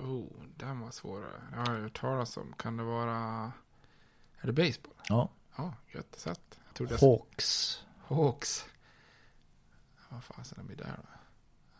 Oh, 0.00 0.26
den 0.56 0.80
var 0.80 0.90
svårare. 0.90 1.40
Jag 1.52 1.58
har 1.58 1.78
hört 1.80 2.00
talas 2.00 2.36
om. 2.36 2.54
Kan 2.58 2.76
det 2.76 2.82
vara... 2.82 3.52
Är 4.40 4.46
det 4.46 4.52
baseball? 4.52 4.92
Ja. 5.08 5.28
Ja, 5.56 5.74
gött 5.94 6.14
sett. 6.18 6.58
Hawks. 7.00 7.82
Hawks. 8.06 8.64
Vad 10.08 10.24
fasen 10.24 10.58
är 10.64 10.68
det 10.76 10.82
där 10.82 10.92
då? 10.96 11.02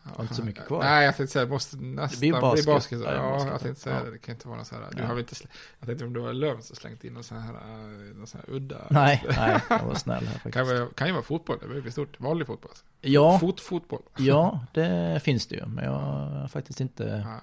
Ja, 0.04 0.10
Har 0.16 0.22
inte 0.22 0.34
så 0.34 0.44
mycket 0.44 0.66
kvar. 0.66 0.82
Nej, 0.82 1.04
jag 1.04 1.16
tänkte 1.16 1.32
säga, 1.32 1.44
det 1.44 1.50
måste 1.50 1.76
nästan 1.76 2.20
blir 2.20 2.32
bli 2.32 2.40
basket. 2.40 2.66
basket. 2.66 3.00
Ja, 3.00 3.10
det 3.10 3.16
Ja, 3.16 3.30
basket. 3.30 3.50
jag 3.52 3.60
tänkte 3.60 3.82
säga 3.82 3.96
Ja. 3.98 4.04
det. 4.04 4.10
Det 4.10 4.18
kan 4.18 4.34
inte 4.34 4.48
vara 4.48 4.58
något 4.58 4.66
så 4.66 4.74
här. 4.74 4.88
Du 4.92 5.02
Ja. 5.02 5.06
har 5.06 5.18
inte. 5.18 5.34
Jag 5.78 5.86
tänkte 5.86 6.04
om 6.04 6.12
du 6.12 6.20
var 6.20 6.32
löm 6.32 6.62
så 6.62 6.74
slängt 6.74 7.04
in 7.04 7.12
någon 7.14 7.24
sån 7.24 7.38
här, 7.38 7.54
eh, 7.54 8.16
någon 8.16 8.26
sån 8.26 8.40
här 8.46 8.54
udda. 8.54 8.86
Nej, 8.90 9.24
nej, 9.28 9.60
jag 9.68 9.82
var 9.84 9.94
snäll 9.94 10.26
här 10.26 10.38
Kan, 10.38 10.52
faktiskt. 10.52 10.66
vara, 10.80 10.88
kan 10.94 11.06
ju 11.06 11.12
vara 11.12 11.22
fotboll, 11.22 11.58
det 11.74 11.80
blir 11.80 11.92
stort. 11.92 12.20
Vanlig 12.20 12.46
fotboll. 12.46 12.72
Ja, 13.00 13.38
Fotfotboll. 13.38 14.02
ja, 14.16 14.66
det 14.74 15.20
finns 15.24 15.46
det 15.46 15.56
ju. 15.56 15.66
Men 15.66 15.84
jag 15.84 15.92
har 15.92 16.48
faktiskt 16.48 16.80
inte... 16.80 17.24
Ja. 17.26 17.40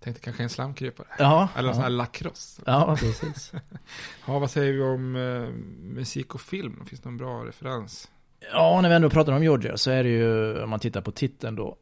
Tänkte 0.00 0.22
kanske 0.22 0.42
en 0.42 0.48
slamkrypare. 0.48 1.06
Ja, 1.18 1.48
Eller 1.56 1.68
en 1.68 1.74
sån 1.74 1.82
här 1.82 1.90
ja. 1.90 1.96
lacrosse. 1.96 2.62
Ja, 2.66 2.96
precis. 3.00 3.52
Ja, 4.26 4.38
vad 4.38 4.50
säger 4.50 4.72
vi 4.72 4.82
om 4.82 5.16
eh, 5.16 5.48
musik 5.94 6.34
och 6.34 6.40
film? 6.40 6.86
Finns 6.86 7.00
det 7.00 7.08
någon 7.08 7.16
bra 7.16 7.44
referens? 7.44 8.10
Ja, 8.52 8.80
när 8.80 8.88
vi 8.88 8.94
ändå 8.94 9.10
pratar 9.10 9.32
om 9.32 9.42
Georgia 9.42 9.76
så 9.76 9.90
är 9.90 10.02
det 10.04 10.08
ju, 10.10 10.62
om 10.62 10.70
man 10.70 10.80
tittar 10.80 11.00
på 11.00 11.10
titeln 11.12 11.56
då, 11.56 11.76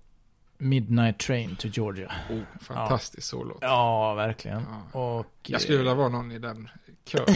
Midnight 0.59 1.19
Train 1.19 1.57
to 1.57 1.69
Georgia. 1.69 2.13
Oh, 2.31 2.41
fantastisk 2.61 3.27
sollåt. 3.29 3.59
Ja, 3.61 4.15
verkligen. 4.15 4.65
Ja. 4.93 5.01
Och, 5.01 5.27
Jag 5.43 5.61
skulle 5.61 5.79
vilja 5.79 5.95
vara 5.95 6.09
någon 6.09 6.33
i 6.33 6.39
den 6.39 6.69
kören. 7.09 7.35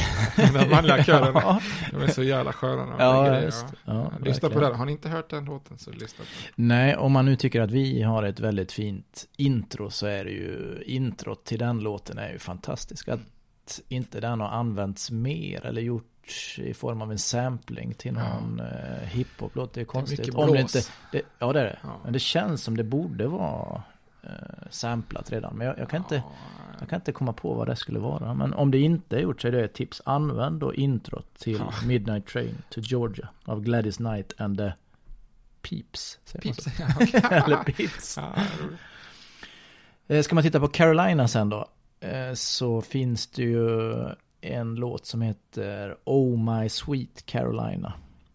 den 0.54 0.70
manliga 0.70 1.04
kören. 1.04 1.34
Ja. 1.40 1.60
De 1.90 2.02
är 2.02 2.06
så 2.08 2.22
jävla 2.22 2.52
sköna. 2.52 2.94
Ja, 2.98 3.40
just 3.40 3.66
det. 3.68 3.76
Ja, 3.84 4.12
lyssna 4.24 4.50
på 4.50 4.60
den. 4.60 4.74
Har 4.74 4.84
ni 4.86 4.92
inte 4.92 5.08
hört 5.08 5.30
den 5.30 5.44
låten 5.44 5.78
så 5.78 5.90
lyssna 5.90 6.24
på 6.24 6.30
den. 6.56 6.68
Nej, 6.68 6.96
om 6.96 7.12
man 7.12 7.24
nu 7.24 7.36
tycker 7.36 7.60
att 7.60 7.70
vi 7.70 8.02
har 8.02 8.22
ett 8.22 8.40
väldigt 8.40 8.72
fint 8.72 9.24
intro 9.36 9.90
så 9.90 10.06
är 10.06 10.24
det 10.24 10.30
ju, 10.30 10.82
introt 10.86 11.44
till 11.44 11.58
den 11.58 11.78
låten 11.78 12.18
är 12.18 12.32
ju 12.32 12.38
fantastisk. 12.38 13.08
Att 13.08 13.20
inte 13.88 14.20
den 14.20 14.40
har 14.40 14.48
använts 14.48 15.10
mer 15.10 15.66
eller 15.66 15.82
gjorts 15.82 16.58
i 16.58 16.74
form 16.74 17.02
av 17.02 17.10
en 17.12 17.18
sampling 17.18 17.94
till 17.94 18.12
någon 18.12 18.60
eh, 18.60 19.08
hiphop-låt, 19.08 19.74
det 19.74 19.80
är 19.80 19.84
konstigt. 19.84 20.18
mycket 20.18 20.34
Om 20.34 20.46
det 20.46 20.52
blås. 20.52 20.76
inte, 20.76 20.88
det, 21.12 21.22
ja 21.38 21.52
det 21.52 21.60
är 21.60 21.64
det. 21.64 21.78
Ja. 21.82 22.00
Men 22.04 22.12
det 22.12 22.18
känns 22.18 22.62
som 22.62 22.76
det 22.76 22.84
borde 22.84 23.26
vara 23.26 23.82
eh, 24.22 24.30
samplat 24.70 25.32
redan. 25.32 25.56
Men 25.56 25.66
jag, 25.66 25.78
jag, 25.78 25.88
kan 25.90 25.98
inte, 26.02 26.22
jag 26.80 26.88
kan 26.88 26.96
inte 26.96 27.12
komma 27.12 27.32
på 27.32 27.54
vad 27.54 27.66
det 27.66 27.76
skulle 27.76 27.98
vara. 27.98 28.34
Men 28.34 28.54
om 28.54 28.70
det 28.70 28.78
inte 28.78 29.16
är 29.16 29.20
gjort 29.20 29.40
så 29.40 29.48
är 29.48 29.52
det 29.52 29.64
ett 29.64 29.74
tips. 29.74 30.02
Använd 30.04 30.60
då 30.60 30.74
introt 30.74 31.34
till 31.38 31.56
Ja. 31.58 31.72
Midnight 31.86 32.26
Train 32.26 32.54
to 32.70 32.80
Georgia 32.80 33.28
av 33.44 33.60
Gladys 33.62 33.96
Knight 33.96 34.32
and 34.40 34.58
the 34.58 34.72
Peeps. 35.62 36.18
Pips. 36.42 36.66
Ja. 36.78 36.86
Eller 37.30 37.56
Peeps. 37.56 38.16
Ja. 38.16 38.32
Eh, 40.08 40.22
Ska 40.22 40.34
man 40.34 40.44
titta 40.44 40.60
på 40.60 40.68
Carolina 40.68 41.28
sen 41.28 41.48
då, 41.48 41.68
eh, 42.00 42.34
så 42.34 42.80
finns 42.82 43.26
det 43.26 43.42
ju 43.42 43.92
en 44.40 44.74
låt 44.74 45.06
som 45.06 45.22
heter 45.22 45.96
Oh 46.04 46.38
My 46.60 46.68
Sweet 46.68 47.26
Carolina. 47.26 47.92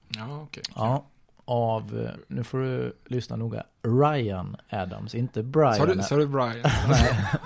ja, 0.09 0.41
okej. 0.41 0.63
Ja, 0.75 1.05
av, 1.45 1.99
eh, 2.05 2.11
nu 2.27 2.43
får 2.43 2.57
du 2.57 2.97
lyssna 3.05 3.35
noga, 3.35 3.63
Ryan 3.83 4.57
Adams, 4.69 5.15
inte 5.15 5.43
Brian. 5.43 5.75
Sa 5.75 5.85
du, 5.85 6.01
sa 6.03 6.15
du 6.17 6.27
Brian? 6.27 6.55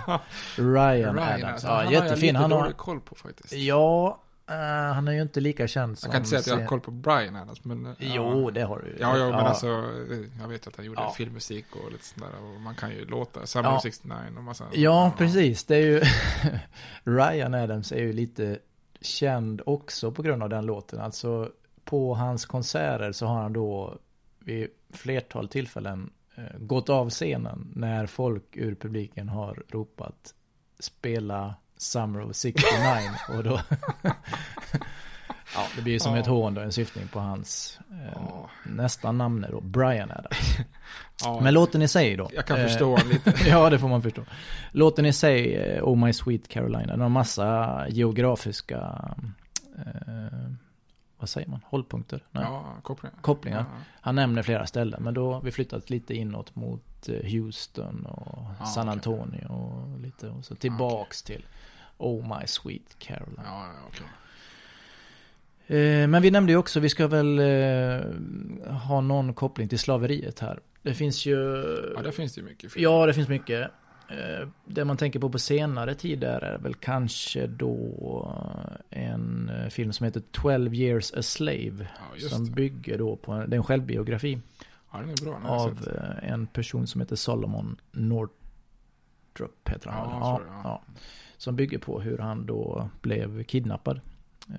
Ryan, 0.56 1.16
Ryan, 1.16 1.20
Adams. 1.20 1.44
alltså, 1.44 1.68
Ja, 1.68 1.74
han 1.76 1.92
jättefin. 1.92 2.36
jag 2.36 2.42
Han 2.42 2.50
lite 2.50 2.56
har, 2.58 2.64
dålig 2.64 2.78
koll 2.78 3.00
på 3.00 3.16
faktiskt. 3.16 3.54
ja, 3.54 4.22
eh, 4.50 4.56
han 4.94 5.08
är 5.08 5.12
ju 5.12 5.22
inte 5.22 5.40
lika 5.40 5.68
känd 5.68 5.98
som... 6.00 6.08
Jag 6.08 6.12
kan 6.14 6.20
inte 6.20 6.30
säga 6.30 6.40
att 6.40 6.48
jag 6.48 6.56
har 6.58 6.66
koll 6.66 6.80
på 6.82 6.92
Brian 6.92 7.36
annars, 7.36 7.64
men... 7.64 7.86
eh, 7.86 7.92
Jo, 8.00 8.50
det 8.52 8.62
har 8.62 8.80
du 8.80 8.88
ju. 8.88 8.98
Ja, 9.00 9.18
ja, 9.18 9.24
men 9.26 9.34
Ja. 9.34 9.48
alltså, 9.48 9.68
jag 10.42 10.48
vet 10.48 10.68
att 10.68 10.76
han 10.76 10.86
gjorde 10.86 11.02
Ja. 11.02 11.14
filmmusik 11.18 11.66
och 11.76 11.92
lite 11.92 12.06
sånt 12.06 12.22
där, 12.32 12.44
och 12.56 12.62
man 12.62 12.76
kan 12.76 12.90
ju 12.92 13.06
låta, 13.06 13.46
Summer 13.46 13.70
Ja. 13.70 13.76
of 13.76 13.82
69 13.84 14.16
och 14.38 14.44
massa... 14.44 14.64
Ja, 14.74 15.12
precis. 15.18 15.64
Det 15.66 15.76
är 15.76 15.82
ju 15.82 16.02
Ryan 17.04 17.54
Adams 17.54 17.92
är 17.92 18.00
ju 18.00 18.14
lite 18.14 18.60
känd 19.02 19.62
också 19.66 20.12
på 20.12 20.22
grund 20.22 20.44
av 20.44 20.50
den 20.50 20.66
låten. 20.66 21.00
Alltså 21.00 21.50
på 21.90 22.14
hans 22.16 22.46
konserter 22.46 23.12
så 23.12 23.26
har 23.26 23.42
han 23.42 23.54
då 23.54 23.98
vid 24.40 24.68
flertal 24.94 25.48
tillfällen 25.48 26.10
eh, 26.36 26.58
gått 26.60 26.90
av 26.90 27.10
scenen 27.10 27.72
när 27.76 28.06
folk 28.06 28.58
ur 28.58 28.76
publiken 28.76 29.30
har 29.30 29.64
ropat 29.70 30.34
spela 30.80 31.56
Summer 31.78 32.22
of 32.22 32.36
69 32.36 32.70
och 33.38 33.44
då 33.44 33.60
Ja, 35.56 35.62
det 35.76 35.82
blir 35.82 35.94
ju 35.94 36.00
som 36.00 36.14
Ja. 36.14 36.20
ett 36.20 36.28
hån 36.28 36.54
då, 36.54 36.62
en 36.62 36.72
syftning 36.72 37.08
på 37.08 37.20
hans 37.20 37.80
eh, 37.92 38.12
Ja. 38.16 38.50
nästan 38.66 39.18
namn 39.18 39.46
då, 39.52 39.62
Brian 39.62 40.12
Adams. 40.12 40.58
Ja, 41.24 41.40
Men 41.44 41.54
låten 41.54 41.82
i 41.82 41.88
sig 41.88 42.16
då. 42.16 42.30
Jag 42.34 42.46
kan 42.46 42.60
eh, 42.60 42.64
förstå 42.68 42.86
honom 42.92 43.10
lite. 43.12 43.34
ja, 43.50 43.70
det 43.70 43.80
får 43.80 43.88
man 43.88 44.02
förstå. 44.02 44.22
Låten 44.72 45.06
i 45.06 45.14
sig, 45.14 45.56
eh, 45.56 45.84
Oh 45.84 46.06
My 46.06 46.14
Sweet 46.14 46.48
Carolina, 46.48 46.86
den 46.88 47.02
har 47.02 47.10
massa 47.10 47.86
geografiska, 47.90 49.06
eh, 49.78 50.52
vad 51.20 51.30
säger 51.30 51.48
man, 51.48 51.60
hållpunkter? 51.66 52.24
Nej. 52.32 52.44
Ja, 52.44 52.76
kopplingar. 52.84 53.18
Kopplingar. 53.22 53.60
Ja. 53.60 53.82
Han 54.02 54.16
nämner 54.16 54.44
flera 54.44 54.68
ställen, 54.68 55.04
men 55.04 55.14
då 55.14 55.34
har 55.34 55.42
vi 55.42 55.52
flyttat 55.52 55.90
lite 55.90 56.14
inåt 56.14 56.56
mot 56.56 57.10
eh, 57.10 57.32
Houston 57.32 58.06
och 58.06 58.46
Ja, 58.60 58.66
San. 58.66 58.90
Antonio 58.90 59.48
och 59.48 60.00
lite, 60.00 60.30
och 60.30 60.46
så 60.46 60.56
tillbaks 60.56 61.24
till 61.24 61.46
Oh 61.98 62.40
My 62.40 62.48
Sweet 62.48 63.00
Carolina. 63.00 63.44
Ja, 63.46 63.66
okej. 63.88 64.08
Eh, 66.02 66.08
Men 66.08 66.22
vi 66.22 66.32
nämnde 66.32 66.52
ju 66.52 66.58
också, 66.58 66.80
vi 66.80 66.90
ska 66.90 67.08
väl 67.08 67.40
eh, 67.40 68.74
ha 68.74 69.02
någon 69.02 69.34
koppling 69.34 69.68
till 69.68 69.80
slaveriet 69.80 70.40
här. 70.40 70.60
Det 70.82 70.94
finns 70.94 71.26
ju... 71.26 71.36
Ja, 71.96 72.02
där 72.02 72.12
finns 72.12 72.34
det 72.36 72.42
ju 72.42 72.48
mycket 72.48 72.72
film. 72.74 72.84
Ja, 72.84 73.06
det 73.06 73.14
finns 73.14 73.28
mycket. 73.28 73.72
Eh, 74.12 74.48
Det 74.66 74.86
man 74.86 74.98
tänker 74.98 75.20
på 75.20 75.30
på 75.30 75.40
senare 75.40 75.96
tid 75.96 76.20
där 76.20 76.42
är 76.42 76.58
väl 76.58 76.74
kanske 76.76 77.48
då 77.48 78.36
en 78.90 79.50
eh, 79.50 79.70
film 79.70 79.94
som 79.94 80.04
heter 80.06 80.22
12 80.32 80.74
years 80.74 81.14
a 81.14 81.22
slave. 81.22 81.88
Ja, 82.22 82.30
som 82.30 82.46
det. 82.46 82.52
bygger 82.52 82.98
då 82.98 83.16
på, 83.16 83.34
det 83.36 83.56
är 83.56 83.58
en 83.58 83.64
självbiografi 83.64 84.40
Ja, 84.92 85.00
bra. 85.24 85.40
Av 85.46 85.88
eh, 85.88 86.32
en 86.32 86.48
person 86.48 86.88
som 86.88 87.02
heter 87.02 87.16
Solomon 87.16 87.78
Northrop 87.92 89.70
heter 89.70 89.90
han 89.90 90.10
Ja, 90.10 90.42
ja. 90.48 90.62
ja. 90.64 90.82
Som 91.38 91.56
bygger 91.56 91.78
på 91.78 92.02
hur 92.02 92.18
han 92.18 92.46
då 92.46 92.90
blev 93.02 93.44
kidnappad 93.44 94.00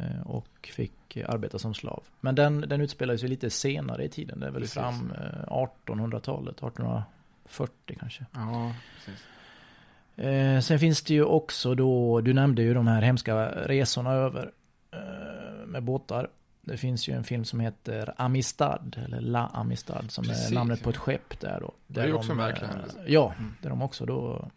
eh, 0.01 0.21
och 0.27 0.71
fick 0.75 1.17
arbeta 1.17 1.59
som 1.59 1.75
slav. 1.75 2.03
Men 2.21 2.35
den, 2.35 2.61
den 2.61 2.81
utspelar 2.81 3.17
sig 3.17 3.29
lite 3.29 3.51
senare 3.51 4.05
i 4.05 4.09
tiden. 4.09 4.41
Det 4.41 4.47
är 4.47 4.51
väl 4.51 4.61
Precis. 4.63 4.75
fram 4.75 5.13
eh, 5.13 5.67
1800-talet, 5.87 6.55
1840 6.57 7.97
kanske. 8.01 8.27
Ja, 8.35 8.75
precis. 8.97 9.25
Eh, 10.21 10.61
sen 10.61 10.79
finns 10.79 11.03
det 11.03 11.15
ju 11.15 11.25
också 11.25 11.75
då, 11.75 12.21
du 12.21 12.33
nämnde 12.33 12.63
ju 12.63 12.75
de 12.75 12.87
här 12.87 13.03
hemska 13.03 13.47
resorna 13.51 14.13
över 14.13 14.51
eh, 14.93 15.67
med 15.67 15.83
båtar. 15.83 16.29
Det 16.63 16.77
finns 16.77 17.09
ju 17.09 17.13
en 17.15 17.25
film 17.25 17.45
som 17.45 17.61
heter 17.61 18.15
Amistad, 18.17 18.83
eller 19.07 19.21
La 19.21 19.47
Amistad, 19.47 20.05
som 20.09 20.25
Precis, 20.25 20.51
är 20.51 20.55
namnet 20.55 20.83
på 20.83 20.91
ett 20.91 20.97
skepp 20.97 21.41
där 21.41 21.59
då. 21.61 21.73
Det 21.87 22.01
är 22.01 22.05
ju 22.07 22.11
Där 22.13 22.19
också 22.19 22.29
de, 22.29 22.39
verklig 22.39 22.69
eh. 22.69 22.75
Ja, 23.07 23.35
Mm. 23.39 23.55
där 23.63 23.71
de 23.71 23.83
också 23.83 24.07
då, 24.07 24.49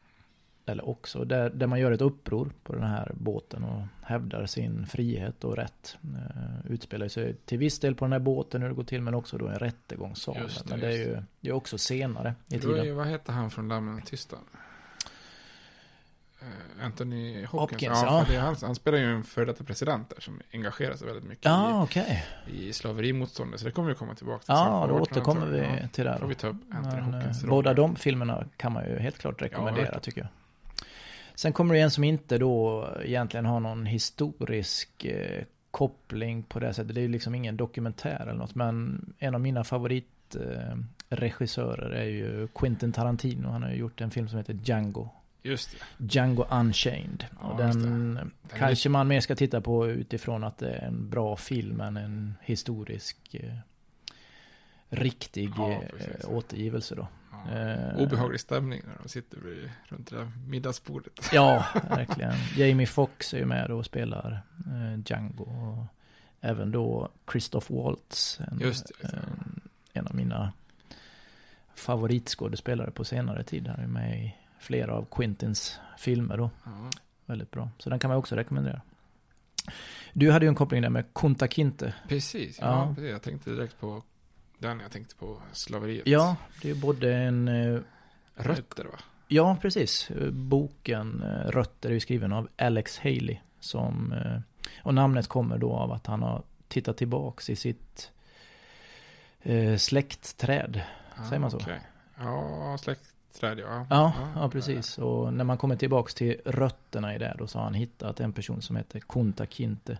eller 0.66 0.90
också, 0.90 1.26
där, 1.26 1.50
där 1.50 1.68
man 1.68 1.80
gör 1.80 1.92
ett 1.92 2.02
uppror 2.02 2.52
på 2.64 2.74
den 2.74 2.84
här 2.84 3.12
båten 3.16 3.64
och 3.64 3.82
hävdar 4.08 4.46
sin 4.46 4.86
frihet 4.88 5.44
och 5.44 5.56
rätt. 5.56 5.98
Eh, 6.04 6.72
utspelar 6.72 7.08
sig 7.08 7.36
till 7.46 7.58
viss 7.58 7.80
del 7.80 7.96
på 7.96 8.06
den 8.06 8.12
här 8.12 8.20
båten 8.20 8.62
hur 8.62 8.70
det 8.70 8.76
går 8.76 8.84
till, 8.84 9.02
men 9.02 9.14
också 9.14 9.38
då 9.38 9.48
en 9.48 9.60
rättegångssal. 9.60 10.38
Men 10.70 10.80
det 10.80 10.88
är 10.88 10.92
ju 10.98 11.18
det 11.42 11.50
är 11.50 11.54
också 11.54 11.78
senare 11.78 12.36
i 12.48 12.60
tiden. 12.60 12.86
ju- 12.86 12.92
vad 12.94 13.08
heter 13.08 13.34
han 13.34 13.52
från 13.52 13.68
Lammen 13.68 14.02
tysta? 14.02 14.38
Eh, 16.44 16.86
Anthony 16.86 17.46
Hopkins. 17.46 17.52
Hopkins, 17.52 17.82
ja, 18.04 18.26
ja. 18.34 18.40
han, 18.42 18.56
han 18.62 18.76
spelar 18.76 18.98
ju 18.98 19.16
en 19.16 19.24
före 19.24 19.46
detta 19.46 19.64
president 19.64 20.10
där 20.10 20.22
som 20.22 20.42
engagerar 20.54 20.96
sig 20.96 21.08
väldigt 21.08 21.26
mycket 21.26 21.46
Ja, 21.46 21.84
okej. 21.84 22.24
i, 22.48 22.68
i 22.68 22.74
slaverimotståndet. 22.74 23.60
Så 23.60 23.66
det 23.66 23.72
kommer 23.72 23.90
vi 23.90 23.96
komma 23.96 24.16
tillbaka 24.16 24.40
till. 24.40 24.46
Ja, 24.54 24.86
då 24.90 24.96
1800-talet. 24.96 25.12
återkommer 25.12 25.46
vi 25.48 25.58
Ja, 25.82 25.88
till 25.92 26.04
det. 26.06 26.10
här 26.12 26.18
får 26.18 26.24
då. 26.26 26.30
vi 26.30 26.36
ta 26.36 26.48
upp 26.48 26.56
Anthony 26.72 27.02
Men, 27.02 27.14
Hopkins 27.14 27.44
eh, 27.44 27.48
roll. 27.48 27.50
Båda 27.50 27.74
de 27.74 27.96
filmerna 27.96 28.46
kan 28.58 28.72
man 28.72 28.86
ju 28.90 29.00
helt 29.00 29.18
klart 29.18 29.42
rekommendera 29.42 29.84
verkligen. 29.84 30.02
tycker 30.02 30.22
jag. 30.22 30.30
Sen 31.36 31.54
kommer 31.54 31.76
det 31.76 31.82
en 31.82 31.92
som 31.92 32.04
inte 32.04 32.38
då 32.38 32.88
egentligen 33.04 33.46
har 33.46 33.60
någon 33.60 33.86
historisk 33.86 35.06
eh, 35.06 35.44
koppling 35.72 36.44
på 36.44 36.60
det 36.60 36.74
sättet. 36.74 36.96
Det 36.96 37.02
är 37.02 37.04
ju 37.04 37.08
liksom 37.08 37.36
ingen 37.36 37.58
dokumentär 37.58 38.20
eller 38.22 38.34
något. 38.34 38.56
Men 38.56 39.06
en 39.20 39.36
av 39.36 39.42
mina 39.42 39.64
favoritregissörer 39.64 41.96
eh, 41.96 42.02
är 42.02 42.06
ju 42.06 42.48
Quentin 42.56 42.92
Tarantino. 42.92 43.50
Han 43.50 43.64
har 43.64 43.70
ju 43.70 43.76
gjort 43.76 44.02
en 44.02 44.12
film 44.12 44.28
som 44.28 44.38
heter 44.38 44.60
Django 44.64 45.10
Just 45.44 45.72
det. 45.72 46.06
Django 46.14 46.46
Unchained. 46.52 47.26
Ja, 47.42 47.48
och 47.48 47.66
just 47.66 47.80
den, 47.80 48.14
Den 48.16 48.32
är 48.52 48.58
kanske 48.58 48.90
man 48.90 49.08
mer 49.08 49.20
ska 49.22 49.36
titta 49.36 49.62
på 49.62 49.88
utifrån 49.88 50.44
att 50.44 50.58
det 50.58 50.70
är 50.74 50.88
en 50.88 51.10
bra 51.10 51.36
film 51.36 51.82
än 51.82 51.98
en 51.98 52.36
historisk 52.42 53.18
eh, 53.36 53.54
riktig 54.90 55.52
Ja, 55.58 55.72
eh, 55.72 55.80
precis. 55.98 56.26
återgivelse 56.26 56.96
då. 56.96 57.08
Ja. 57.32 57.60
Eh, 57.60 58.02
Obehaglig 58.02 58.40
stämning 58.40 58.82
när 58.88 59.04
de 59.04 59.10
sitter 59.10 59.38
vid, 59.38 59.70
runt 59.88 60.10
det 60.10 60.16
där 60.18 60.32
middagsbordet. 60.48 61.14
Ja, 61.34 61.66
verkligen. 61.90 62.34
Jamie 62.58 62.88
Foxx 62.88 63.34
är 63.34 63.38
ju 63.38 63.46
med 63.46 63.72
och 63.72 63.86
spelar 63.86 64.42
eh, 64.68 65.00
Django. 65.06 65.44
Och 65.44 65.86
även 66.42 66.72
då 66.72 67.10
Christoph 67.32 67.74
Waltz. 67.74 68.40
En, 68.52 68.60
Just 68.60 68.92
det. 69.02 69.08
en, 69.08 69.62
en 69.94 70.08
av 70.08 70.16
mina 70.16 70.54
favoritskådespelare 71.76 72.92
på 72.92 73.04
senare 73.06 73.44
tid. 73.44 73.68
Han 73.68 73.80
är 73.80 73.88
med 73.88 74.24
i 74.26 74.36
flera 74.64 74.94
av 74.94 75.06
Quintins 75.12 75.80
filmer 75.98 76.38
då. 76.38 76.50
Ja. 76.66 76.90
Väldigt 77.26 77.52
bra. 77.52 77.70
Så 77.78 77.90
den 77.90 78.00
kan 78.00 78.08
man 78.10 78.18
också 78.18 78.36
rekommendera. 78.36 78.82
Du 80.14 80.32
hade 80.32 80.46
ju 80.46 80.50
en 80.50 80.56
koppling 80.56 80.82
där 80.82 80.90
med 80.90 81.14
Kunta 81.14 81.48
Kinte. 81.48 81.94
Precis, 82.08 82.60
ja, 82.60 82.66
Ja. 82.66 82.94
precis. 82.96 83.12
Jag 83.12 83.22
tänkte 83.22 83.50
direkt 83.50 83.80
på 83.80 84.04
den, 84.58 84.80
jag 84.80 84.92
tänkte 84.92 85.16
på 85.16 85.42
slaveriet. 85.52 86.08
Ja, 86.08 86.36
det 86.62 86.70
är 86.70 86.76
både 86.76 87.14
en... 87.16 87.48
eh, 87.48 87.80
Rötter 88.36 88.84
va? 88.86 89.00
Ja, 89.28 89.58
precis. 89.62 90.12
Boken 90.32 91.24
eh, 91.24 91.52
Rötter 91.52 91.90
är 91.90 91.94
ju 91.94 92.00
skriven 92.00 92.34
av 92.34 92.50
Alex 92.58 93.00
Haley. 93.00 93.38
Som, 93.60 94.12
eh, 94.14 94.40
och 94.84 94.94
namnet 94.94 95.28
kommer 95.28 95.58
då 95.58 95.74
av 95.74 95.92
att 95.92 96.08
han 96.08 96.22
har 96.22 96.44
tittat 96.68 96.98
tillbaks 96.98 97.50
i 97.50 97.56
sitt 97.56 98.12
eh, 99.42 99.78
släktträd. 99.78 100.82
Säger 101.30 101.40
man 101.40 101.52
så? 101.52 101.58
Ah, 101.58 101.62
okej. 101.62 101.82
Ja, 102.18 102.78
släktträd 103.34 103.60
ja. 103.68 103.86
Ja, 103.90 104.14
ja, 104.36 104.50
precis. 104.50 104.98
Och 104.98 105.34
när 105.34 105.44
man 105.44 105.58
kommer 105.58 105.76
tillbaks 105.76 106.14
till 106.16 106.42
rötterna 106.46 107.16
i 107.16 107.18
det 107.18 107.36
då 107.38 107.48
så 107.48 107.58
har 107.58 107.64
han 107.64 107.74
hittat 107.74 108.20
en 108.20 108.34
person 108.34 108.62
som 108.62 108.76
heter 108.76 109.00
Kunta 109.00 109.46
Kinte. 109.46 109.98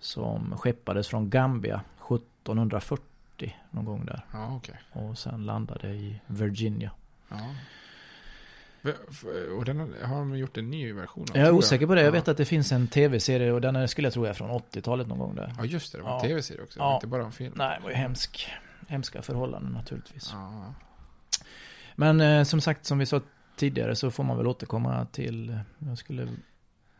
Som 0.00 0.58
skeppades 0.58 1.08
från 1.08 1.30
Gambia 1.30 1.80
1740 1.96 3.56
någon 3.70 3.84
gång 3.84 4.04
där. 4.06 4.24
Ja, 4.32 4.56
okej. 4.56 4.74
Och 4.92 5.18
sen 5.18 5.46
landade 5.46 5.88
i 5.88 6.20
Virginia. 6.26 6.90
Ja. 7.28 7.36
Och 9.58 9.64
den 9.64 9.78
har, 10.02 10.16
de 10.18 10.38
gjort 10.38 10.56
en 10.56 10.70
ny 10.70 10.92
version 10.92 11.26
av? 11.30 11.36
Jag 11.36 11.46
är 11.48 11.52
osäker 11.52 11.86
på 11.86 11.94
det. 11.94 12.00
Jag 12.00 12.08
Ja. 12.08 12.12
vet 12.12 12.28
att 12.28 12.36
det 12.36 12.44
finns 12.44 12.72
en 12.72 12.88
tv-serie 12.88 13.52
och 13.52 13.60
den 13.60 13.76
är, 13.76 13.86
skulle 13.86 14.06
jag 14.06 14.12
tro 14.12 14.24
är 14.24 14.32
från 14.32 14.50
80-talet 14.50 15.06
någon 15.06 15.18
gång 15.18 15.34
där. 15.34 15.54
Ja, 15.58 15.64
just 15.64 15.92
det. 15.92 15.98
Det 15.98 16.04
var 16.04 16.10
en 16.10 16.16
Ja. 16.16 16.22
tv-serie 16.22 16.62
också. 16.62 16.78
Ja. 16.78 16.94
Inte 16.94 17.06
bara 17.06 17.24
en 17.24 17.32
film. 17.32 17.52
Nej, 17.56 17.76
det 17.78 17.82
var 17.82 17.90
ju 17.90 17.96
hemsk, 17.96 18.48
hemska 18.88 19.22
förhållanden 19.22 19.72
naturligtvis. 19.72 20.30
Ja. 20.32 20.74
Men 22.00 22.20
eh, 22.20 22.44
som 22.44 22.60
sagt, 22.60 22.84
som 22.86 22.98
vi 22.98 23.06
sa 23.06 23.20
tidigare 23.56 23.96
så 23.96 24.10
får 24.10 24.24
man 24.24 24.36
väl 24.36 24.46
återkomma 24.46 25.06
till, 25.12 25.50
eh, 25.50 25.58
jag 25.78 25.98
skulle 25.98 26.28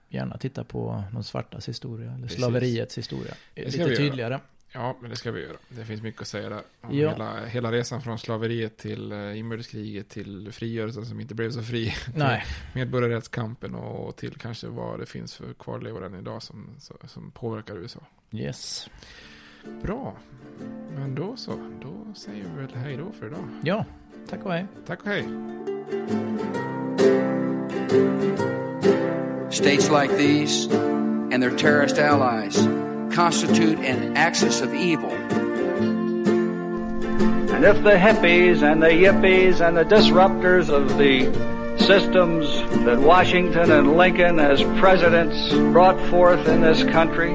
gärna 0.08 0.38
titta 0.38 0.64
på 0.64 1.04
någon 1.12 1.24
svartas 1.24 1.68
historia, 1.68 2.10
eller 2.10 2.22
Precis. 2.22 2.36
slaveriets 2.38 2.98
historia. 2.98 3.34
Lite 3.56 3.78
göra. 3.78 3.96
tydligare. 3.96 4.40
ja, 4.72 4.96
men 5.00 5.10
det 5.10 5.16
ska 5.16 5.30
vi 5.32 5.40
göra. 5.42 5.56
Det 5.68 5.84
finns 5.84 6.02
mycket 6.02 6.20
att 6.22 6.28
säga 6.28 6.48
där. 6.48 6.62
Om 6.80 6.98
Ja. 6.98 7.10
hela, 7.10 7.44
hela 7.46 7.72
resan 7.72 8.02
från 8.02 8.18
slaveriet 8.18 8.76
till 8.76 9.12
eh, 9.12 9.38
inbördeskriget 9.38 10.08
till 10.08 10.52
frigörelsen 10.52 11.06
som 11.06 11.20
inte 11.20 11.34
blev 11.34 11.50
så 11.50 11.62
fri. 11.62 11.94
Nej. 12.14 12.44
Medborgarrättskampen 12.74 13.74
och 13.74 14.16
till 14.16 14.34
kanske 14.38 14.66
vad 14.66 14.98
det 15.00 15.06
finns 15.06 15.34
för 15.34 15.52
kvarlevor 15.54 16.04
än 16.06 16.14
idag 16.14 16.42
som, 16.42 16.76
som 17.06 17.30
påverkar 17.30 17.76
USA. 17.76 18.00
Yes. 18.32 18.88
Bra. 19.82 20.12
Men 20.96 21.14
då 21.14 21.36
så. 21.36 21.52
Då 21.82 22.14
säger 22.14 22.44
vi 22.44 22.60
väl 22.60 22.74
hej 22.84 22.96
då 22.96 23.12
för 23.12 23.26
idag. 23.26 23.48
Ja, 23.62 23.84
tack 24.30 24.44
och 24.44 24.52
hej. 24.52 24.66
Tack 24.86 25.00
och 25.00 25.08
hej. 25.08 25.24
States 29.50 29.90
like 29.90 30.16
these 30.16 30.68
and 31.32 31.42
their 31.42 31.56
terrorist 31.56 31.98
allies 31.98 32.56
constitute 33.14 33.78
an 33.78 34.16
axis 34.16 34.62
of 34.62 34.74
evil. 34.74 35.12
And 37.54 37.64
if 37.64 37.82
the 37.82 37.96
hippies 37.96 38.62
and 38.62 38.82
the 38.82 38.90
yippies 38.90 39.60
and 39.60 39.76
the 39.76 39.84
disruptors 39.84 40.68
of 40.68 40.96
the 40.96 41.26
systems 41.78 42.46
that 42.84 43.00
Washington 43.00 43.72
and 43.72 43.96
Lincoln 43.96 44.38
as 44.38 44.62
presidents 44.78 45.52
brought 45.72 45.98
forth 46.10 46.46
in 46.48 46.60
this 46.60 46.84
country 46.84 47.34